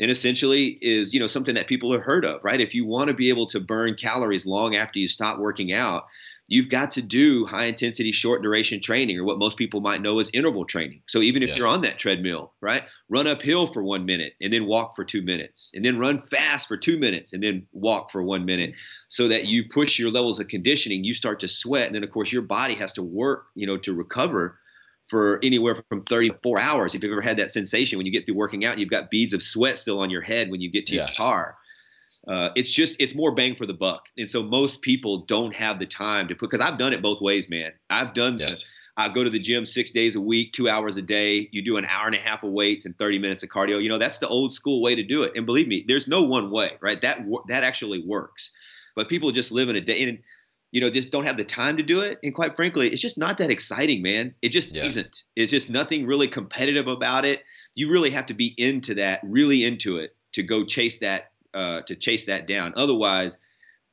And 0.01 0.11
essentially 0.11 0.77
is 0.83 1.15
you 1.15 1.21
know 1.21 1.29
something 1.29 1.55
that 1.55 1.67
people 1.67 1.93
have 1.93 2.03
heard 2.03 2.25
of 2.25 2.43
right? 2.43 2.61
If 2.61 2.75
you 2.75 2.87
want 2.87 3.09
to 3.09 3.15
be 3.15 3.29
able 3.29 3.47
to 3.49 3.61
burn 3.61 3.95
calories 3.95 4.47
long 4.47 4.75
after 4.75 4.99
you 4.99 5.09
stop 5.09 5.39
working 5.39 5.73
out 5.73 6.07
you've 6.47 6.69
got 6.69 6.91
to 6.93 7.03
do 7.03 7.47
high 7.47 7.65
intensity, 7.65 8.13
short 8.13 8.43
duration 8.43 8.81
training, 8.81 9.19
or 9.19 9.25
what 9.25 9.39
most 9.39 9.57
people 9.57 9.81
might 9.81 10.03
know 10.03 10.19
as 10.19 10.31
interval 10.35 10.65
training. 10.65 11.03
So 11.07 11.21
even 11.21 11.43
if 11.43 11.51
yeah. 11.51 11.57
you're 11.57 11.67
on 11.67 11.83
that 11.83 11.99
treadmill, 11.99 12.53
right, 12.61 12.85
run 13.09 13.27
uphill 13.27 13.67
for 13.67 13.83
one 13.83 14.05
minute 14.05 14.35
and 14.41 14.53
then 14.53 14.67
walk 14.67 14.95
for 14.95 15.05
two 15.05 15.23
minutes, 15.23 15.71
and 15.75 15.85
then 15.85 15.99
run 15.99 16.19
fast 16.19 16.69
for 16.69 16.77
two 16.77 16.99
minutes 16.99 17.33
and 17.33 17.43
then 17.43 17.67
walk 17.73 18.11
for 18.11 18.23
one 18.23 18.45
minute, 18.45 18.75
so 19.09 19.29
that 19.29 19.47
you 19.47 19.65
push 19.69 19.99
your 19.99 20.11
levels 20.11 20.39
of 20.39 20.49
conditioning. 20.49 21.05
You 21.05 21.15
start 21.15 21.41
to 21.41 21.49
sweat, 21.49 21.87
and 21.87 21.95
then 21.95 22.05
of 22.05 22.11
course 22.11 22.33
your 22.33 22.43
body 22.43 22.75
has 22.75 22.93
to 22.95 23.03
work, 23.03 23.47
you 23.55 23.67
know, 23.67 23.79
to 23.79 23.95
recover 23.95 24.59
for 25.07 25.39
anywhere 25.43 25.77
from 25.91 26.03
34 26.05 26.61
hours. 26.61 26.95
If 26.95 27.03
you've 27.03 27.13
ever 27.13 27.21
had 27.21 27.37
that 27.37 27.51
sensation 27.51 27.99
when 27.99 28.07
you 28.07 28.13
get 28.13 28.25
through 28.25 28.37
working 28.37 28.65
out, 28.65 28.79
you've 28.79 28.89
got 28.91 29.11
beads 29.11 29.35
of 29.35 29.43
sweat 29.43 29.79
still 29.79 30.01
on 30.01 30.09
your 30.09 30.23
head 30.23 30.51
when 30.51 30.63
you 30.63 30.71
get 30.71 30.87
to 30.87 30.95
yeah. 30.95 31.03
your 31.03 31.15
car 31.15 31.57
uh, 32.29 32.51
it's 32.55 32.73
just 32.73 33.01
it's 33.01 33.15
more 33.15 33.35
bang 33.35 33.55
for 33.55 33.67
the 33.67 33.75
buck. 33.75 34.09
And 34.19 34.29
so 34.29 34.43
most 34.43 34.83
people 34.83 35.19
don't 35.19 35.55
have 35.55 35.79
the 35.79 35.87
time 35.87 36.29
to 36.29 36.35
put 36.35 36.51
because 36.51 36.61
i've 36.61 36.79
done 36.79 36.93
it 36.93 37.03
both 37.03 37.21
ways 37.21 37.49
man. 37.49 37.73
I've 37.91 38.15
done 38.15 38.39
yeah. 38.39 38.51
the, 38.51 38.59
i 38.97 39.09
go 39.09 39.25
to 39.25 39.31
the 39.31 39.39
gym 39.39 39.67
six 39.67 39.91
days 39.91 40.17
a 40.17 40.21
week 40.21 40.53
two 40.53 40.69
hours 40.69 40.97
a 40.97 41.03
day. 41.03 41.49
You 41.53 41.63
do 41.63 41.77
an 41.77 41.85
hour 41.87 42.07
and 42.07 42.15
a 42.15 42.19
half 42.19 42.43
of 42.43 42.53
weights 42.53 42.85
and 42.85 42.97
30 42.99 43.19
minutes 43.19 43.43
of 43.43 43.49
cardio. 43.49 43.83
You 43.83 43.89
know 43.89 43.99
that's 43.99 44.19
the 44.19 44.29
old 44.29 44.53
school 44.53 44.83
way 44.83 44.95
to 44.95 45.03
do 45.03 45.23
it. 45.23 45.37
And 45.37 45.47
believe 45.47 45.69
me 45.69 45.85
there's 45.87 46.09
no 46.09 46.23
one 46.23 46.51
way 46.51 46.77
right? 46.81 47.01
That 47.01 47.25
that 47.49 47.65
actually 47.65 48.03
works. 48.07 48.51
But 48.97 49.09
people 49.09 49.31
just 49.31 49.51
live 49.51 49.69
in 49.69 49.77
a 49.77 49.81
day 49.81 50.03
and 50.03 50.19
you 50.71 50.81
know 50.81 50.91
just 50.91 51.11
don't 51.11 51.25
have 51.25 51.37
the 51.37 51.45
time 51.45 51.77
to 51.77 51.83
do 51.83 52.01
it. 52.01 52.19
And 52.23 52.35
quite 52.35 52.57
frankly 52.57 52.89
it's 52.89 53.03
just 53.03 53.19
not 53.19 53.39
that 53.39 53.51
exciting 53.51 54.03
man. 54.03 54.35
It 54.43 54.51
just 54.51 54.75
yeah. 54.75 54.85
isn't. 54.85 55.25
It's 55.37 55.51
just 55.51 55.71
nothing 55.71 56.07
really 56.07 56.29
competitive 56.29 56.89
about 56.89 57.25
it. 57.25 57.43
You 57.75 57.91
really 57.91 58.11
have 58.11 58.27
to 58.27 58.35
be 58.35 58.55
into 58.57 58.95
that 58.95 59.21
really 59.25 59.65
into 59.65 59.99
it 59.99 60.17
to 60.35 60.43
go 60.43 60.65
chase 60.65 60.99
that 60.99 61.31
uh, 61.55 61.83
to 61.83 61.95
chase 61.95 62.25
that 62.25 62.47
down. 62.47 62.73
Otherwise, 62.77 63.39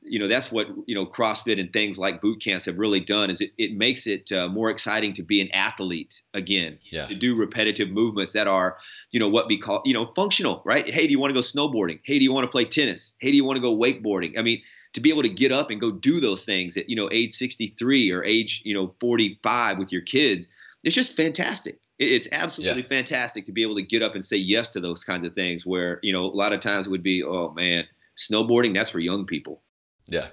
you 0.04 0.18
know 0.18 0.26
that's 0.26 0.50
what 0.50 0.68
you 0.86 0.94
know 0.94 1.06
CrossFit 1.06 1.60
and 1.60 1.72
things 1.72 1.98
like 1.98 2.20
boot 2.20 2.42
camps 2.42 2.64
have 2.64 2.78
really 2.78 3.00
done 3.00 3.30
is 3.30 3.40
it, 3.40 3.52
it 3.56 3.76
makes 3.76 4.06
it 4.06 4.32
uh, 4.32 4.48
more 4.48 4.68
exciting 4.68 5.12
to 5.12 5.22
be 5.22 5.40
an 5.40 5.48
athlete 5.52 6.22
again 6.34 6.78
yeah. 6.90 7.04
to 7.04 7.14
do 7.14 7.36
repetitive 7.36 7.90
movements 7.90 8.32
that 8.32 8.48
are 8.48 8.78
you 9.12 9.20
know 9.20 9.28
what 9.28 9.46
we 9.46 9.56
call 9.56 9.80
you 9.84 9.94
know 9.94 10.12
functional 10.14 10.62
right? 10.64 10.88
Hey 10.88 11.06
do 11.06 11.12
you 11.12 11.18
want 11.18 11.34
to 11.34 11.40
go 11.40 11.40
snowboarding? 11.40 12.00
Hey 12.04 12.18
do 12.18 12.24
you 12.24 12.32
want 12.32 12.44
to 12.44 12.50
play 12.50 12.64
tennis? 12.64 13.14
Hey 13.20 13.30
do 13.30 13.36
you 13.36 13.44
want 13.44 13.56
to 13.56 13.62
go 13.62 13.76
wakeboarding? 13.76 14.38
I 14.38 14.42
mean 14.42 14.60
to 14.94 15.00
be 15.00 15.10
able 15.10 15.22
to 15.22 15.28
get 15.28 15.52
up 15.52 15.70
and 15.70 15.80
go 15.80 15.90
do 15.90 16.20
those 16.20 16.44
things 16.44 16.76
at 16.76 16.88
you 16.88 16.96
know 16.96 17.08
age 17.12 17.32
63 17.32 18.10
or 18.10 18.24
age 18.24 18.62
you 18.64 18.74
know 18.74 18.94
45 19.00 19.78
with 19.78 19.92
your 19.92 20.02
kids 20.02 20.48
it's 20.84 20.96
just 20.96 21.16
fantastic 21.16 21.78
it's 22.02 22.28
absolutely 22.32 22.82
yeah. 22.82 22.88
fantastic 22.88 23.44
to 23.44 23.52
be 23.52 23.62
able 23.62 23.74
to 23.74 23.82
get 23.82 24.02
up 24.02 24.14
and 24.14 24.24
say 24.24 24.36
yes 24.36 24.72
to 24.72 24.80
those 24.80 25.04
kinds 25.04 25.26
of 25.26 25.34
things 25.34 25.64
where 25.66 25.98
you 26.02 26.12
know 26.12 26.24
a 26.24 26.36
lot 26.36 26.52
of 26.52 26.60
times 26.60 26.86
it 26.86 26.90
would 26.90 27.02
be 27.02 27.22
oh 27.22 27.50
man 27.50 27.84
snowboarding 28.16 28.74
that's 28.74 28.90
for 28.90 29.00
young 29.00 29.24
people 29.24 29.62
yeah. 30.06 30.28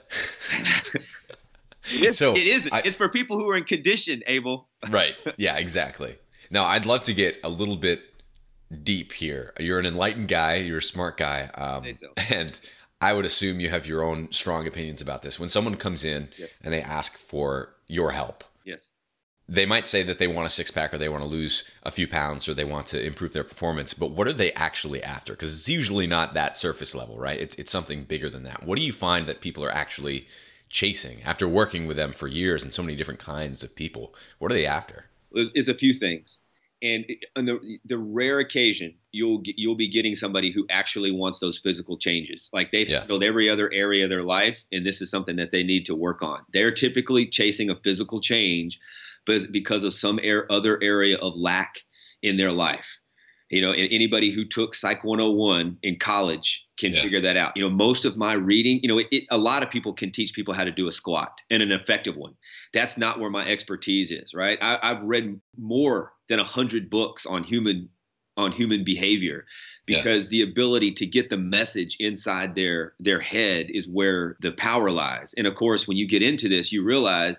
it's, 1.91 2.17
so 2.17 2.33
it 2.33 2.47
isn't. 2.47 2.73
I, 2.73 2.81
it's 2.85 2.97
for 2.97 3.09
people 3.09 3.37
who 3.37 3.49
are 3.49 3.55
in 3.55 3.63
condition, 3.63 4.23
Abel. 4.27 4.67
right. 4.89 5.15
Yeah, 5.37 5.57
exactly. 5.57 6.17
Now, 6.49 6.65
I'd 6.65 6.85
love 6.85 7.03
to 7.03 7.13
get 7.13 7.39
a 7.43 7.49
little 7.49 7.75
bit 7.75 8.01
deep 8.83 9.13
here. 9.13 9.53
You're 9.59 9.79
an 9.79 9.85
enlightened 9.85 10.27
guy. 10.27 10.55
You're 10.55 10.77
a 10.77 10.81
smart 10.81 11.17
guy. 11.17 11.49
Um, 11.55 11.83
Say 11.83 11.93
so. 11.93 12.13
And 12.29 12.59
I 13.01 13.13
would 13.13 13.25
assume 13.25 13.59
you 13.59 13.69
have 13.69 13.87
your 13.87 14.03
own 14.03 14.31
strong 14.31 14.67
opinions 14.67 15.01
about 15.01 15.21
this. 15.21 15.39
When 15.39 15.49
someone 15.49 15.75
comes 15.75 16.03
in 16.03 16.29
yes. 16.37 16.59
and 16.63 16.73
they 16.73 16.81
ask 16.81 17.17
for 17.17 17.75
your 17.87 18.11
help, 18.11 18.43
yes, 18.65 18.89
they 19.49 19.65
might 19.65 19.87
say 19.87 20.03
that 20.03 20.19
they 20.19 20.27
want 20.27 20.45
a 20.45 20.49
six 20.49 20.69
pack 20.69 20.93
or 20.93 20.99
they 20.99 21.09
want 21.09 21.23
to 21.23 21.29
lose 21.29 21.69
a 21.81 21.89
few 21.89 22.07
pounds 22.07 22.47
or 22.47 22.53
they 22.53 22.63
want 22.63 22.85
to 22.87 23.03
improve 23.03 23.33
their 23.33 23.43
performance. 23.43 23.95
But 23.95 24.11
what 24.11 24.27
are 24.27 24.33
they 24.33 24.53
actually 24.53 25.03
after? 25.03 25.33
Because 25.33 25.51
it's 25.51 25.67
usually 25.67 26.05
not 26.05 26.35
that 26.35 26.55
surface 26.55 26.93
level, 26.93 27.17
right? 27.17 27.39
It's 27.39 27.55
it's 27.55 27.71
something 27.71 28.03
bigger 28.03 28.29
than 28.29 28.43
that. 28.43 28.63
What 28.63 28.77
do 28.77 28.85
you 28.85 28.93
find 28.93 29.25
that 29.25 29.41
people 29.41 29.65
are 29.65 29.71
actually 29.71 30.27
chasing 30.69 31.23
after 31.23 31.47
working 31.47 31.87
with 31.87 31.97
them 31.97 32.13
for 32.13 32.27
years 32.27 32.63
and 32.63 32.71
so 32.71 32.83
many 32.83 32.95
different 32.95 33.19
kinds 33.19 33.63
of 33.63 33.75
people? 33.75 34.13
What 34.37 34.51
are 34.51 34.55
they 34.55 34.67
after? 34.67 35.05
Is 35.33 35.67
a 35.67 35.73
few 35.73 35.93
things. 35.93 36.39
And 36.81 37.05
on 37.35 37.45
the, 37.45 37.79
the 37.83 37.97
rare 37.97 38.39
occasion, 38.39 38.93
you'll 39.11 39.41
you'll 39.43 39.75
be 39.75 39.89
getting 39.89 40.15
somebody 40.15 40.51
who 40.51 40.67
actually 40.69 41.11
wants 41.11 41.39
those 41.39 41.57
physical 41.57 41.97
changes. 41.97 42.51
Like 42.53 42.71
they've 42.71 42.87
yeah. 42.87 42.99
handled 42.99 43.23
every 43.23 43.49
other 43.49 43.69
area 43.73 44.03
of 44.03 44.11
their 44.11 44.23
life, 44.23 44.63
and 44.71 44.85
this 44.85 45.01
is 45.01 45.09
something 45.09 45.37
that 45.37 45.49
they 45.49 45.63
need 45.63 45.85
to 45.87 45.95
work 45.95 46.21
on. 46.21 46.45
They're 46.53 46.71
typically 46.71 47.25
chasing 47.25 47.71
a 47.71 47.75
physical 47.75 48.21
change 48.21 48.79
because 49.51 49.83
of 49.83 49.93
some 49.93 50.19
air, 50.23 50.51
other 50.51 50.79
area 50.81 51.17
of 51.17 51.35
lack 51.35 51.79
in 52.21 52.37
their 52.37 52.51
life. 52.51 52.99
You 53.49 53.61
know, 53.61 53.71
anybody 53.71 54.29
who 54.29 54.45
took 54.45 54.75
Psych 54.75 55.03
101 55.03 55.77
in 55.81 55.97
college 55.97 56.67
can 56.77 56.93
yeah. 56.93 57.01
figure 57.01 57.19
that 57.21 57.35
out. 57.35 57.57
You 57.57 57.63
know, 57.63 57.69
most 57.69 58.05
of 58.05 58.15
my 58.15 58.33
reading, 58.33 58.79
you 58.83 58.87
know, 58.87 58.99
it, 58.99 59.07
it, 59.11 59.23
a 59.31 59.39
lot 59.39 59.63
of 59.63 59.71
people 59.71 59.91
can 59.91 60.11
teach 60.11 60.33
people 60.33 60.53
how 60.53 60.63
to 60.63 60.71
do 60.71 60.87
a 60.87 60.91
squat 60.91 61.41
and 61.49 61.63
an 61.63 61.71
effective 61.71 62.15
one. 62.15 62.35
That's 62.73 62.95
not 62.95 63.19
where 63.19 63.31
my 63.31 63.47
expertise 63.47 64.11
is, 64.11 64.35
right? 64.35 64.59
I, 64.61 64.77
have 64.83 65.03
read 65.03 65.41
more 65.57 66.13
than 66.27 66.39
a 66.39 66.43
hundred 66.43 66.91
books 66.91 67.25
on 67.25 67.43
human 67.43 67.89
on 68.37 68.51
human 68.51 68.83
behavior 68.83 69.45
because 69.85 70.25
yeah. 70.25 70.29
the 70.29 70.41
ability 70.43 70.91
to 70.91 71.05
get 71.05 71.29
the 71.29 71.37
message 71.37 71.97
inside 71.99 72.53
their 72.53 72.93
their 72.99 73.19
head 73.19 73.71
is 73.71 73.87
where 73.87 74.35
the 74.41 74.51
power 74.51 74.91
lies. 74.91 75.33
And 75.37 75.47
of 75.47 75.55
course, 75.55 75.87
when 75.87 75.97
you 75.97 76.07
get 76.07 76.21
into 76.21 76.47
this, 76.47 76.71
you 76.71 76.83
realize 76.83 77.35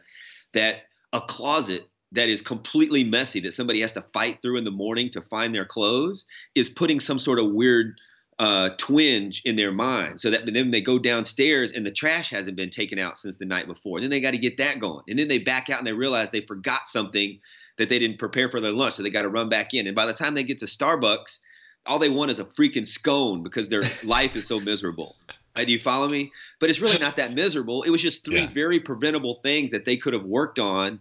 that 0.55 0.83
a 1.13 1.21
closet 1.21 1.89
that 2.13 2.29
is 2.29 2.43
completely 2.43 3.05
messy 3.05 3.41
that 3.41 3.55
somebody 3.55 3.81
has 3.81 3.95
to 3.95 4.03
fight 4.03 4.41
through 4.43 4.57
in 4.57 4.65
the 4.65 4.71
morning 4.71 5.11
to 5.11 5.23
find 5.23 5.55
their 5.55 5.65
clothes 5.65 6.25
is 6.55 6.69
putting 6.69 6.99
some 7.01 7.19
sort 7.19 7.39
of 7.39 7.53
weird 7.53 8.01
uh, 8.41 8.71
twinge 8.79 9.43
in 9.45 9.55
their 9.57 9.71
mind. 9.71 10.21
So 10.21 10.31
that 10.31 10.47
then 10.47 10.71
they 10.71 10.81
go 10.81 10.99
downstairs 10.99 11.73
and 11.73 11.85
the 11.85 11.91
trash 11.91 12.31
hasn't 12.31 12.57
been 12.57 12.71
taken 12.71 12.99
out 12.99 13.19
since 13.19 13.39
the 13.39 13.45
night 13.45 13.67
before. 13.67 13.99
And 13.99 14.03
then 14.03 14.11
they 14.11 14.21
got 14.21 14.31
to 14.31 14.39
get 14.39 14.57
that 14.57 14.79
going. 14.79 15.05
And 15.09 15.19
then 15.19 15.29
they 15.29 15.39
back 15.39 15.69
out 15.69 15.79
and 15.79 15.87
they 15.87 15.93
realize 15.93 16.31
they 16.31 16.41
forgot 16.41 16.89
something 16.89 17.39
that 17.77 17.91
they 17.91 17.99
didn't 17.99 18.19
prepare 18.19 18.49
for 18.49 18.61
their 18.61 18.73
lunch. 18.73 18.95
So 18.95 19.03
they 19.03 19.11
got 19.11 19.23
to 19.23 19.29
run 19.29 19.51
back 19.51 19.75
in. 19.75 19.87
And 19.87 19.95
by 19.95 20.07
the 20.07 20.15
time 20.15 20.35
they 20.35 20.43
get 20.43 20.59
to 20.61 20.65
Starbucks, 20.65 21.39
all 21.87 21.99
they 21.99 22.09
want 22.09 22.31
is 22.31 22.39
a 22.39 22.45
freaking 22.45 22.87
scone 22.87 23.43
because 23.43 23.69
their 23.69 23.83
life 24.05 24.35
is 24.37 24.49
so 24.49 24.59
miserable. 24.59 25.17
Do 25.65 25.73
you 25.73 25.79
follow 25.79 26.09
me? 26.09 26.33
But 26.59 26.71
it's 26.71 26.81
really 26.81 26.99
not 26.99 27.17
that 27.17 27.35
miserable. 27.35 27.83
It 27.83 27.91
was 27.91 28.03
just 28.03 28.25
three 28.25 28.41
yeah. 28.41 28.49
very 28.49 28.81
preventable 28.81 29.37
things 29.37 29.71
that 29.71 29.85
they 29.85 29.97
could 29.97 30.13
have 30.13 30.25
worked 30.25 30.59
on. 30.59 31.01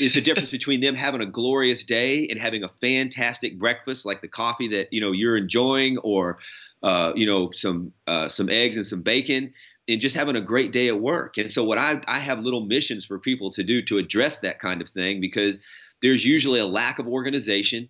Is 0.00 0.14
the 0.14 0.20
difference 0.20 0.50
between 0.58 0.80
them 0.80 0.94
having 0.94 1.20
a 1.20 1.26
glorious 1.26 1.84
day 1.84 2.26
and 2.28 2.40
having 2.40 2.64
a 2.64 2.68
fantastic 2.68 3.58
breakfast, 3.58 4.06
like 4.06 4.20
the 4.20 4.28
coffee 4.28 4.68
that 4.68 4.92
you 4.92 5.00
know 5.00 5.12
you're 5.12 5.36
enjoying, 5.36 5.98
or 5.98 6.38
uh, 6.82 7.12
you 7.14 7.26
know 7.26 7.50
some 7.50 7.92
uh, 8.06 8.28
some 8.28 8.48
eggs 8.48 8.76
and 8.76 8.86
some 8.86 9.02
bacon, 9.02 9.52
and 9.88 10.00
just 10.00 10.16
having 10.16 10.36
a 10.36 10.40
great 10.40 10.72
day 10.72 10.88
at 10.88 11.00
work. 11.00 11.36
And 11.36 11.50
so, 11.50 11.64
what 11.64 11.78
I 11.78 12.00
I 12.06 12.18
have 12.18 12.40
little 12.40 12.64
missions 12.64 13.04
for 13.04 13.18
people 13.18 13.50
to 13.50 13.62
do 13.62 13.82
to 13.82 13.98
address 13.98 14.38
that 14.38 14.58
kind 14.58 14.80
of 14.80 14.88
thing 14.88 15.20
because 15.20 15.58
there's 16.02 16.24
usually 16.24 16.60
a 16.60 16.66
lack 16.66 16.98
of 16.98 17.06
organization. 17.06 17.88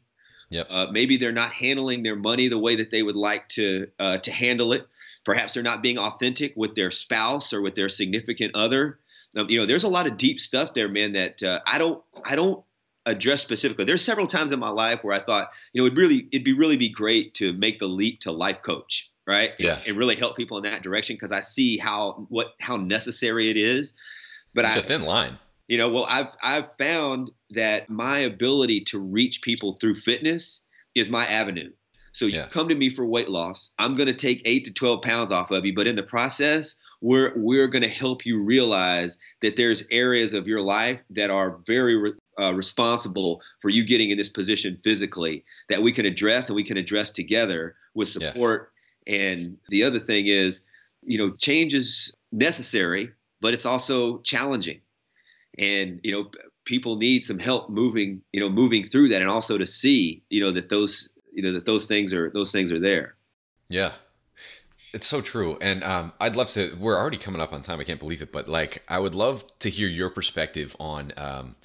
Yep. 0.51 0.67
Uh, 0.71 0.87
maybe 0.91 1.17
they're 1.17 1.33
not 1.33 1.53
handling 1.53 2.03
their 2.03 2.17
money 2.17 2.49
the 2.49 2.59
way 2.59 2.77
that 2.77 2.91
they 2.91 3.03
would 3.03 3.17
like 3.17 3.49
to 3.51 3.89
uh, 3.99 4.19
to 4.19 4.31
handle 4.31 4.73
it. 4.73 4.87
Perhaps 5.25 5.55
they're 5.55 5.63
not 5.63 5.83
being 5.83 5.99
authentic 5.99 6.53
with 6.57 6.75
their 6.75 6.91
spouse 6.91 7.53
or 7.53 7.63
with 7.63 7.75
their 7.75 7.89
significant 7.89 8.55
other. 8.55 8.99
Um, 9.37 9.49
you 9.51 9.59
know, 9.59 9.67
there's 9.67 9.85
a 9.85 9.89
lot 9.89 10.07
of 10.07 10.17
deep 10.17 10.41
stuff 10.41 10.75
there, 10.75 10.89
man. 10.89 11.13
That 11.13 11.43
uh, 11.43 11.61
I 11.67 11.79
don't 11.79 12.03
I 12.25 12.37
don't 12.37 12.65
address 13.07 13.43
specifically. 13.43 13.85
There's 13.85 14.05
several 14.05 14.27
times 14.27 14.53
in 14.53 14.59
my 14.59 14.69
life 14.69 15.01
where 15.03 15.15
I 15.15 15.21
thought, 15.21 15.51
you 15.73 15.83
know, 15.83 15.87
it'd 15.87 15.99
really 15.99 16.29
it'd 16.31 16.45
be 16.45 16.53
really 16.53 16.77
be 16.77 16.89
great 16.89 17.35
to 17.35 17.53
make 17.55 17.79
the 17.79 17.87
leap 17.87 18.21
to 18.21 18.33
life 18.33 18.63
coach, 18.63 19.11
right? 19.27 19.53
Yeah. 19.59 19.79
And 19.87 19.97
really 19.97 20.17
help 20.17 20.37
people 20.37 20.57
in 20.57 20.63
that 20.65 20.83
direction 20.83 21.17
because 21.17 21.33
I 21.33 21.41
see 21.41 21.79
how 21.79 22.27
what 22.29 22.55
how 22.61 22.77
necessary 22.77 23.51
it 23.51 23.57
is. 23.57 23.95
But 24.55 24.67
it's 24.67 24.77
I, 24.77 24.81
a 24.81 24.85
thin 24.85 25.03
line. 25.03 25.39
You 25.69 25.79
know, 25.79 25.89
well, 25.89 26.07
I've 26.09 26.35
I've 26.43 26.73
found 26.77 27.31
that 27.51 27.89
my 27.89 28.19
ability 28.19 28.83
to 28.83 28.99
reach 28.99 29.43
people 29.43 29.77
through 29.81 29.95
fitness 29.95 30.61
is 30.95 31.09
my 31.11 31.27
avenue. 31.27 31.71
So 32.13 32.27
you 32.27 32.37
yeah. 32.37 32.47
come 32.47 32.69
to 32.69 32.75
me 32.75 32.91
for 32.91 33.05
weight 33.05 33.29
loss. 33.29 33.73
I'm 33.79 33.95
going 33.95 34.07
to 34.07 34.15
take 34.15 34.41
eight 34.45 34.65
to 34.67 34.73
12 34.73 35.03
pounds 35.03 35.33
off 35.33 35.51
of 35.51 35.67
you, 35.67 35.75
but 35.75 35.89
in 35.89 35.97
the 35.97 36.03
process, 36.03 36.77
we're 37.01 37.33
we're 37.37 37.67
going 37.67 37.83
to 37.83 37.89
help 37.89 38.25
you 38.25 38.43
realize 38.43 39.19
that 39.41 39.57
there's 39.57 39.83
areas 39.91 40.33
of 40.33 40.47
your 40.47 40.61
life 40.61 41.03
that 41.11 41.31
are 41.31 41.59
very 41.67 41.99
re- 41.99 42.13
uh, 42.39 42.55
responsible 42.55 43.43
for 43.61 43.69
you 43.69 43.85
getting 43.85 44.11
in 44.11 44.19
this 44.19 44.29
position 44.29 44.77
physically 44.83 45.45
that 45.69 45.83
we 45.83 45.93
can 45.93 46.07
address 46.07 46.49
and 46.49 46.57
we 46.57 46.63
can 46.63 46.77
address 46.77 47.11
together 47.11 47.75
with 47.95 48.09
support. 48.09 48.71
Yeah. 49.07 49.17
And 49.17 49.59
the 49.69 49.83
other 49.83 49.99
thing 49.99 50.27
is, 50.27 50.63
you 51.03 51.19
know, 51.19 51.33
change 51.33 51.75
is 51.75 52.15
necessary, 52.33 53.11
but 53.41 53.55
it's 53.55 53.67
also 53.67 54.19
challenging 54.19 54.81
and 55.59 56.01
you 56.03 56.13
know 56.13 56.31
people 56.65 56.97
need 56.97 57.25
some 57.25 57.39
help 57.39 57.71
moving 57.71 58.23
you 58.33 58.41
know 58.41 58.49
moving 58.49 58.85
through 58.85 59.09
that 59.09 59.21
and 59.21 59.31
also 59.31 59.59
to 59.59 59.67
see 59.67 60.23
you 60.31 60.41
know 60.41 60.51
that 60.51 60.69
those 60.69 61.09
you 61.33 61.43
know 61.43 61.53
that 61.53 61.67
those 61.67 61.87
things 61.87 62.13
are 62.13 62.31
those 62.31 62.53
things 62.53 62.73
are 62.73 62.79
there. 62.79 63.17
Yeah. 63.69 63.93
It's 64.93 65.07
so 65.07 65.21
true. 65.21 65.59
And 65.61 65.83
um, 65.83 66.13
i'd 66.21 66.37
love 66.37 66.49
to 66.51 66.77
we're 66.79 66.99
already 66.99 67.19
coming 67.19 67.41
up 67.41 67.53
on 67.53 67.63
time. 67.63 67.81
I 67.81 67.85
can't 67.85 68.01
believe 68.01 68.23
it 68.23 68.33
but 68.33 68.49
like 68.49 68.83
i 68.89 68.99
would 68.99 69.15
love 69.15 69.45
to 69.61 69.71
hear 69.71 69.89
your 69.89 70.11
perspective 70.11 70.77
on 70.79 71.13
um, 71.17 71.57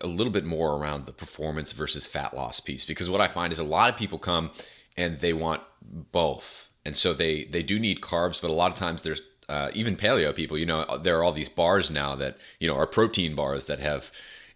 a 0.00 0.06
little 0.06 0.32
bit 0.32 0.44
more 0.44 0.76
around 0.76 1.06
the 1.06 1.12
performance 1.12 1.72
versus 1.72 2.06
fat 2.06 2.34
loss 2.34 2.60
piece 2.60 2.84
because 2.84 3.10
what 3.10 3.20
i 3.20 3.28
find 3.28 3.52
is 3.52 3.58
a 3.58 3.64
lot 3.64 3.90
of 3.90 3.96
people 3.96 4.18
come 4.18 4.50
and 4.96 5.20
they 5.20 5.32
want 5.32 5.62
both. 5.82 6.68
And 6.84 6.96
so 6.96 7.12
they 7.12 7.44
they 7.44 7.62
do 7.62 7.78
need 7.78 8.00
carbs 8.00 8.40
but 8.40 8.50
a 8.50 8.54
lot 8.54 8.70
of 8.70 8.76
times 8.76 9.02
there's 9.02 9.22
uh, 9.50 9.70
even 9.74 9.96
paleo 9.96 10.32
people, 10.32 10.56
you 10.56 10.64
know, 10.64 10.86
there 11.02 11.18
are 11.18 11.24
all 11.24 11.32
these 11.32 11.48
bars 11.48 11.90
now 11.90 12.14
that, 12.14 12.38
you 12.60 12.68
know, 12.68 12.76
are 12.76 12.86
protein 12.86 13.34
bars 13.34 13.66
that 13.66 13.80
have, 13.80 14.12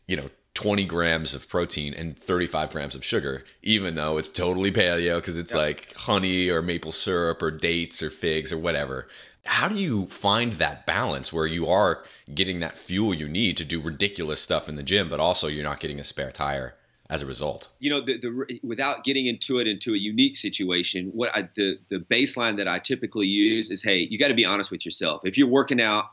you 0.06 0.16
know, 0.16 0.30
20 0.54 0.84
grams 0.84 1.34
of 1.34 1.48
protein 1.48 1.92
and 1.92 2.16
35 2.16 2.70
grams 2.70 2.94
of 2.94 3.04
sugar, 3.04 3.44
even 3.60 3.96
though 3.96 4.18
it's 4.18 4.28
totally 4.28 4.70
paleo 4.70 5.16
because 5.16 5.36
it's 5.36 5.52
yep. 5.52 5.60
like 5.60 5.94
honey 5.94 6.48
or 6.48 6.62
maple 6.62 6.92
syrup 6.92 7.42
or 7.42 7.50
dates 7.50 8.04
or 8.04 8.08
figs 8.08 8.52
or 8.52 8.58
whatever. 8.58 9.08
How 9.46 9.66
do 9.66 9.74
you 9.74 10.06
find 10.06 10.54
that 10.54 10.86
balance 10.86 11.32
where 11.32 11.46
you 11.46 11.66
are 11.66 12.04
getting 12.32 12.60
that 12.60 12.78
fuel 12.78 13.12
you 13.12 13.28
need 13.28 13.56
to 13.56 13.64
do 13.64 13.80
ridiculous 13.80 14.40
stuff 14.40 14.68
in 14.68 14.76
the 14.76 14.84
gym, 14.84 15.08
but 15.08 15.18
also 15.18 15.48
you're 15.48 15.64
not 15.64 15.80
getting 15.80 15.98
a 15.98 16.04
spare 16.04 16.30
tire? 16.30 16.76
As 17.10 17.22
a 17.22 17.26
result? 17.26 17.68
You 17.78 17.90
know, 17.90 18.00
the, 18.00 18.18
the, 18.18 18.60
without 18.62 19.04
getting 19.04 19.26
into 19.26 19.58
it 19.58 19.66
into 19.66 19.94
a 19.94 19.98
unique 19.98 20.36
situation, 20.36 21.10
what 21.12 21.34
I, 21.34 21.48
the 21.56 21.78
the 21.88 21.98
baseline 21.98 22.56
that 22.56 22.68
I 22.68 22.78
typically 22.78 23.26
use 23.26 23.70
is, 23.70 23.82
hey, 23.82 24.06
you 24.10 24.18
got 24.18 24.28
to 24.28 24.34
be 24.34 24.44
honest 24.44 24.70
with 24.70 24.84
yourself. 24.84 25.22
If 25.24 25.36
you're 25.36 25.48
working 25.48 25.80
out 25.80 26.06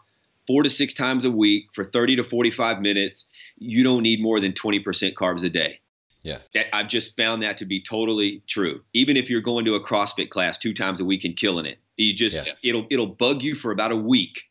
four 0.47 0.63
to 0.63 0.69
six 0.69 0.93
times 0.93 1.25
a 1.25 1.31
week 1.31 1.67
for 1.73 1.83
30 1.83 2.17
to 2.17 2.23
45 2.23 2.81
minutes, 2.81 3.29
you 3.57 3.83
don't 3.83 4.03
need 4.03 4.21
more 4.21 4.39
than 4.39 4.53
20% 4.53 5.13
carbs 5.13 5.43
a 5.43 5.49
day. 5.49 5.79
Yeah. 6.23 6.39
That 6.53 6.67
I've 6.75 6.87
just 6.87 7.17
found 7.17 7.41
that 7.43 7.57
to 7.57 7.65
be 7.65 7.81
totally 7.81 8.43
true. 8.47 8.81
Even 8.93 9.17
if 9.17 9.29
you're 9.29 9.41
going 9.41 9.65
to 9.65 9.75
a 9.75 9.83
CrossFit 9.83 10.29
class 10.29 10.57
two 10.57 10.73
times 10.73 10.99
a 10.99 11.05
week 11.05 11.23
and 11.23 11.35
killing 11.35 11.65
it, 11.65 11.79
you 11.97 12.13
just 12.13 12.45
yeah. 12.45 12.53
it'll 12.63 12.85
it'll 12.89 13.07
bug 13.07 13.41
you 13.41 13.55
for 13.55 13.71
about 13.71 13.91
a 13.91 13.95
week 13.95 14.50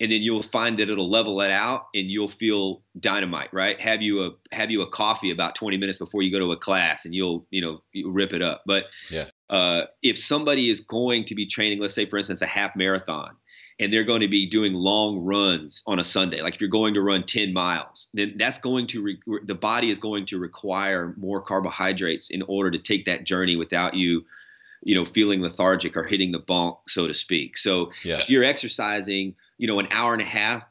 and 0.00 0.12
then 0.12 0.22
you'll 0.22 0.42
find 0.42 0.78
that 0.78 0.88
it'll 0.88 1.08
level 1.08 1.40
it 1.40 1.50
out 1.50 1.86
and 1.94 2.10
you'll 2.10 2.28
feel 2.28 2.82
dynamite 3.00 3.48
right? 3.52 3.80
Have 3.80 4.02
you 4.02 4.22
a 4.22 4.30
have 4.52 4.70
you 4.70 4.82
a 4.82 4.88
coffee 4.88 5.30
about 5.30 5.54
20 5.54 5.76
minutes 5.76 5.98
before 5.98 6.22
you 6.22 6.30
go 6.30 6.38
to 6.38 6.52
a 6.52 6.56
class 6.56 7.04
and 7.04 7.14
you'll 7.14 7.46
you 7.50 7.60
know 7.60 7.82
you 7.92 8.10
rip 8.10 8.32
it 8.32 8.42
up. 8.42 8.62
But 8.66 8.86
yeah. 9.10 9.26
uh, 9.50 9.84
if 10.02 10.18
somebody 10.18 10.70
is 10.70 10.80
going 10.80 11.24
to 11.24 11.34
be 11.34 11.46
training 11.46 11.80
let's 11.80 11.94
say 11.94 12.06
for 12.06 12.18
instance 12.18 12.42
a 12.42 12.46
half 12.46 12.76
marathon 12.76 13.36
and 13.80 13.92
they're 13.92 14.04
going 14.04 14.20
to 14.20 14.28
be 14.28 14.44
doing 14.44 14.74
long 14.74 15.20
runs 15.20 15.82
on 15.86 15.98
a 15.98 16.04
Sunday, 16.04 16.42
like 16.42 16.54
if 16.54 16.60
you're 16.60 16.68
going 16.68 16.94
to 16.94 17.00
run 17.00 17.22
10 17.22 17.52
miles, 17.52 18.08
then 18.12 18.34
that's 18.36 18.58
going 18.58 18.86
to 18.88 19.02
re- 19.02 19.40
the 19.44 19.54
body 19.54 19.90
is 19.90 19.98
going 19.98 20.26
to 20.26 20.38
require 20.38 21.14
more 21.16 21.40
carbohydrates 21.40 22.30
in 22.30 22.42
order 22.42 22.70
to 22.70 22.78
take 22.78 23.04
that 23.04 23.24
journey 23.24 23.56
without 23.56 23.94
you 23.94 24.24
you 24.82 24.94
know 24.94 25.04
feeling 25.04 25.40
lethargic 25.40 25.96
or 25.96 26.04
hitting 26.04 26.32
the 26.32 26.40
bonk 26.40 26.78
so 26.86 27.06
to 27.06 27.14
speak 27.14 27.56
so 27.56 27.90
yeah. 28.04 28.18
if 28.18 28.28
you're 28.28 28.44
exercising 28.44 29.34
you 29.58 29.66
know 29.66 29.78
an 29.78 29.88
hour 29.90 30.12
and 30.12 30.22
a 30.22 30.26
half 30.26 30.64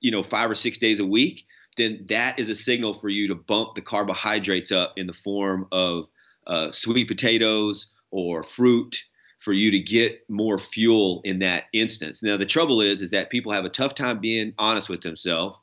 you 0.00 0.10
know 0.10 0.22
five 0.22 0.50
or 0.50 0.54
six 0.54 0.78
days 0.78 1.00
a 1.00 1.06
week 1.06 1.46
then 1.78 2.04
that 2.08 2.38
is 2.38 2.48
a 2.48 2.54
signal 2.54 2.92
for 2.92 3.08
you 3.08 3.28
to 3.28 3.34
bump 3.34 3.74
the 3.74 3.80
carbohydrates 3.80 4.70
up 4.70 4.92
in 4.96 5.06
the 5.06 5.12
form 5.12 5.66
of 5.72 6.06
uh, 6.46 6.70
sweet 6.72 7.08
potatoes 7.08 7.88
or 8.10 8.42
fruit 8.42 9.02
for 9.38 9.52
you 9.52 9.70
to 9.70 9.78
get 9.78 10.28
more 10.28 10.58
fuel 10.58 11.20
in 11.24 11.38
that 11.38 11.64
instance. 11.72 12.22
Now 12.22 12.36
the 12.36 12.44
trouble 12.44 12.80
is 12.80 13.00
is 13.00 13.10
that 13.10 13.30
people 13.30 13.52
have 13.52 13.64
a 13.64 13.70
tough 13.70 13.94
time 13.94 14.18
being 14.18 14.52
honest 14.58 14.88
with 14.88 15.00
themselves 15.00 15.58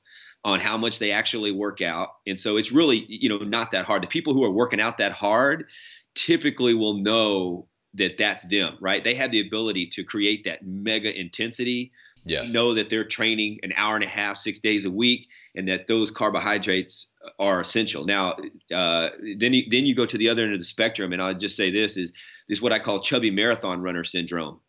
on 0.46 0.60
how 0.60 0.78
much 0.78 1.00
they 1.00 1.12
actually 1.12 1.52
work 1.52 1.82
out. 1.82 2.10
And 2.26 2.40
so 2.40 2.56
it's 2.56 2.72
really, 2.72 3.06
you 3.10 3.28
know, 3.28 3.40
not 3.40 3.72
that 3.72 3.86
hard. 3.86 4.04
The 4.04 4.08
people 4.08 4.34
who 4.34 4.46
are 4.46 4.52
working 4.52 4.80
out 4.80 4.98
that 5.00 5.12
hard 5.12 5.68
typically 6.14 6.74
will 6.74 6.94
know 6.94 7.68
that 7.96 8.18
that's 8.18 8.44
them, 8.46 8.78
right? 8.80 9.04
They 9.04 9.16
have 9.16 9.32
the 9.32 9.42
ability 9.42 9.88
to 9.88 10.04
create 10.04 10.44
that 10.46 10.66
mega 10.66 11.18
intensity. 11.18 11.92
Yeah. 12.28 12.42
know 12.48 12.74
that 12.74 12.90
they're 12.90 13.04
training 13.04 13.60
an 13.62 13.72
hour 13.78 13.94
and 13.94 14.04
a 14.04 14.08
half, 14.08 14.38
six 14.38 14.58
days 14.58 14.84
a 14.86 14.90
week, 14.90 15.30
and 15.56 15.68
that 15.68 15.86
those 15.86 16.10
carbohydrates 16.10 17.10
are 17.38 17.60
essential. 17.60 18.04
Now, 18.04 18.36
uh, 18.74 19.12
then 19.38 19.54
you, 19.54 19.70
then 19.70 19.86
you 19.86 19.94
go 19.94 20.08
to 20.08 20.18
the 20.18 20.28
other 20.30 20.42
end 20.42 20.54
of 20.54 20.60
the 20.60 20.66
spectrum, 20.66 21.14
and 21.14 21.22
I'll 21.22 21.36
just 21.36 21.56
say 21.56 21.70
this 21.70 21.98
is 21.98 22.14
is 22.50 22.64
what 22.64 22.72
I 22.72 22.80
call 22.80 23.00
chubby 23.00 23.30
marathon 23.30 23.80
runner 23.82 24.04
syndrome, 24.04 24.60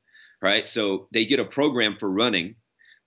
right? 0.42 0.68
So 0.68 1.08
they 1.12 1.24
get 1.24 1.40
a 1.40 1.46
program 1.46 1.96
for 1.96 2.10
running, 2.10 2.56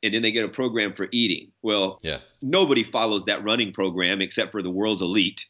and 0.01 0.13
then 0.13 0.24
they 0.24 0.32
get 0.32 0.45
a 0.45 0.49
program 0.49 0.93
for 0.93 1.07
eating. 1.11 1.51
Well, 1.61 1.99
yeah. 2.01 2.20
nobody 2.41 2.84
follows 2.84 3.26
that 3.26 3.43
running 3.43 3.72
program 3.72 4.20
except 4.20 4.51
for 4.51 4.61
the 4.61 4.72
world's 4.72 5.01
elite. 5.01 5.45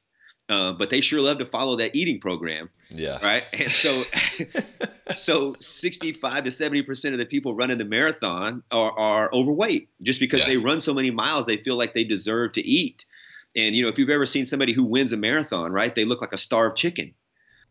Uh, 0.49 0.73
but 0.73 0.89
they 0.89 0.99
sure 0.99 1.21
love 1.21 1.37
to 1.37 1.45
follow 1.45 1.75
that 1.75 1.95
eating 1.95 2.19
program. 2.19 2.69
Yeah. 2.89 3.19
Right. 3.23 3.43
And 3.53 3.71
so, 3.71 4.03
so 5.15 5.53
65 5.59 6.43
to 6.43 6.49
70% 6.49 7.11
of 7.11 7.19
the 7.19 7.25
people 7.25 7.55
running 7.55 7.77
the 7.77 7.85
marathon 7.85 8.63
are, 8.71 8.91
are 8.97 9.29
overweight 9.31 9.89
just 10.01 10.19
because 10.19 10.39
yeah. 10.39 10.47
they 10.47 10.57
run 10.57 10.81
so 10.81 10.93
many 10.93 11.11
miles, 11.11 11.45
they 11.45 11.57
feel 11.57 11.75
like 11.75 11.93
they 11.93 12.03
deserve 12.03 12.53
to 12.53 12.67
eat. 12.67 13.05
And, 13.55 13.75
you 13.75 13.83
know, 13.83 13.89
if 13.89 13.99
you've 13.99 14.09
ever 14.09 14.25
seen 14.25 14.47
somebody 14.47 14.73
who 14.73 14.83
wins 14.83 15.13
a 15.13 15.17
marathon, 15.17 15.71
right, 15.71 15.93
they 15.93 16.05
look 16.05 16.19
like 16.19 16.33
a 16.33 16.37
starved 16.37 16.77
chicken. 16.77 17.13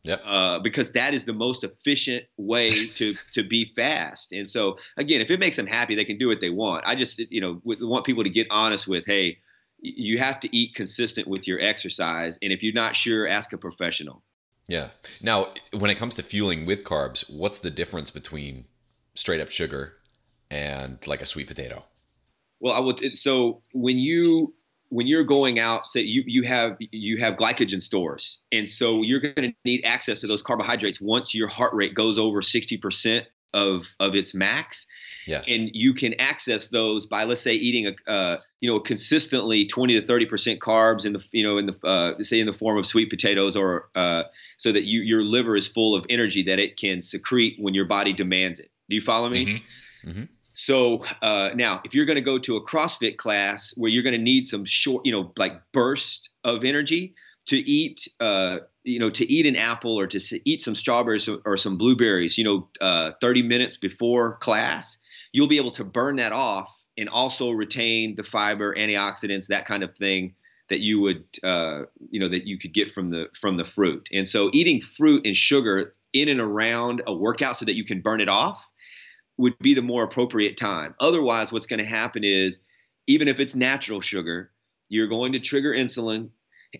Yep. 0.04 0.22
Uh, 0.24 0.58
because 0.60 0.92
that 0.92 1.12
is 1.12 1.24
the 1.24 1.32
most 1.32 1.64
efficient 1.64 2.24
way 2.36 2.86
to 2.86 3.16
to 3.32 3.42
be 3.42 3.64
fast. 3.64 4.32
And 4.32 4.48
so 4.48 4.78
again, 4.96 5.20
if 5.20 5.28
it 5.28 5.40
makes 5.40 5.56
them 5.56 5.66
happy, 5.66 5.96
they 5.96 6.04
can 6.04 6.18
do 6.18 6.28
what 6.28 6.40
they 6.40 6.50
want. 6.50 6.84
I 6.86 6.94
just 6.94 7.18
you 7.18 7.40
know 7.40 7.60
want 7.64 8.06
people 8.06 8.22
to 8.22 8.30
get 8.30 8.46
honest 8.48 8.86
with, 8.86 9.04
hey, 9.06 9.38
you 9.80 10.18
have 10.18 10.40
to 10.40 10.56
eat 10.56 10.74
consistent 10.74 11.28
with 11.28 11.46
your 11.46 11.60
exercise, 11.60 12.38
and 12.42 12.52
if 12.52 12.62
you're 12.62 12.74
not 12.74 12.96
sure, 12.96 13.26
ask 13.26 13.52
a 13.52 13.58
professional. 13.58 14.22
Yeah. 14.66 14.88
Now, 15.22 15.46
when 15.72 15.90
it 15.90 15.96
comes 15.96 16.14
to 16.16 16.22
fueling 16.22 16.66
with 16.66 16.84
carbs, 16.84 17.28
what's 17.30 17.58
the 17.58 17.70
difference 17.70 18.10
between 18.10 18.66
straight 19.14 19.40
up 19.40 19.50
sugar 19.50 19.94
and 20.50 21.04
like 21.06 21.22
a 21.22 21.26
sweet 21.26 21.46
potato? 21.46 21.84
Well, 22.60 22.74
I 22.74 22.80
would. 22.80 23.16
So 23.16 23.62
when 23.72 23.98
you 23.98 24.54
when 24.90 25.06
you're 25.06 25.24
going 25.24 25.58
out, 25.58 25.88
say 25.88 26.00
you 26.00 26.22
you 26.26 26.42
have 26.42 26.76
you 26.78 27.18
have 27.18 27.36
glycogen 27.36 27.82
stores, 27.82 28.40
and 28.52 28.68
so 28.68 29.02
you're 29.02 29.20
going 29.20 29.50
to 29.50 29.54
need 29.64 29.84
access 29.84 30.20
to 30.20 30.26
those 30.26 30.42
carbohydrates 30.42 31.00
once 31.00 31.34
your 31.34 31.48
heart 31.48 31.72
rate 31.74 31.94
goes 31.94 32.18
over 32.18 32.42
sixty 32.42 32.76
percent 32.76 33.26
of 33.54 33.94
of 34.00 34.14
its 34.14 34.34
max. 34.34 34.86
Yeah. 35.26 35.42
And 35.48 35.70
you 35.74 35.92
can 35.92 36.14
access 36.20 36.68
those 36.68 37.06
by 37.06 37.24
let's 37.24 37.40
say 37.40 37.54
eating 37.54 37.86
a 37.86 38.10
uh, 38.10 38.38
you 38.60 38.70
know 38.70 38.80
consistently 38.80 39.64
20 39.64 40.00
to 40.00 40.06
30 40.06 40.26
percent 40.26 40.60
carbs 40.60 41.04
in 41.04 41.12
the 41.12 41.28
you 41.32 41.42
know 41.42 41.58
in 41.58 41.66
the 41.66 41.78
uh, 41.84 42.22
say 42.22 42.40
in 42.40 42.46
the 42.46 42.52
form 42.52 42.78
of 42.78 42.86
sweet 42.86 43.10
potatoes 43.10 43.56
or 43.56 43.88
uh, 43.94 44.24
so 44.56 44.72
that 44.72 44.84
you 44.84 45.02
your 45.02 45.22
liver 45.22 45.56
is 45.56 45.66
full 45.68 45.94
of 45.94 46.04
energy 46.08 46.42
that 46.42 46.58
it 46.58 46.76
can 46.76 47.02
secrete 47.02 47.56
when 47.58 47.74
your 47.74 47.84
body 47.84 48.12
demands 48.12 48.58
it. 48.58 48.70
Do 48.88 48.96
you 48.96 49.02
follow 49.02 49.28
me? 49.28 49.46
Mm-hmm. 49.46 50.10
Mm-hmm. 50.10 50.24
So 50.54 51.04
uh, 51.22 51.50
now, 51.54 51.80
if 51.84 51.94
you're 51.94 52.04
going 52.04 52.16
to 52.16 52.20
go 52.20 52.36
to 52.36 52.56
a 52.56 52.64
CrossFit 52.64 53.16
class 53.16 53.72
where 53.76 53.90
you're 53.90 54.02
going 54.02 54.16
to 54.16 54.22
need 54.22 54.44
some 54.44 54.64
short, 54.64 55.06
you 55.06 55.12
know, 55.12 55.32
like 55.38 55.60
burst 55.70 56.30
of 56.42 56.64
energy 56.64 57.14
to 57.48 57.56
eat, 57.68 58.06
uh, 58.20 58.58
you 58.84 58.98
know, 58.98 59.10
to 59.10 59.30
eat 59.30 59.46
an 59.46 59.56
apple 59.56 59.98
or 59.98 60.06
to 60.06 60.40
eat 60.44 60.62
some 60.62 60.74
strawberries 60.74 61.28
or 61.28 61.56
some 61.56 61.76
blueberries, 61.76 62.38
you 62.38 62.44
know, 62.44 62.68
uh, 62.80 63.12
30 63.20 63.42
minutes 63.42 63.76
before 63.76 64.36
class, 64.36 64.98
you'll 65.32 65.48
be 65.48 65.56
able 65.56 65.70
to 65.70 65.84
burn 65.84 66.16
that 66.16 66.32
off 66.32 66.84
and 66.96 67.08
also 67.08 67.50
retain 67.50 68.16
the 68.16 68.22
fiber, 68.22 68.74
antioxidants, 68.74 69.46
that 69.46 69.64
kind 69.64 69.82
of 69.82 69.96
thing 69.96 70.34
that 70.68 70.80
you 70.80 71.00
would, 71.00 71.24
uh, 71.42 71.82
you 72.10 72.20
know, 72.20 72.28
that 72.28 72.46
you 72.46 72.58
could 72.58 72.74
get 72.74 72.90
from 72.90 73.10
the 73.10 73.28
from 73.34 73.56
the 73.56 73.64
fruit. 73.64 74.08
And 74.12 74.28
so, 74.28 74.50
eating 74.52 74.80
fruit 74.80 75.26
and 75.26 75.34
sugar 75.34 75.94
in 76.12 76.28
and 76.28 76.40
around 76.40 77.02
a 77.06 77.14
workout 77.14 77.56
so 77.56 77.64
that 77.64 77.74
you 77.74 77.84
can 77.84 78.00
burn 78.00 78.20
it 78.20 78.28
off 78.28 78.70
would 79.38 79.58
be 79.60 79.72
the 79.72 79.82
more 79.82 80.04
appropriate 80.04 80.56
time. 80.56 80.94
Otherwise, 81.00 81.52
what's 81.52 81.66
going 81.66 81.78
to 81.78 81.86
happen 81.86 82.24
is 82.24 82.60
even 83.06 83.28
if 83.28 83.40
it's 83.40 83.54
natural 83.54 84.00
sugar, 84.00 84.50
you're 84.90 85.06
going 85.06 85.32
to 85.32 85.38
trigger 85.38 85.72
insulin 85.72 86.28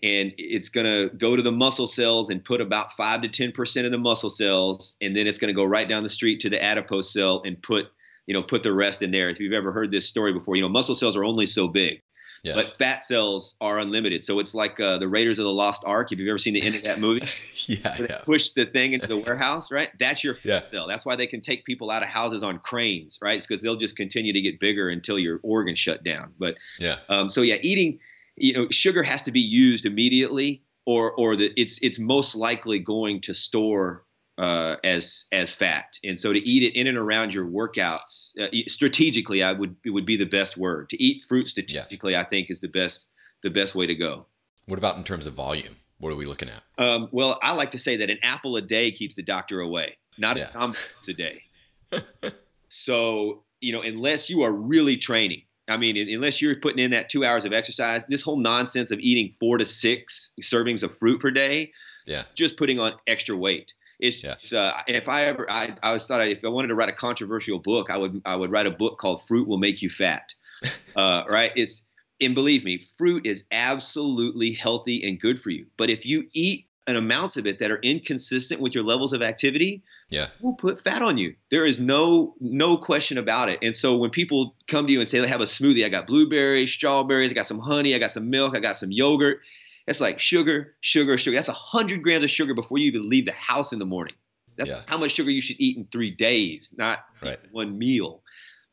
and 0.03 0.33
it's 0.37 0.69
going 0.69 0.85
to 0.85 1.15
go 1.17 1.35
to 1.35 1.41
the 1.41 1.51
muscle 1.51 1.87
cells 1.87 2.29
and 2.29 2.43
put 2.43 2.61
about 2.61 2.91
5 2.91 3.21
to 3.23 3.27
10% 3.29 3.85
of 3.85 3.91
the 3.91 3.97
muscle 3.97 4.29
cells 4.29 4.95
and 5.01 5.15
then 5.15 5.25
it's 5.25 5.39
going 5.39 5.53
to 5.53 5.55
go 5.55 5.65
right 5.65 5.89
down 5.89 6.03
the 6.03 6.09
street 6.09 6.39
to 6.41 6.49
the 6.49 6.61
adipose 6.61 7.11
cell 7.11 7.41
and 7.45 7.61
put 7.63 7.87
you 8.27 8.33
know 8.33 8.43
put 8.43 8.61
the 8.61 8.71
rest 8.71 9.01
in 9.01 9.09
there 9.09 9.29
if 9.29 9.39
you've 9.39 9.53
ever 9.53 9.71
heard 9.71 9.89
this 9.89 10.07
story 10.07 10.31
before 10.31 10.55
you 10.55 10.61
know 10.61 10.69
muscle 10.69 10.93
cells 10.93 11.17
are 11.17 11.23
only 11.23 11.47
so 11.47 11.67
big 11.67 12.01
yeah. 12.43 12.53
But 12.55 12.77
fat 12.77 13.03
cells 13.03 13.55
are 13.61 13.79
unlimited. 13.79 14.23
So 14.23 14.39
it's 14.39 14.55
like 14.55 14.79
uh, 14.79 14.97
the 14.97 15.07
Raiders 15.07 15.39
of 15.39 15.45
the 15.45 15.51
Lost 15.51 15.83
Ark. 15.85 16.11
If 16.11 16.19
you've 16.19 16.29
ever 16.29 16.37
seen 16.37 16.53
the 16.53 16.61
end 16.61 16.75
of 16.75 16.83
that 16.83 16.99
movie, 16.99 17.27
yeah, 17.67 17.95
yeah. 17.99 18.21
push 18.23 18.51
the 18.51 18.65
thing 18.65 18.93
into 18.93 19.07
the 19.07 19.17
warehouse, 19.17 19.71
right? 19.71 19.89
That's 19.99 20.23
your 20.23 20.35
fat 20.35 20.47
yeah. 20.47 20.65
cell. 20.65 20.87
That's 20.87 21.05
why 21.05 21.15
they 21.15 21.27
can 21.27 21.41
take 21.41 21.65
people 21.65 21.91
out 21.91 22.03
of 22.03 22.09
houses 22.09 22.43
on 22.43 22.59
cranes, 22.59 23.19
right? 23.21 23.41
Because 23.41 23.61
they'll 23.61 23.75
just 23.75 23.95
continue 23.95 24.33
to 24.33 24.41
get 24.41 24.59
bigger 24.59 24.89
until 24.89 25.19
your 25.19 25.39
organs 25.43 25.79
shut 25.79 26.03
down. 26.03 26.33
But 26.39 26.57
yeah, 26.79 26.97
um, 27.09 27.29
so 27.29 27.41
yeah, 27.41 27.57
eating, 27.61 27.99
you 28.39 28.53
know, 28.53 28.67
sugar 28.69 29.03
has 29.03 29.21
to 29.23 29.31
be 29.31 29.39
used 29.39 29.85
immediately, 29.85 30.63
or 30.85 31.13
or 31.13 31.35
that 31.35 31.59
it's 31.59 31.79
it's 31.81 31.99
most 31.99 32.35
likely 32.35 32.79
going 32.79 33.21
to 33.21 33.33
store 33.33 34.05
uh, 34.39 34.77
as 34.83 35.25
as 35.31 35.53
fat. 35.53 35.99
And 36.03 36.19
so 36.19 36.33
to 36.33 36.39
eat 36.47 36.63
it 36.63 36.79
in 36.79 36.87
and 36.87 36.97
around 36.97 37.33
your 37.33 37.45
workouts 37.45 38.37
uh, 38.39 38.47
strategically, 38.67 39.43
I 39.43 39.51
would 39.51 39.75
it 39.85 39.91
would 39.91 40.05
be 40.05 40.15
the 40.15 40.25
best 40.25 40.57
word. 40.57 40.89
To 40.89 41.03
eat 41.03 41.23
fruit 41.27 41.49
strategically, 41.49 42.13
yeah. 42.13 42.21
I 42.21 42.23
think 42.23 42.49
is 42.49 42.61
the 42.61 42.69
best 42.69 43.09
the 43.43 43.49
best 43.49 43.75
way 43.75 43.85
to 43.85 43.95
go. 43.95 44.25
What 44.65 44.79
about 44.79 44.97
in 44.97 45.03
terms 45.03 45.27
of 45.27 45.33
volume? 45.33 45.75
What 45.99 46.11
are 46.11 46.15
we 46.15 46.25
looking 46.25 46.49
at? 46.49 46.63
Um, 46.83 47.09
well, 47.11 47.37
I 47.43 47.53
like 47.53 47.71
to 47.71 47.77
say 47.77 47.97
that 47.97 48.09
an 48.09 48.19
apple 48.23 48.55
a 48.55 48.61
day 48.61 48.91
keeps 48.91 49.15
the 49.15 49.23
doctor 49.23 49.59
away, 49.59 49.97
not 50.17 50.37
yeah. 50.37 50.49
a 50.55 50.73
a 51.09 51.13
day. 51.13 51.43
so 52.69 53.43
you 53.59 53.73
know, 53.73 53.81
unless 53.81 54.29
you 54.29 54.41
are 54.41 54.53
really 54.53 54.95
training. 54.95 55.41
I 55.69 55.77
mean, 55.77 55.97
unless 55.97 56.41
you're 56.41 56.55
putting 56.55 56.79
in 56.79 56.91
that 56.91 57.09
two 57.09 57.23
hours 57.23 57.45
of 57.45 57.53
exercise, 57.53 58.05
this 58.07 58.23
whole 58.23 58.37
nonsense 58.37 58.91
of 58.91 58.99
eating 58.99 59.33
four 59.39 59.57
to 59.57 59.65
six 59.65 60.31
servings 60.41 60.83
of 60.83 60.97
fruit 60.97 61.21
per 61.21 61.31
day, 61.31 61.71
yeah, 62.05 62.23
just 62.33 62.57
putting 62.57 62.79
on 62.79 62.93
extra 63.07 63.35
weight. 63.35 63.73
It's, 63.99 64.23
yeah. 64.23 64.35
it's 64.39 64.53
uh, 64.53 64.81
if 64.87 65.09
I 65.09 65.25
ever 65.25 65.45
I, 65.49 65.75
I 65.83 65.93
was 65.93 66.07
thought 66.07 66.21
I, 66.21 66.25
if 66.25 66.43
I 66.45 66.47
wanted 66.47 66.69
to 66.69 66.75
write 66.75 66.89
a 66.89 66.93
controversial 66.93 67.59
book, 67.59 67.89
I 67.89 67.97
would 67.97 68.21
I 68.25 68.35
would 68.35 68.51
write 68.51 68.65
a 68.65 68.71
book 68.71 68.97
called 68.97 69.25
Fruit 69.27 69.47
Will 69.47 69.57
Make 69.57 69.81
You 69.81 69.89
Fat. 69.89 70.33
uh, 70.95 71.23
right? 71.29 71.51
It's 71.55 71.83
and 72.21 72.35
believe 72.35 72.65
me, 72.65 72.79
fruit 72.97 73.25
is 73.25 73.45
absolutely 73.51 74.51
healthy 74.51 75.07
and 75.07 75.19
good 75.19 75.39
for 75.39 75.51
you. 75.51 75.65
But 75.77 75.89
if 75.89 76.05
you 76.05 76.27
eat 76.33 76.67
an 76.87 76.95
amounts 76.95 77.37
of 77.37 77.45
it 77.45 77.59
that 77.59 77.71
are 77.71 77.79
inconsistent 77.81 78.59
with 78.59 78.73
your 78.73 78.83
levels 78.83 79.13
of 79.13 79.21
activity, 79.21 79.83
yeah, 80.09 80.29
will 80.41 80.53
put 80.53 80.81
fat 80.81 81.01
on 81.01 81.17
you. 81.17 81.35
There 81.51 81.65
is 81.65 81.79
no 81.79 82.35
no 82.39 82.77
question 82.77 83.17
about 83.17 83.49
it. 83.49 83.59
And 83.61 83.75
so 83.75 83.95
when 83.95 84.09
people 84.09 84.55
come 84.67 84.87
to 84.87 84.93
you 84.93 84.99
and 84.99 85.07
say 85.07 85.19
they 85.19 85.27
have 85.27 85.41
a 85.41 85.45
smoothie, 85.45 85.85
I 85.85 85.89
got 85.89 86.07
blueberries, 86.07 86.71
strawberries, 86.71 87.31
I 87.31 87.35
got 87.35 87.45
some 87.45 87.59
honey, 87.59 87.93
I 87.93 87.99
got 87.99 88.11
some 88.11 88.29
milk, 88.29 88.55
I 88.55 88.59
got 88.59 88.77
some 88.77 88.91
yogurt. 88.91 89.39
It's 89.87 90.01
like 90.01 90.19
sugar, 90.19 90.75
sugar, 90.81 91.17
sugar. 91.17 91.35
That's 91.35 91.47
100 91.47 92.03
grams 92.03 92.23
of 92.23 92.29
sugar 92.29 92.53
before 92.53 92.77
you 92.77 92.85
even 92.85 93.09
leave 93.09 93.25
the 93.25 93.31
house 93.31 93.73
in 93.73 93.79
the 93.79 93.85
morning. 93.85 94.13
That's 94.55 94.69
yeah. 94.69 94.81
how 94.87 94.97
much 94.97 95.11
sugar 95.11 95.31
you 95.31 95.41
should 95.41 95.55
eat 95.59 95.77
in 95.77 95.87
three 95.91 96.11
days, 96.11 96.73
not 96.77 97.05
right. 97.21 97.39
one 97.51 97.77
meal. 97.77 98.21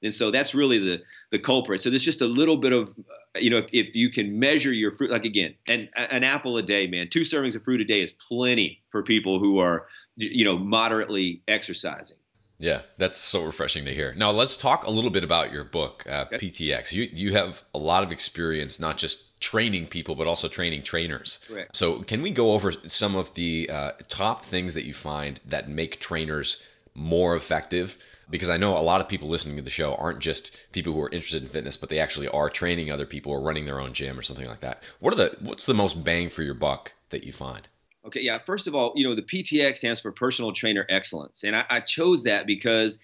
And 0.03 0.15
so 0.15 0.31
that's 0.31 0.55
really 0.55 0.79
the 0.79 1.03
the 1.31 1.39
culprit. 1.39 1.81
So 1.81 1.91
there's 1.91 2.05
just 2.05 2.21
a 2.21 2.27
little 2.27 2.57
bit 2.57 2.73
of, 2.73 2.89
uh, 2.89 3.39
you 3.39 3.51
know, 3.51 3.59
if, 3.59 3.67
if 3.73 3.97
you 3.97 4.11
can 4.11 4.39
measure 4.39 4.73
your 4.73 4.95
fruit, 4.95 5.11
like 5.11 5.25
again, 5.25 5.55
an 5.69 5.89
an 5.97 6.23
apple 6.23 6.57
a 6.59 6.63
day, 6.63 6.87
man, 6.87 7.09
two 7.09 7.23
servings 7.23 7.55
of 7.55 7.65
fruit 7.65 7.81
a 7.81 7.85
day 7.85 8.01
is 8.01 8.13
plenty 8.13 8.83
for 8.89 9.03
people 9.03 9.39
who 9.39 9.59
are, 9.59 9.87
you 10.17 10.45
know, 10.45 10.59
moderately 10.59 11.43
exercising. 11.49 12.17
Yeah, 12.59 12.83
that's 12.97 13.19
so 13.19 13.45
refreshing 13.45 13.85
to 13.85 13.95
hear. 13.95 14.15
Now 14.15 14.31
let's 14.31 14.57
talk 14.57 14.87
a 14.87 14.91
little 14.91 15.11
bit 15.11 15.23
about 15.23 15.53
your 15.53 15.65
book, 15.65 16.05
uh, 16.09 16.25
okay. 16.33 16.49
PTX. 16.49 16.93
You 16.93 17.09
you 17.13 17.35
have 17.35 17.63
a 17.75 17.79
lot 17.79 18.03
of 18.03 18.13
experience, 18.13 18.81
not 18.81 18.97
just 18.97 19.39
training 19.41 19.89
people, 19.89 20.15
but 20.15 20.27
also 20.27 20.49
training 20.49 20.83
trainers. 20.83 21.39
Correct. 21.47 21.77
So 21.77 22.03
can 22.03 22.23
we 22.23 22.31
go 22.31 22.53
over 22.53 22.73
some 22.87 23.15
of 23.15 23.35
the 23.35 23.69
uh, 23.71 23.93
top 24.09 24.45
things 24.45 24.73
that 24.73 24.87
you 24.87 24.95
find 24.95 25.41
that 25.45 25.69
make 25.69 26.01
trainers 26.01 26.65
more 26.95 27.37
effective 27.37 27.99
because 28.29 28.49
I 28.49 28.57
know 28.57 28.77
a 28.77 28.81
lot 28.81 29.01
of 29.01 29.09
people 29.09 29.29
listening 29.29 29.57
to 29.57 29.63
the 29.63 29.71
show 29.71 29.95
aren't 29.95 30.19
just 30.19 30.59
people 30.73 30.93
who 30.93 31.01
are 31.01 31.11
interested 31.11 31.43
in 31.43 31.49
fitness, 31.49 31.77
but 31.77 31.91
they 31.91 31.99
actually 31.99 32.29
are 32.29 32.51
training 32.51 32.91
other 32.91 33.07
people 33.07 33.33
or 33.33 33.41
running 33.41 33.67
their 33.67 33.81
own 33.81 33.93
gym 33.93 34.19
or 34.19 34.23
something 34.23 34.49
like 34.49 34.61
that. 34.61 34.83
What 34.99 35.15
are 35.15 35.17
the 35.17 35.37
what's 35.41 35.67
the 35.67 35.75
most 35.75 36.03
bang 36.03 36.29
for 36.29 36.43
your 36.43 36.55
buck 36.55 36.95
that 37.11 37.25
you 37.25 37.33
find? 37.33 37.69
Okay, 38.07 38.21
yeah. 38.21 38.39
First 38.39 38.67
of 38.67 38.75
all, 38.75 38.93
you 38.97 39.07
know 39.07 39.15
the 39.15 39.23
PTX 39.23 39.79
stands 39.79 40.01
for 40.01 40.13
Personal 40.13 40.53
Trainer 40.53 40.87
Excellence, 40.89 41.45
and 41.45 41.57
I, 41.57 41.65
I 41.69 41.81
chose 41.81 42.23
that 42.23 42.47
because 42.47 42.99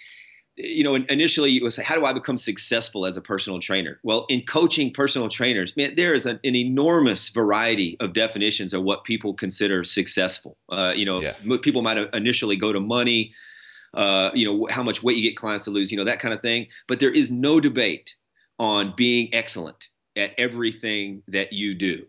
you 0.56 0.84
know, 0.84 0.94
initially 0.94 1.56
it 1.56 1.62
was 1.62 1.76
how 1.76 1.94
do 1.94 2.04
I 2.04 2.12
become 2.12 2.36
successful 2.36 3.06
as 3.06 3.16
a 3.16 3.22
personal 3.22 3.58
trainer? 3.58 3.98
Well, 4.02 4.26
in 4.28 4.42
coaching 4.42 4.92
personal 4.92 5.28
trainers, 5.28 5.74
man, 5.76 5.94
there 5.96 6.12
is 6.12 6.26
an, 6.26 6.38
an 6.44 6.54
enormous 6.54 7.30
variety 7.30 7.96
of 8.00 8.12
definitions 8.12 8.74
of 8.74 8.82
what 8.82 9.04
people 9.04 9.32
consider 9.32 9.82
successful. 9.82 10.58
Uh, 10.68 10.92
you 10.94 11.06
know, 11.06 11.20
yeah. 11.20 11.34
people 11.62 11.80
might 11.80 11.96
initially 12.14 12.56
go 12.56 12.72
to 12.72 12.80
money, 12.80 13.32
uh, 13.94 14.30
you 14.34 14.44
know, 14.44 14.66
how 14.70 14.82
much 14.82 15.02
weight 15.02 15.16
you 15.16 15.22
get 15.22 15.36
clients 15.36 15.64
to 15.64 15.70
lose, 15.70 15.90
you 15.90 15.96
know, 15.96 16.04
that 16.04 16.18
kind 16.18 16.34
of 16.34 16.42
thing. 16.42 16.66
But 16.86 17.00
there 17.00 17.12
is 17.12 17.30
no 17.30 17.58
debate 17.58 18.14
on 18.58 18.92
being 18.94 19.30
excellent 19.32 19.88
at 20.16 20.32
everything 20.36 21.22
that 21.28 21.54
you 21.54 21.74
do 21.74 22.06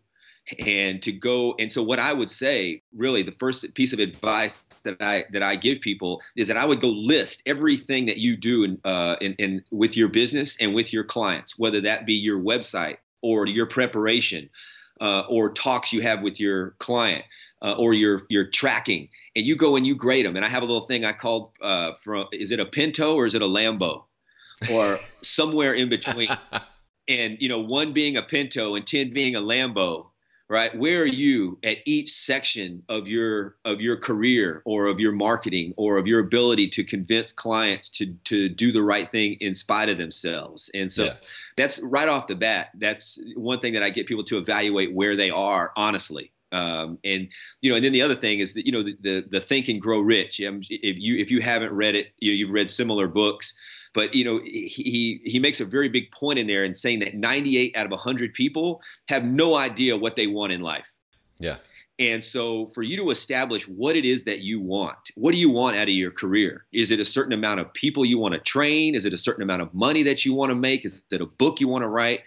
and 0.60 1.02
to 1.02 1.12
go 1.12 1.56
and 1.58 1.72
so 1.72 1.82
what 1.82 2.00
i 2.00 2.12
would 2.12 2.30
say 2.30 2.82
really 2.96 3.24
the 3.24 3.32
first 3.34 3.74
piece 3.76 3.94
of 3.94 4.00
advice 4.00 4.64
that 4.84 5.02
i 5.02 5.24
that 5.32 5.42
i 5.42 5.56
give 5.56 5.80
people 5.80 6.22
is 6.36 6.48
that 6.48 6.58
i 6.58 6.66
would 6.66 6.82
go 6.82 6.90
list 6.90 7.42
everything 7.46 8.06
that 8.06 8.18
you 8.18 8.36
do 8.36 8.64
in, 8.64 8.80
uh, 8.84 9.16
in, 9.22 9.34
in 9.36 9.64
with 9.72 9.96
your 9.96 10.10
business 10.10 10.58
and 10.60 10.74
with 10.74 10.92
your 10.92 11.04
clients 11.04 11.58
whether 11.58 11.80
that 11.80 12.06
be 12.06 12.14
your 12.14 12.40
website 12.40 12.98
or 13.22 13.48
your 13.48 13.66
preparation 13.66 14.50
uh, 15.02 15.24
or 15.30 15.52
talks 15.52 15.94
you 15.94 16.02
have 16.02 16.22
with 16.22 16.40
your 16.40 16.72
client 16.80 17.24
uh, 17.62 17.76
or 17.78 17.94
your 17.94 18.24
your 18.30 18.46
tracking 18.46 19.08
and 19.38 19.46
you 19.46 19.56
go 19.56 19.78
and 19.78 19.88
you 19.88 19.96
grade 19.96 20.26
them 20.26 20.36
and 20.36 20.44
i 20.44 20.50
have 20.50 20.62
a 20.62 20.66
little 20.66 20.86
thing 20.86 21.06
i 21.06 21.14
called 21.14 21.52
uh, 21.62 21.94
from 21.94 22.28
is 22.34 22.52
it 22.52 22.60
a 22.60 22.66
pinto 22.66 23.16
or 23.16 23.26
is 23.26 23.34
it 23.34 23.42
a 23.42 23.46
lambo? 23.46 24.04
Or 24.72 25.00
somewhere 25.22 25.74
in 25.74 25.90
between. 25.90 26.30
And 27.10 27.42
you 27.42 27.50
know 27.50 27.60
one 27.60 27.92
being 27.92 28.16
a 28.16 28.22
pinto 28.22 28.76
and 28.76 28.88
10 28.88 29.14
being 29.14 29.36
a 29.36 29.42
lambo 29.42 30.12
right 30.54 30.78
where 30.78 31.02
are 31.02 31.06
you 31.06 31.58
at 31.64 31.80
each 31.86 32.12
section 32.12 32.84
of 32.88 33.08
your 33.08 33.56
of 33.66 33.82
your 33.82 33.98
career 33.98 34.62
or 34.66 34.86
of 34.86 35.00
your 35.00 35.12
marketing 35.12 35.74
or 35.78 35.98
of 35.98 36.06
your 36.06 36.20
ability 36.20 36.68
to 36.68 36.84
convince 36.84 37.32
clients 37.32 37.90
to 37.90 38.14
to 38.24 38.48
do 38.48 38.72
the 38.72 38.82
right 38.82 39.12
thing 39.12 39.34
in 39.42 39.56
spite 39.56 39.90
of 39.90 39.98
themselves 39.98 40.70
and 40.76 40.92
so 40.92 41.06
yeah. 41.06 41.16
that's 41.58 41.80
right 41.80 42.08
off 42.08 42.28
the 42.28 42.36
bat 42.36 42.70
that's 42.76 43.20
one 43.36 43.60
thing 43.60 43.74
that 43.74 43.82
i 43.82 43.90
get 43.90 44.06
people 44.06 44.24
to 44.24 44.38
evaluate 44.38 44.94
where 44.94 45.16
they 45.16 45.32
are 45.32 45.74
honestly 45.76 46.32
um, 46.52 47.00
and 47.04 47.30
you 47.62 47.72
know, 47.72 47.76
and 47.76 47.84
then 47.84 47.94
the 47.94 48.02
other 48.04 48.16
thing 48.16 48.38
is 48.38 48.54
that 48.54 48.68
you 48.68 48.72
know 48.72 48.84
the 48.84 48.96
the, 49.02 49.26
the 49.28 49.40
Think 49.40 49.70
and 49.70 49.82
Grow 49.82 50.02
Rich. 50.02 50.40
If 50.40 51.00
you 51.00 51.18
if 51.18 51.32
you 51.32 51.42
haven't 51.42 51.74
read 51.74 51.96
it, 51.96 52.14
you 52.20 52.32
know, 52.32 52.36
you've 52.36 52.52
read 52.52 52.70
similar 52.70 53.08
books. 53.08 53.56
But 53.94 54.16
you 54.16 54.26
know, 54.26 54.40
he 54.44 55.22
he 55.24 55.40
makes 55.40 55.60
a 55.60 55.66
very 55.66 55.90
big 55.90 56.12
point 56.12 56.40
in 56.40 56.48
there 56.48 56.64
in 56.64 56.74
saying 56.74 57.00
that 57.00 57.16
98 57.16 57.76
out 57.78 57.86
of 57.86 57.92
100 57.92 58.34
people 58.34 58.82
have 59.08 59.26
no 59.26 59.56
idea 59.56 59.98
what 59.98 60.16
they 60.16 60.28
want 60.28 60.52
in 60.52 60.62
life. 60.62 60.90
Yeah. 61.40 61.58
And 62.00 62.24
so, 62.24 62.68
for 62.68 62.82
you 62.82 62.98
to 62.98 63.12
establish 63.12 63.68
what 63.68 63.96
it 63.96 64.04
is 64.04 64.24
that 64.24 64.40
you 64.40 64.60
want, 64.60 65.12
what 65.16 65.32
do 65.32 65.40
you 65.40 65.52
want 65.52 65.76
out 65.76 65.84
of 65.84 65.94
your 65.94 66.10
career? 66.10 66.66
Is 66.74 66.90
it 66.90 67.00
a 67.00 67.06
certain 67.06 67.34
amount 67.34 67.60
of 67.60 67.72
people 67.74 68.04
you 68.04 68.18
want 68.18 68.34
to 68.34 68.40
train? 68.40 68.96
Is 68.96 69.06
it 69.06 69.14
a 69.14 69.18
certain 69.18 69.44
amount 69.44 69.62
of 69.62 69.72
money 69.76 70.02
that 70.04 70.26
you 70.26 70.34
want 70.34 70.50
to 70.50 70.56
make? 70.56 70.86
Is 70.86 71.06
it 71.12 71.22
a 71.22 71.28
book 71.28 71.62
you 71.62 71.68
want 71.68 71.84
to 71.84 71.90
write? 71.90 72.22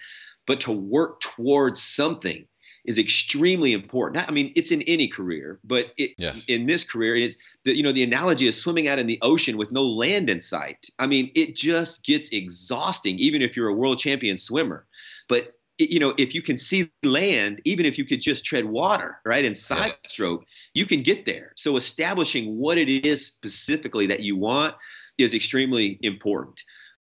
But 0.46 0.60
to 0.60 0.72
work 0.72 1.20
towards 1.20 1.82
something 1.82 2.46
is 2.86 2.98
extremely 2.98 3.72
important. 3.72 4.28
I 4.28 4.32
mean, 4.32 4.52
it's 4.56 4.70
in 4.70 4.82
any 4.82 5.08
career, 5.08 5.58
but 5.64 5.92
it, 5.98 6.12
yeah. 6.18 6.34
in 6.48 6.66
this 6.66 6.84
career, 6.84 7.16
it's 7.16 7.36
the, 7.64 7.76
you 7.76 7.82
know 7.82 7.92
the 7.92 8.02
analogy 8.02 8.46
is 8.46 8.60
swimming 8.60 8.88
out 8.88 8.98
in 8.98 9.06
the 9.06 9.18
ocean 9.22 9.56
with 9.56 9.72
no 9.72 9.84
land 9.84 10.30
in 10.30 10.40
sight. 10.40 10.88
I 10.98 11.06
mean, 11.06 11.30
it 11.34 11.56
just 11.56 12.04
gets 12.04 12.28
exhausting, 12.30 13.18
even 13.18 13.42
if 13.42 13.56
you're 13.56 13.68
a 13.68 13.74
world 13.74 13.98
champion 13.98 14.38
swimmer. 14.38 14.86
But 15.28 15.52
it, 15.78 15.90
you 15.90 15.98
know, 15.98 16.14
if 16.16 16.34
you 16.34 16.42
can 16.42 16.56
see 16.56 16.90
land, 17.02 17.60
even 17.64 17.86
if 17.86 17.98
you 17.98 18.04
could 18.04 18.20
just 18.20 18.44
tread 18.44 18.64
water, 18.64 19.20
right, 19.24 19.44
in 19.44 19.54
side 19.54 19.88
yeah. 19.88 20.08
stroke, 20.08 20.44
you 20.74 20.86
can 20.86 21.02
get 21.02 21.24
there. 21.24 21.52
So 21.56 21.76
establishing 21.76 22.56
what 22.56 22.78
it 22.78 22.88
is 22.88 23.26
specifically 23.26 24.06
that 24.06 24.20
you 24.20 24.36
want 24.36 24.74
is 25.18 25.34
extremely 25.34 25.98
important. 26.02 26.62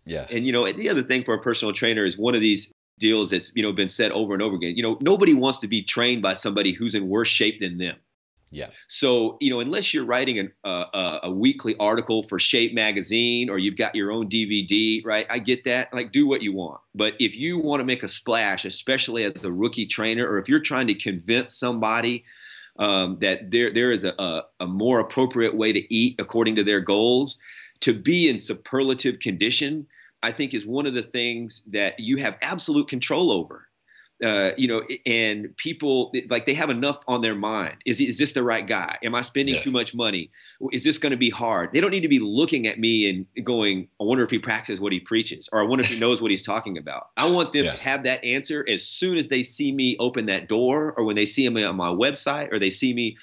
Yeah. 0.05 0.25
And 0.31 0.45
you 0.45 0.51
know, 0.51 0.69
the 0.71 0.89
other 0.89 1.03
thing 1.03 1.23
for 1.23 1.33
a 1.33 1.41
personal 1.41 1.73
trainer 1.73 2.03
is 2.03 2.17
one 2.17 2.35
of 2.35 2.41
these 2.41 2.73
deals 2.99 3.29
that's 3.31 3.51
you 3.55 3.63
know 3.63 3.71
been 3.71 3.89
said 3.89 4.11
over 4.11 4.33
and 4.33 4.41
over 4.41 4.55
again. 4.55 4.75
You 4.75 4.83
know, 4.83 4.97
nobody 5.01 5.33
wants 5.33 5.59
to 5.59 5.67
be 5.67 5.81
trained 5.81 6.21
by 6.21 6.33
somebody 6.33 6.71
who's 6.71 6.95
in 6.95 7.07
worse 7.07 7.29
shape 7.29 7.59
than 7.59 7.77
them. 7.77 7.95
Yeah. 8.51 8.69
So 8.87 9.37
you 9.39 9.49
know, 9.49 9.59
unless 9.59 9.93
you're 9.93 10.05
writing 10.05 10.39
an, 10.39 10.51
uh, 10.63 11.19
a 11.23 11.31
weekly 11.31 11.75
article 11.79 12.23
for 12.23 12.39
Shape 12.39 12.73
magazine 12.73 13.49
or 13.49 13.57
you've 13.57 13.77
got 13.77 13.95
your 13.95 14.11
own 14.11 14.27
DVD, 14.27 15.05
right? 15.05 15.25
I 15.29 15.39
get 15.39 15.63
that. 15.65 15.93
Like, 15.93 16.11
do 16.11 16.27
what 16.27 16.41
you 16.41 16.53
want. 16.53 16.79
But 16.95 17.13
if 17.19 17.35
you 17.35 17.59
want 17.59 17.79
to 17.79 17.85
make 17.85 18.03
a 18.03 18.07
splash, 18.07 18.65
especially 18.65 19.23
as 19.23 19.43
a 19.43 19.51
rookie 19.51 19.85
trainer, 19.85 20.27
or 20.27 20.39
if 20.39 20.49
you're 20.49 20.59
trying 20.59 20.87
to 20.87 20.95
convince 20.95 21.55
somebody 21.55 22.25
um, 22.79 23.17
that 23.19 23.51
there 23.51 23.71
there 23.71 23.91
is 23.91 24.03
a, 24.03 24.13
a, 24.19 24.43
a 24.61 24.67
more 24.67 24.99
appropriate 24.99 25.55
way 25.55 25.71
to 25.71 25.93
eat 25.93 26.15
according 26.19 26.55
to 26.55 26.63
their 26.63 26.79
goals, 26.79 27.37
to 27.81 27.93
be 27.93 28.29
in 28.29 28.39
superlative 28.39 29.19
condition 29.19 29.85
I 30.21 30.31
think 30.31 30.53
is 30.53 30.65
one 30.65 30.85
of 30.85 30.93
the 30.93 31.03
things 31.03 31.63
that 31.71 31.99
you 31.99 32.17
have 32.17 32.37
absolute 32.41 32.87
control 32.87 33.31
over. 33.31 33.65
Uh, 34.21 34.51
you 34.57 34.67
know, 34.67 34.83
and 35.05 35.55
people 35.55 36.11
like 36.27 36.45
they 36.45 36.53
have 36.53 36.69
enough 36.69 36.99
on 37.07 37.21
their 37.21 37.35
mind. 37.35 37.77
Is 37.85 38.01
is 38.01 38.17
this 38.17 38.33
the 38.33 38.43
right 38.43 38.67
guy? 38.67 38.97
Am 39.01 39.15
I 39.15 39.21
spending 39.21 39.55
yeah. 39.55 39.61
too 39.61 39.71
much 39.71 39.95
money? 39.95 40.29
Is 40.73 40.83
this 40.83 40.97
going 40.97 41.11
to 41.11 41.17
be 41.17 41.29
hard? 41.29 41.71
They 41.71 41.79
don't 41.79 41.91
need 41.91 42.01
to 42.01 42.09
be 42.09 42.19
looking 42.19 42.67
at 42.67 42.79
me 42.79 43.09
and 43.09 43.45
going, 43.45 43.87
"I 44.01 44.03
wonder 44.03 44.25
if 44.25 44.29
he 44.29 44.37
practices 44.37 44.81
what 44.81 44.91
he 44.91 44.99
preaches," 44.99 45.47
or 45.53 45.61
"I 45.61 45.63
wonder 45.63 45.85
if 45.85 45.89
he 45.89 45.97
knows 45.97 46.21
what 46.21 46.31
he's 46.31 46.45
talking 46.45 46.77
about." 46.77 47.11
I 47.15 47.29
want 47.29 47.53
them 47.53 47.63
yeah. 47.63 47.71
to 47.71 47.77
have 47.77 48.03
that 48.03 48.21
answer 48.25 48.65
as 48.67 48.85
soon 48.85 49.17
as 49.17 49.29
they 49.29 49.41
see 49.41 49.71
me 49.71 49.95
open 49.99 50.25
that 50.25 50.49
door, 50.49 50.93
or 50.97 51.05
when 51.05 51.15
they 51.15 51.25
see 51.25 51.47
me 51.47 51.63
on 51.63 51.77
my 51.77 51.87
website, 51.87 52.51
or 52.51 52.59
they 52.59 52.71
see 52.71 52.93
me 52.93 53.15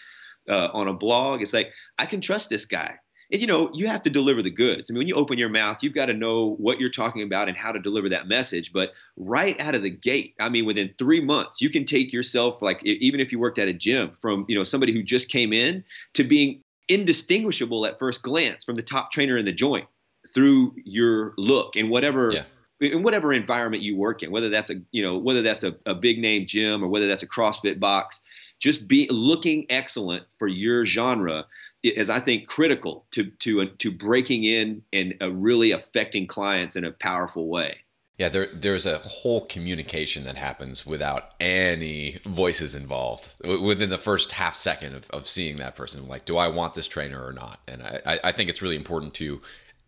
uh, 0.48 0.70
on 0.72 0.88
a 0.88 0.94
blog. 0.94 1.42
It's 1.42 1.52
like 1.52 1.74
I 1.98 2.06
can 2.06 2.22
trust 2.22 2.48
this 2.48 2.64
guy 2.64 2.98
and 3.32 3.40
you 3.40 3.46
know 3.46 3.70
you 3.72 3.86
have 3.86 4.02
to 4.02 4.10
deliver 4.10 4.42
the 4.42 4.50
goods. 4.50 4.90
I 4.90 4.92
mean 4.92 4.98
when 4.98 5.08
you 5.08 5.14
open 5.14 5.38
your 5.38 5.48
mouth 5.48 5.82
you've 5.82 5.94
got 5.94 6.06
to 6.06 6.12
know 6.12 6.56
what 6.58 6.80
you're 6.80 6.90
talking 6.90 7.22
about 7.22 7.48
and 7.48 7.56
how 7.56 7.72
to 7.72 7.78
deliver 7.78 8.08
that 8.08 8.28
message 8.28 8.72
but 8.72 8.92
right 9.16 9.60
out 9.60 9.74
of 9.74 9.82
the 9.82 9.90
gate 9.90 10.34
i 10.40 10.48
mean 10.48 10.64
within 10.64 10.94
three 10.98 11.20
months 11.20 11.60
you 11.60 11.70
can 11.70 11.84
take 11.84 12.12
yourself 12.12 12.62
like 12.62 12.82
even 12.84 13.20
if 13.20 13.32
you 13.32 13.38
worked 13.38 13.58
at 13.58 13.68
a 13.68 13.72
gym 13.72 14.12
from 14.20 14.44
you 14.48 14.54
know 14.54 14.64
somebody 14.64 14.92
who 14.92 15.02
just 15.02 15.28
came 15.28 15.52
in 15.52 15.82
to 16.14 16.24
being 16.24 16.62
indistinguishable 16.88 17.84
at 17.86 17.98
first 17.98 18.22
glance 18.22 18.64
from 18.64 18.76
the 18.76 18.82
top 18.82 19.10
trainer 19.10 19.36
in 19.36 19.44
the 19.44 19.52
joint 19.52 19.86
through 20.34 20.74
your 20.84 21.34
look 21.36 21.76
and 21.76 21.90
whatever 21.90 22.32
yeah. 22.32 22.42
in 22.80 23.02
whatever 23.02 23.32
environment 23.32 23.82
you 23.82 23.96
work 23.96 24.22
in, 24.22 24.30
whether 24.30 24.48
that's 24.48 24.70
a 24.70 24.76
you 24.92 25.02
know 25.02 25.16
whether 25.18 25.42
that's 25.42 25.64
a, 25.64 25.74
a 25.86 25.94
big 25.94 26.18
name 26.18 26.46
gym 26.46 26.82
or 26.82 26.88
whether 26.88 27.06
that's 27.06 27.22
a 27.22 27.28
CrossFit 27.28 27.80
box, 27.80 28.20
just 28.58 28.88
be 28.88 29.08
looking 29.10 29.66
excellent 29.70 30.24
for 30.38 30.48
your 30.48 30.84
genre 30.84 31.44
is 31.88 32.10
I 32.10 32.20
think 32.20 32.46
critical 32.46 33.06
to 33.12 33.24
to 33.24 33.62
uh, 33.62 33.66
to 33.78 33.90
breaking 33.90 34.44
in 34.44 34.82
and 34.92 35.14
uh, 35.20 35.32
really 35.32 35.72
affecting 35.72 36.26
clients 36.26 36.76
in 36.76 36.84
a 36.84 36.92
powerful 36.92 37.48
way. 37.48 37.76
Yeah, 38.18 38.30
there 38.30 38.48
there's 38.52 38.86
a 38.86 38.98
whole 38.98 39.44
communication 39.44 40.24
that 40.24 40.36
happens 40.36 40.86
without 40.86 41.34
any 41.38 42.18
voices 42.24 42.74
involved 42.74 43.34
within 43.44 43.90
the 43.90 43.98
first 43.98 44.32
half 44.32 44.54
second 44.54 44.94
of, 44.94 45.10
of 45.10 45.28
seeing 45.28 45.56
that 45.56 45.76
person. 45.76 46.08
Like, 46.08 46.24
do 46.24 46.38
I 46.38 46.48
want 46.48 46.74
this 46.74 46.88
trainer 46.88 47.22
or 47.22 47.32
not? 47.32 47.60
And 47.68 47.82
I, 47.82 48.18
I 48.24 48.32
think 48.32 48.48
it's 48.48 48.62
really 48.62 48.76
important 48.76 49.12
to 49.14 49.42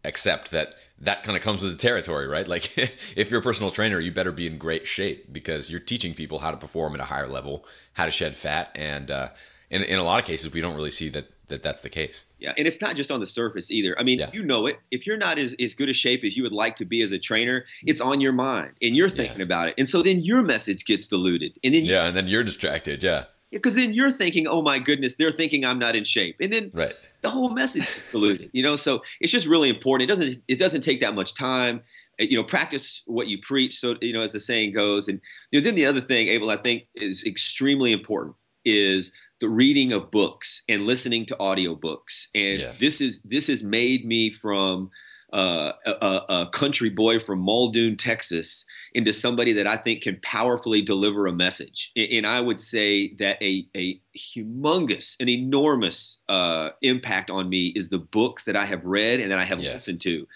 accept 0.05 0.51
that 0.51 0.75
that 1.01 1.23
kind 1.23 1.37
of 1.39 1.43
comes 1.43 1.63
with 1.63 1.73
the 1.73 1.79
territory, 1.79 2.27
right? 2.27 2.47
Like, 2.47 2.77
if 3.17 3.31
you're 3.31 3.41
a 3.41 3.43
personal 3.43 3.71
trainer, 3.71 3.99
you 3.99 4.13
better 4.13 4.33
be 4.33 4.47
in 4.47 4.59
great 4.59 4.87
shape 4.87 5.33
because 5.33 5.71
you're 5.71 5.81
teaching 5.81 6.13
people 6.13 6.41
how 6.41 6.51
to 6.51 6.57
perform 6.59 6.95
at 6.95 7.01
a 7.01 7.05
higher 7.05 7.29
level, 7.29 7.65
how 7.95 8.05
to 8.05 8.11
shed 8.11 8.37
fat, 8.37 8.71
and 8.75 9.11
uh, 9.11 9.29
in 9.71 9.83
in 9.83 9.99
a 9.99 10.05
lot 10.05 10.19
of 10.19 10.27
cases, 10.27 10.53
we 10.53 10.61
don't 10.61 10.75
really 10.75 10.91
see 10.91 11.09
that 11.09 11.31
that 11.49 11.63
that's 11.63 11.81
the 11.81 11.89
case. 11.89 12.27
Yeah, 12.39 12.53
and 12.57 12.67
it's 12.67 12.81
not 12.81 12.97
just 12.97 13.11
on 13.11 13.21
the 13.21 13.27
surface 13.27 13.71
either. 13.71 13.99
I 13.99 14.03
mean, 14.03 14.19
yeah. 14.19 14.31
you 14.33 14.43
know 14.43 14.67
it. 14.67 14.79
If 14.91 15.07
you're 15.07 15.17
not 15.17 15.39
as, 15.39 15.55
as 15.61 15.75
good 15.75 15.89
a 15.89 15.93
shape 15.93 16.25
as 16.25 16.37
you 16.37 16.43
would 16.43 16.53
like 16.53 16.77
to 16.77 16.85
be 16.85 17.03
as 17.03 17.11
a 17.11 17.19
trainer, 17.19 17.65
it's 17.85 18.01
on 18.01 18.21
your 18.21 18.33
mind 18.33 18.73
and 18.83 18.97
you're 18.97 19.09
thinking 19.09 19.39
yeah. 19.39 19.45
about 19.45 19.69
it. 19.69 19.75
And 19.79 19.89
so 19.89 20.03
then 20.03 20.21
your 20.21 20.43
message 20.43 20.85
gets 20.85 21.07
diluted. 21.07 21.59
And 21.65 21.75
then 21.75 21.85
Yeah, 21.85 22.07
and 22.07 22.17
then 22.17 22.29
you're 22.29 22.45
distracted. 22.45 23.03
Yeah. 23.03 23.25
Because 23.51 23.75
then 23.75 23.93
you're 23.93 24.11
thinking, 24.11 24.47
oh 24.47 24.63
my 24.63 24.79
goodness, 24.79 25.17
they're 25.17 25.33
thinking 25.33 25.65
I'm 25.65 25.79
not 25.79 25.97
in 25.97 26.05
shape. 26.05 26.37
And 26.41 26.53
then 26.53 26.71
right. 26.75 26.95
the 27.23 27.31
whole 27.31 27.51
message 27.51 27.83
gets 27.83 28.11
diluted. 28.11 28.51
You 28.53 28.63
know, 28.63 28.77
so 28.77 29.03
it's 29.21 29.33
just 29.33 29.47
really 29.47 29.69
important. 29.69 30.11
It 30.11 30.15
doesn't 30.15 30.43
it 30.49 30.59
doesn't 30.59 30.83
take 30.83 31.01
that 31.01 31.15
much 31.15 31.35
time. 31.35 31.83
Uh, 32.21 32.25
you 32.25 32.37
know, 32.37 32.45
practice 32.45 33.03
what 33.07 33.29
you 33.29 33.39
preach. 33.41 33.79
So, 33.79 33.97
you 34.01 34.13
know, 34.13 34.21
as 34.21 34.33
the 34.33 34.41
saying 34.41 34.73
goes. 34.73 35.09
And 35.09 35.21
you 35.51 35.61
know, 35.61 35.65
then 35.65 35.75
the 35.75 35.87
other 35.87 36.01
thing, 36.01 36.29
Abel, 36.29 36.51
I 36.51 36.57
think 36.57 36.87
is 36.95 37.25
extremely 37.25 37.93
important 37.93 38.37
is 38.65 39.13
the 39.41 39.49
reading 39.49 39.93
of 39.93 40.11
books 40.11 40.63
and 40.69 40.87
listening 40.87 41.27
to 41.27 41.37
audiobooks. 41.37 42.27
And 42.35 42.61
yeah. 42.61 42.73
this 42.79 43.01
is 43.01 43.23
this 43.23 43.47
has 43.47 43.63
made 43.63 44.05
me 44.05 44.31
from 44.31 44.91
uh, 45.33 45.73
a, 45.85 46.23
a, 46.31 46.51
country 46.53 46.89
boy 46.89 47.19
from 47.19 47.39
Muldoon, 47.41 47.97
Texas, 47.97 48.65
into 48.95 49.13
somebody 49.13 49.53
that 49.53 49.67
I 49.67 49.77
think 49.77 50.03
can 50.03 50.19
powerfully 50.23 50.81
deliver 50.81 51.27
a 51.27 51.33
message. 51.33 51.93
And 51.97 52.27
I 52.27 52.41
would 52.41 52.59
say 52.59 53.13
that 53.19 53.37
a, 53.43 53.69
a 53.77 54.01
humongous, 54.17 55.21
an 55.21 55.29
enormous 55.29 56.21
uh, 56.31 56.71
impact 56.81 57.31
on 57.31 57.51
me 57.51 57.67
is 57.77 57.91
the 57.91 57.99
books 57.99 58.45
that 58.45 58.57
I 58.57 58.65
have 58.65 58.83
read 58.85 59.21
and 59.21 59.31
that 59.31 59.39
I 59.39 59.45
have 59.45 59.61
yeah. 59.61 59.75
listened 59.75 60.01
to. 60.03 60.27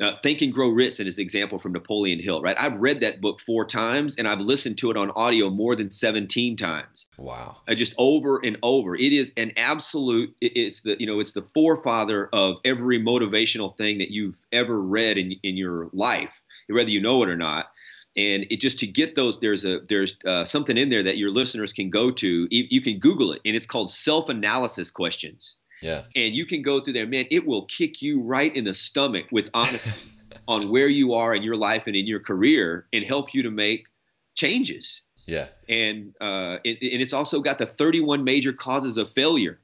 Uh, 0.00 0.16
Think 0.22 0.40
and 0.42 0.52
Grow 0.52 0.68
Rich 0.68 1.00
is 1.00 1.18
an 1.18 1.22
example 1.22 1.58
from 1.58 1.72
Napoleon 1.72 2.20
Hill, 2.20 2.40
right? 2.40 2.58
I've 2.58 2.78
read 2.78 3.00
that 3.00 3.20
book 3.20 3.40
four 3.40 3.64
times 3.64 4.16
and 4.16 4.26
I've 4.26 4.40
listened 4.40 4.78
to 4.78 4.90
it 4.90 4.96
on 4.96 5.10
audio 5.10 5.50
more 5.50 5.76
than 5.76 5.90
17 5.90 6.56
times. 6.56 7.06
Wow. 7.18 7.56
Uh, 7.68 7.74
just 7.74 7.94
over 7.98 8.38
and 8.44 8.58
over. 8.62 8.96
It 8.96 9.12
is 9.12 9.32
an 9.36 9.52
absolute, 9.56 10.34
it, 10.40 10.56
it's 10.56 10.82
the, 10.82 10.96
you 10.98 11.06
know, 11.06 11.20
it's 11.20 11.32
the 11.32 11.42
forefather 11.42 12.28
of 12.32 12.58
every 12.64 12.98
motivational 13.00 13.76
thing 13.76 13.98
that 13.98 14.10
you've 14.10 14.46
ever 14.52 14.80
read 14.80 15.18
in, 15.18 15.32
in 15.42 15.56
your 15.56 15.90
life, 15.92 16.44
whether 16.68 16.90
you 16.90 17.00
know 17.00 17.22
it 17.22 17.28
or 17.28 17.36
not. 17.36 17.70
And 18.16 18.44
it 18.50 18.60
just 18.60 18.78
to 18.80 18.86
get 18.86 19.14
those, 19.14 19.38
there's 19.38 19.64
a 19.64 19.80
there's 19.88 20.16
uh, 20.26 20.44
something 20.44 20.76
in 20.76 20.88
there 20.88 21.02
that 21.04 21.16
your 21.16 21.30
listeners 21.30 21.72
can 21.72 21.90
go 21.90 22.10
to. 22.10 22.48
You 22.50 22.80
can 22.80 22.98
Google 22.98 23.30
it, 23.30 23.40
and 23.44 23.54
it's 23.54 23.66
called 23.66 23.88
self-analysis 23.88 24.90
questions. 24.90 25.59
Yeah. 25.80 26.02
And 26.14 26.34
you 26.34 26.44
can 26.44 26.62
go 26.62 26.80
through 26.80 26.94
there, 26.94 27.06
man. 27.06 27.26
It 27.30 27.46
will 27.46 27.64
kick 27.64 28.02
you 28.02 28.20
right 28.20 28.54
in 28.54 28.64
the 28.64 28.74
stomach 28.74 29.26
with 29.30 29.50
honesty 29.54 29.92
on 30.48 30.70
where 30.70 30.88
you 30.88 31.14
are 31.14 31.34
in 31.34 31.42
your 31.42 31.56
life 31.56 31.86
and 31.86 31.96
in 31.96 32.06
your 32.06 32.20
career, 32.20 32.86
and 32.92 33.04
help 33.04 33.34
you 33.34 33.42
to 33.42 33.50
make 33.50 33.86
changes. 34.34 35.02
Yeah. 35.26 35.48
And 35.68 36.14
uh, 36.20 36.58
it, 36.64 36.78
and 36.82 37.00
it's 37.00 37.12
also 37.12 37.40
got 37.40 37.58
the 37.58 37.66
31 37.66 38.24
major 38.24 38.52
causes 38.52 38.96
of 38.96 39.10
failure. 39.10 39.60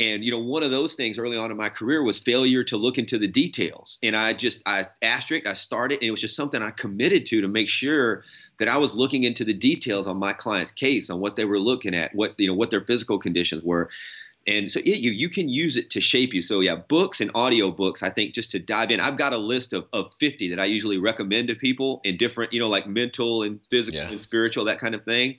And 0.00 0.24
you 0.24 0.30
know, 0.30 0.38
one 0.38 0.62
of 0.62 0.70
those 0.70 0.94
things 0.94 1.18
early 1.18 1.36
on 1.36 1.50
in 1.50 1.58
my 1.58 1.68
career 1.68 2.02
was 2.02 2.18
failure 2.18 2.64
to 2.64 2.76
look 2.78 2.96
into 2.96 3.18
the 3.18 3.28
details. 3.28 3.98
And 4.02 4.16
I 4.16 4.32
just 4.32 4.62
I 4.64 4.86
asterisk, 5.02 5.46
I 5.46 5.52
started, 5.52 5.96
and 5.96 6.04
it 6.04 6.10
was 6.10 6.22
just 6.22 6.34
something 6.34 6.62
I 6.62 6.70
committed 6.70 7.26
to 7.26 7.42
to 7.42 7.48
make 7.48 7.68
sure 7.68 8.24
that 8.58 8.66
I 8.66 8.78
was 8.78 8.94
looking 8.94 9.24
into 9.24 9.44
the 9.44 9.52
details 9.52 10.06
on 10.06 10.16
my 10.16 10.32
client's 10.32 10.70
case, 10.70 11.10
on 11.10 11.20
what 11.20 11.36
they 11.36 11.44
were 11.44 11.58
looking 11.58 11.94
at, 11.94 12.14
what 12.14 12.34
you 12.40 12.48
know, 12.48 12.54
what 12.54 12.70
their 12.70 12.84
physical 12.84 13.18
conditions 13.18 13.62
were. 13.62 13.90
And 14.46 14.72
so 14.72 14.80
it, 14.80 14.86
you 14.86 15.10
you 15.10 15.28
can 15.28 15.48
use 15.48 15.76
it 15.76 15.90
to 15.90 16.00
shape 16.00 16.32
you. 16.32 16.40
So 16.40 16.60
yeah, 16.60 16.76
books 16.76 17.20
and 17.20 17.30
audio 17.34 17.70
books. 17.70 18.02
I 18.02 18.10
think 18.10 18.34
just 18.34 18.50
to 18.52 18.58
dive 18.58 18.90
in, 18.90 18.98
I've 18.98 19.16
got 19.16 19.32
a 19.32 19.38
list 19.38 19.72
of, 19.72 19.86
of 19.92 20.12
50 20.14 20.48
that 20.48 20.58
I 20.58 20.64
usually 20.64 20.98
recommend 20.98 21.48
to 21.48 21.54
people 21.54 22.00
in 22.04 22.16
different, 22.16 22.52
you 22.52 22.60
know, 22.60 22.68
like 22.68 22.86
mental 22.86 23.42
and 23.42 23.60
physical 23.70 24.00
yeah. 24.00 24.08
and 24.08 24.20
spiritual, 24.20 24.64
that 24.64 24.78
kind 24.78 24.94
of 24.94 25.04
thing. 25.04 25.38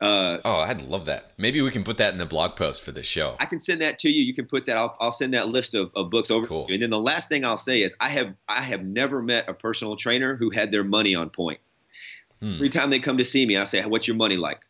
Uh, 0.00 0.38
oh, 0.44 0.60
I'd 0.60 0.82
love 0.82 1.06
that. 1.06 1.32
Maybe 1.38 1.60
we 1.60 1.70
can 1.70 1.82
put 1.82 1.96
that 1.96 2.12
in 2.12 2.18
the 2.18 2.26
blog 2.26 2.54
post 2.54 2.82
for 2.82 2.92
the 2.92 3.02
show. 3.02 3.34
I 3.40 3.46
can 3.46 3.60
send 3.60 3.80
that 3.80 3.98
to 4.00 4.10
you. 4.10 4.22
You 4.22 4.32
can 4.32 4.46
put 4.46 4.64
that. 4.66 4.76
I'll, 4.76 4.96
I'll 5.00 5.10
send 5.10 5.34
that 5.34 5.48
list 5.48 5.74
of, 5.74 5.90
of 5.96 6.10
books 6.10 6.30
over 6.30 6.46
cool. 6.46 6.66
to 6.66 6.72
you. 6.72 6.74
And 6.74 6.82
then 6.82 6.90
the 6.90 7.00
last 7.00 7.28
thing 7.28 7.44
I'll 7.44 7.56
say 7.56 7.82
is 7.82 7.96
I 7.98 8.10
have 8.10 8.34
I 8.46 8.62
have 8.62 8.84
never 8.84 9.22
met 9.22 9.48
a 9.48 9.54
personal 9.54 9.96
trainer 9.96 10.36
who 10.36 10.50
had 10.50 10.70
their 10.70 10.84
money 10.84 11.14
on 11.16 11.30
point. 11.30 11.58
Hmm. 12.40 12.54
Every 12.54 12.68
time 12.68 12.90
they 12.90 13.00
come 13.00 13.18
to 13.18 13.24
see 13.24 13.44
me, 13.44 13.56
I 13.56 13.64
say, 13.64 13.82
"What's 13.82 14.06
your 14.06 14.16
money 14.16 14.36
like?" 14.36 14.60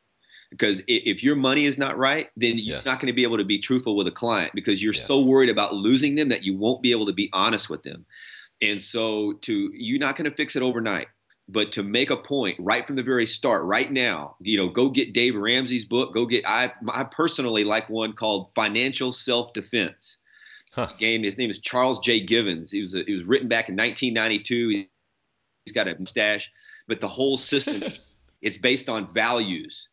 Because 0.50 0.82
if 0.88 1.22
your 1.22 1.36
money 1.36 1.64
is 1.64 1.76
not 1.76 1.98
right, 1.98 2.30
then 2.36 2.56
you're 2.56 2.76
yeah. 2.76 2.82
not 2.86 3.00
going 3.00 3.08
to 3.08 3.12
be 3.12 3.22
able 3.22 3.36
to 3.36 3.44
be 3.44 3.58
truthful 3.58 3.96
with 3.96 4.06
a 4.06 4.12
client 4.12 4.52
because 4.54 4.82
you're 4.82 4.94
yeah. 4.94 5.02
so 5.02 5.20
worried 5.20 5.50
about 5.50 5.74
losing 5.74 6.14
them 6.14 6.28
that 6.30 6.42
you 6.42 6.56
won't 6.56 6.82
be 6.82 6.90
able 6.90 7.04
to 7.06 7.12
be 7.12 7.28
honest 7.34 7.68
with 7.68 7.82
them. 7.82 8.06
And 8.62 8.80
so, 8.82 9.34
to 9.42 9.70
you're 9.74 10.00
not 10.00 10.16
going 10.16 10.28
to 10.28 10.34
fix 10.34 10.56
it 10.56 10.62
overnight 10.62 11.08
but 11.48 11.72
to 11.72 11.82
make 11.82 12.10
a 12.10 12.16
point 12.16 12.56
right 12.58 12.86
from 12.86 12.96
the 12.96 13.02
very 13.02 13.26
start 13.26 13.64
right 13.64 13.90
now 13.90 14.36
you 14.40 14.56
know 14.56 14.68
go 14.68 14.88
get 14.88 15.12
dave 15.12 15.36
ramsey's 15.36 15.84
book 15.84 16.12
go 16.12 16.26
get 16.26 16.46
i, 16.46 16.72
I 16.92 17.04
personally 17.04 17.64
like 17.64 17.88
one 17.88 18.12
called 18.12 18.52
financial 18.54 19.12
self-defense 19.12 20.18
huh. 20.72 20.88
game 20.98 21.22
his 21.22 21.38
name 21.38 21.50
is 21.50 21.58
charles 21.58 21.98
j 21.98 22.20
givens 22.20 22.70
he 22.70 22.80
was 22.80 22.94
a, 22.94 23.08
it 23.08 23.12
was 23.12 23.24
written 23.24 23.48
back 23.48 23.68
in 23.68 23.76
1992 23.76 24.86
he's 25.64 25.72
got 25.74 25.88
a 25.88 25.96
mustache 25.98 26.50
but 26.86 27.00
the 27.00 27.08
whole 27.08 27.38
system 27.38 27.82
it's 28.42 28.58
based 28.58 28.88
on 28.88 29.06
values 29.12 29.88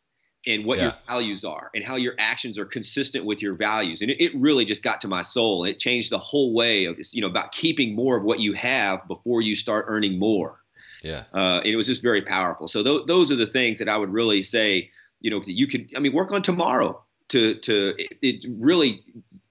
and 0.48 0.66
what 0.66 0.78
yeah. 0.78 0.84
your 0.86 0.94
values 1.08 1.44
are 1.44 1.72
and 1.74 1.84
how 1.84 1.96
your 1.96 2.14
actions 2.20 2.58
are 2.58 2.66
consistent 2.66 3.26
with 3.26 3.42
your 3.42 3.54
values 3.56 4.02
and 4.02 4.12
it, 4.12 4.22
it, 4.22 4.32
really 4.36 4.66
just 4.66 4.84
got 4.84 5.02
to 5.02 5.08
my 5.08 5.22
soul 5.22 5.64
it 5.64 5.80
changed 5.80 6.12
the 6.12 6.18
whole 6.18 6.54
way 6.54 6.86
of 6.86 6.98
you 7.14 7.22
know 7.22 7.28
about 7.28 7.52
keeping 7.52 7.96
more 7.96 8.18
of 8.18 8.24
what 8.24 8.40
you 8.40 8.54
have 8.54 9.08
before 9.08 9.42
you 9.42 9.56
start 9.56 9.86
earning 9.88 10.20
more 10.20 10.60
yeah. 11.06 11.26
Uh, 11.34 11.62
and 11.64 11.68
it 11.68 11.76
was 11.76 11.86
just 11.86 12.02
very 12.02 12.24
powerful. 12.24 12.68
So 12.68 12.84
th- 12.84 13.06
those 13.06 13.32
are 13.32 13.36
the 13.36 13.46
things 13.46 13.78
that 13.78 13.88
I 13.88 13.96
would 13.96 14.12
really 14.12 14.42
say, 14.42 14.90
you 15.22 15.30
know, 15.30 15.42
you 15.46 15.68
could, 15.68 15.90
I 15.96 16.00
mean, 16.00 16.14
work 16.14 16.32
on 16.32 16.42
tomorrow 16.42 17.02
to, 17.30 17.54
to 17.56 17.94
it, 17.98 18.18
it 18.24 18.46
really 18.60 19.04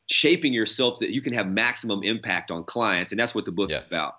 shaping 0.07 0.53
yourself 0.53 0.97
so 0.97 1.05
that 1.05 1.15
you 1.15 1.21
can 1.21 1.33
have 1.33 1.47
maximum 1.47 2.03
impact 2.03 2.51
on 2.51 2.65
clients. 2.65 3.13
And 3.13 3.19
that's 3.19 3.37
what 3.37 3.45
the 3.45 3.53
book's 3.53 3.73
yeah. 3.73 3.83
about. 3.87 4.17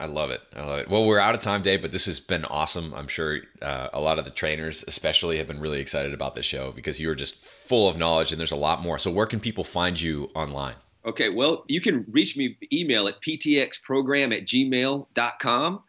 I 0.00 0.06
love 0.06 0.30
it. 0.30 0.40
I 0.54 0.64
love 0.64 0.78
it. 0.78 0.88
Well, 0.88 1.06
we're 1.06 1.20
out 1.20 1.34
of 1.34 1.40
time, 1.40 1.62
Dave, 1.62 1.80
but 1.80 1.92
this 1.92 2.06
has 2.06 2.18
been 2.18 2.44
awesome. 2.46 2.92
I'm 2.94 3.06
sure 3.06 3.40
uh, 3.62 3.88
a 3.92 4.00
lot 4.00 4.18
of 4.18 4.24
the 4.24 4.30
trainers, 4.30 4.84
especially, 4.88 5.38
have 5.38 5.46
been 5.46 5.60
really 5.60 5.80
excited 5.80 6.12
about 6.12 6.34
this 6.34 6.44
show 6.44 6.72
because 6.72 6.98
you 6.98 7.08
are 7.10 7.14
just 7.14 7.36
full 7.36 7.88
of 7.88 7.96
knowledge 7.96 8.32
and 8.32 8.40
there's 8.40 8.52
a 8.52 8.56
lot 8.56 8.82
more. 8.82 8.98
So, 8.98 9.10
where 9.10 9.26
can 9.26 9.40
people 9.40 9.62
find 9.62 10.00
you 10.00 10.30
online? 10.34 10.74
Okay, 11.06 11.28
well, 11.28 11.64
you 11.68 11.80
can 11.80 12.04
reach 12.10 12.36
me 12.36 12.56
email 12.72 13.06
at 13.06 13.20
ptxprogram 13.20 14.36
at 14.36 14.46
gmail.com. 14.46 15.82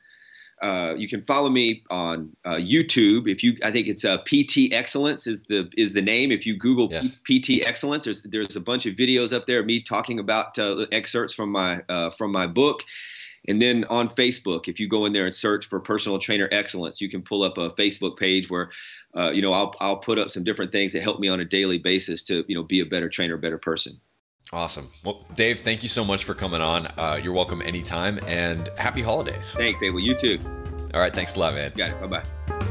Uh, 0.62 0.94
you 0.98 1.08
can 1.08 1.22
follow 1.24 1.50
me 1.50 1.84
on 1.90 2.36
uh, 2.46 2.56
YouTube. 2.56 3.30
If 3.30 3.44
you, 3.44 3.58
I 3.64 3.72
think 3.72 3.88
it's 3.88 4.06
uh, 4.06 4.20
PT 4.20 4.72
Excellence 4.72 5.28
is 5.28 5.42
the 5.44 5.70
is 5.78 5.94
the 5.94 6.02
name. 6.02 6.32
If 6.32 6.46
you 6.46 6.56
Google 6.56 6.90
yeah. 6.92 7.04
P- 7.24 7.60
PT 7.60 7.68
Excellence, 7.68 8.06
there's 8.06 8.24
there's 8.24 8.56
a 8.56 8.62
bunch 8.62 8.86
of 8.86 8.96
videos 8.96 9.34
up 9.34 9.48
there 9.48 9.60
of 9.60 9.66
me 9.66 9.82
talking 9.82 10.18
about 10.20 10.58
uh, 10.58 10.86
excerpts 10.92 11.34
from 11.34 11.52
my 11.52 11.82
uh, 11.90 12.10
from 12.10 12.32
my 12.32 12.48
book. 12.48 12.84
And 13.48 13.62
then 13.62 13.86
on 13.86 14.10
Facebook, 14.10 14.68
if 14.68 14.80
you 14.80 14.88
go 14.88 15.06
in 15.06 15.14
there 15.14 15.26
and 15.26 15.36
search 15.36 15.68
for 15.68 15.80
Personal 15.80 16.20
Trainer 16.20 16.50
Excellence, 16.52 17.00
you 17.00 17.10
can 17.10 17.22
pull 17.22 17.44
up 17.44 17.58
a 17.58 17.70
Facebook 17.72 18.18
page 18.18 18.50
where, 18.50 18.72
uh, 19.16 19.32
you 19.32 19.42
know, 19.42 19.54
I'll 19.54 19.74
I'll 19.80 19.98
put 19.98 20.20
up 20.20 20.32
some 20.32 20.44
different 20.44 20.72
things 20.72 20.94
that 20.94 21.02
help 21.02 21.20
me 21.20 21.28
on 21.28 21.40
a 21.40 21.46
daily 21.46 21.78
basis 21.78 22.24
to 22.24 22.44
you 22.48 22.56
know 22.56 22.64
be 22.64 22.80
a 22.80 22.86
better 22.86 23.10
trainer, 23.10 23.38
better 23.38 23.58
person. 23.58 24.00
Awesome. 24.54 24.92
Well, 25.04 25.26
Dave, 25.36 25.62
thank 25.62 25.82
you 25.82 25.90
so 25.90 26.06
much 26.06 26.24
for 26.24 26.34
coming 26.36 26.62
on. 26.62 26.88
Uh, 26.98 27.20
you're 27.22 27.34
welcome 27.34 27.62
anytime 27.64 28.20
and 28.28 28.70
happy 28.78 29.02
holidays. 29.02 29.56
Thanks, 29.58 29.82
Abel. 29.82 30.00
You 30.00 30.14
too. 30.14 30.40
All 30.94 31.00
right. 31.00 31.14
Thanks 31.14 31.36
a 31.36 31.40
lot, 31.40 31.56
man. 31.56 31.72
Got 31.76 31.92
it. 31.92 32.00
Bye 32.00 32.08
bye. 32.08 32.65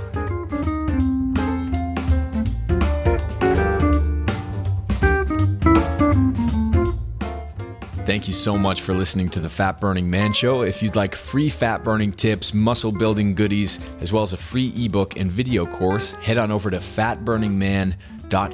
Thank 8.07 8.27
you 8.27 8.35
so 8.35 8.59
much 8.59 8.83
for 8.83 8.95
listening 8.95 9.31
to 9.31 9.41
the 9.41 9.49
Fat 9.49 9.81
Burning 9.81 10.11
Man 10.11 10.33
Show. 10.33 10.63
If 10.63 10.83
you'd 10.83 10.97
like 10.97 11.15
free 11.15 11.49
fat 11.49 11.83
burning 11.83 12.13
tips, 12.13 12.53
muscle 12.53 12.93
building 12.93 13.35
goodies, 13.35 13.81
as 14.01 14.13
well 14.13 14.23
as 14.23 14.33
a 14.33 14.37
free 14.37 14.73
ebook 14.77 15.17
and 15.17 15.31
video 15.31 15.65
course, 15.65 16.13
head 16.15 16.39
on 16.39 16.53
over 16.53 16.71
to 16.71 16.79
fatburningman.com 16.79 17.99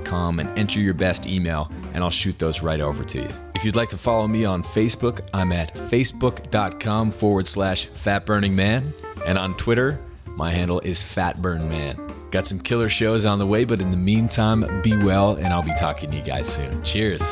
com 0.05 0.38
and 0.38 0.59
enter 0.59 0.80
your 0.80 0.94
best 0.94 1.26
email, 1.26 1.70
and 1.94 2.03
I'll 2.03 2.11
shoot 2.11 2.38
those 2.38 2.62
right 2.62 2.80
over 2.80 3.05
to 3.05 3.22
you. 3.22 3.28
If 3.55 3.64
you'd 3.64 3.76
like 3.76 3.88
to 3.90 3.96
follow 3.96 4.26
me 4.26 4.44
on 4.44 4.62
Facebook, 4.62 5.20
I'm 5.34 5.53
at 5.53 5.74
facebook.com 5.74 7.11
forward 7.11 7.46
slash 7.46 7.88
fatburningman. 7.88 8.92
And 9.26 9.38
on 9.38 9.55
Twitter, 9.55 10.01
my 10.26 10.51
handle 10.51 10.80
is 10.80 11.03
fatburnman. 11.03 12.30
Got 12.30 12.46
some 12.46 12.61
killer 12.61 12.88
shows 12.88 13.26
on 13.26 13.38
the 13.38 13.46
way, 13.46 13.64
but 13.64 13.82
in 13.82 13.90
the 13.90 13.96
meantime, 13.96 14.82
be 14.82 14.96
well, 14.96 15.34
and 15.34 15.48
I'll 15.48 15.62
be 15.62 15.74
talking 15.74 16.11
to 16.11 16.16
you 16.16 16.22
guys 16.22 16.48
soon. 16.48 16.82
Cheers. 16.82 17.22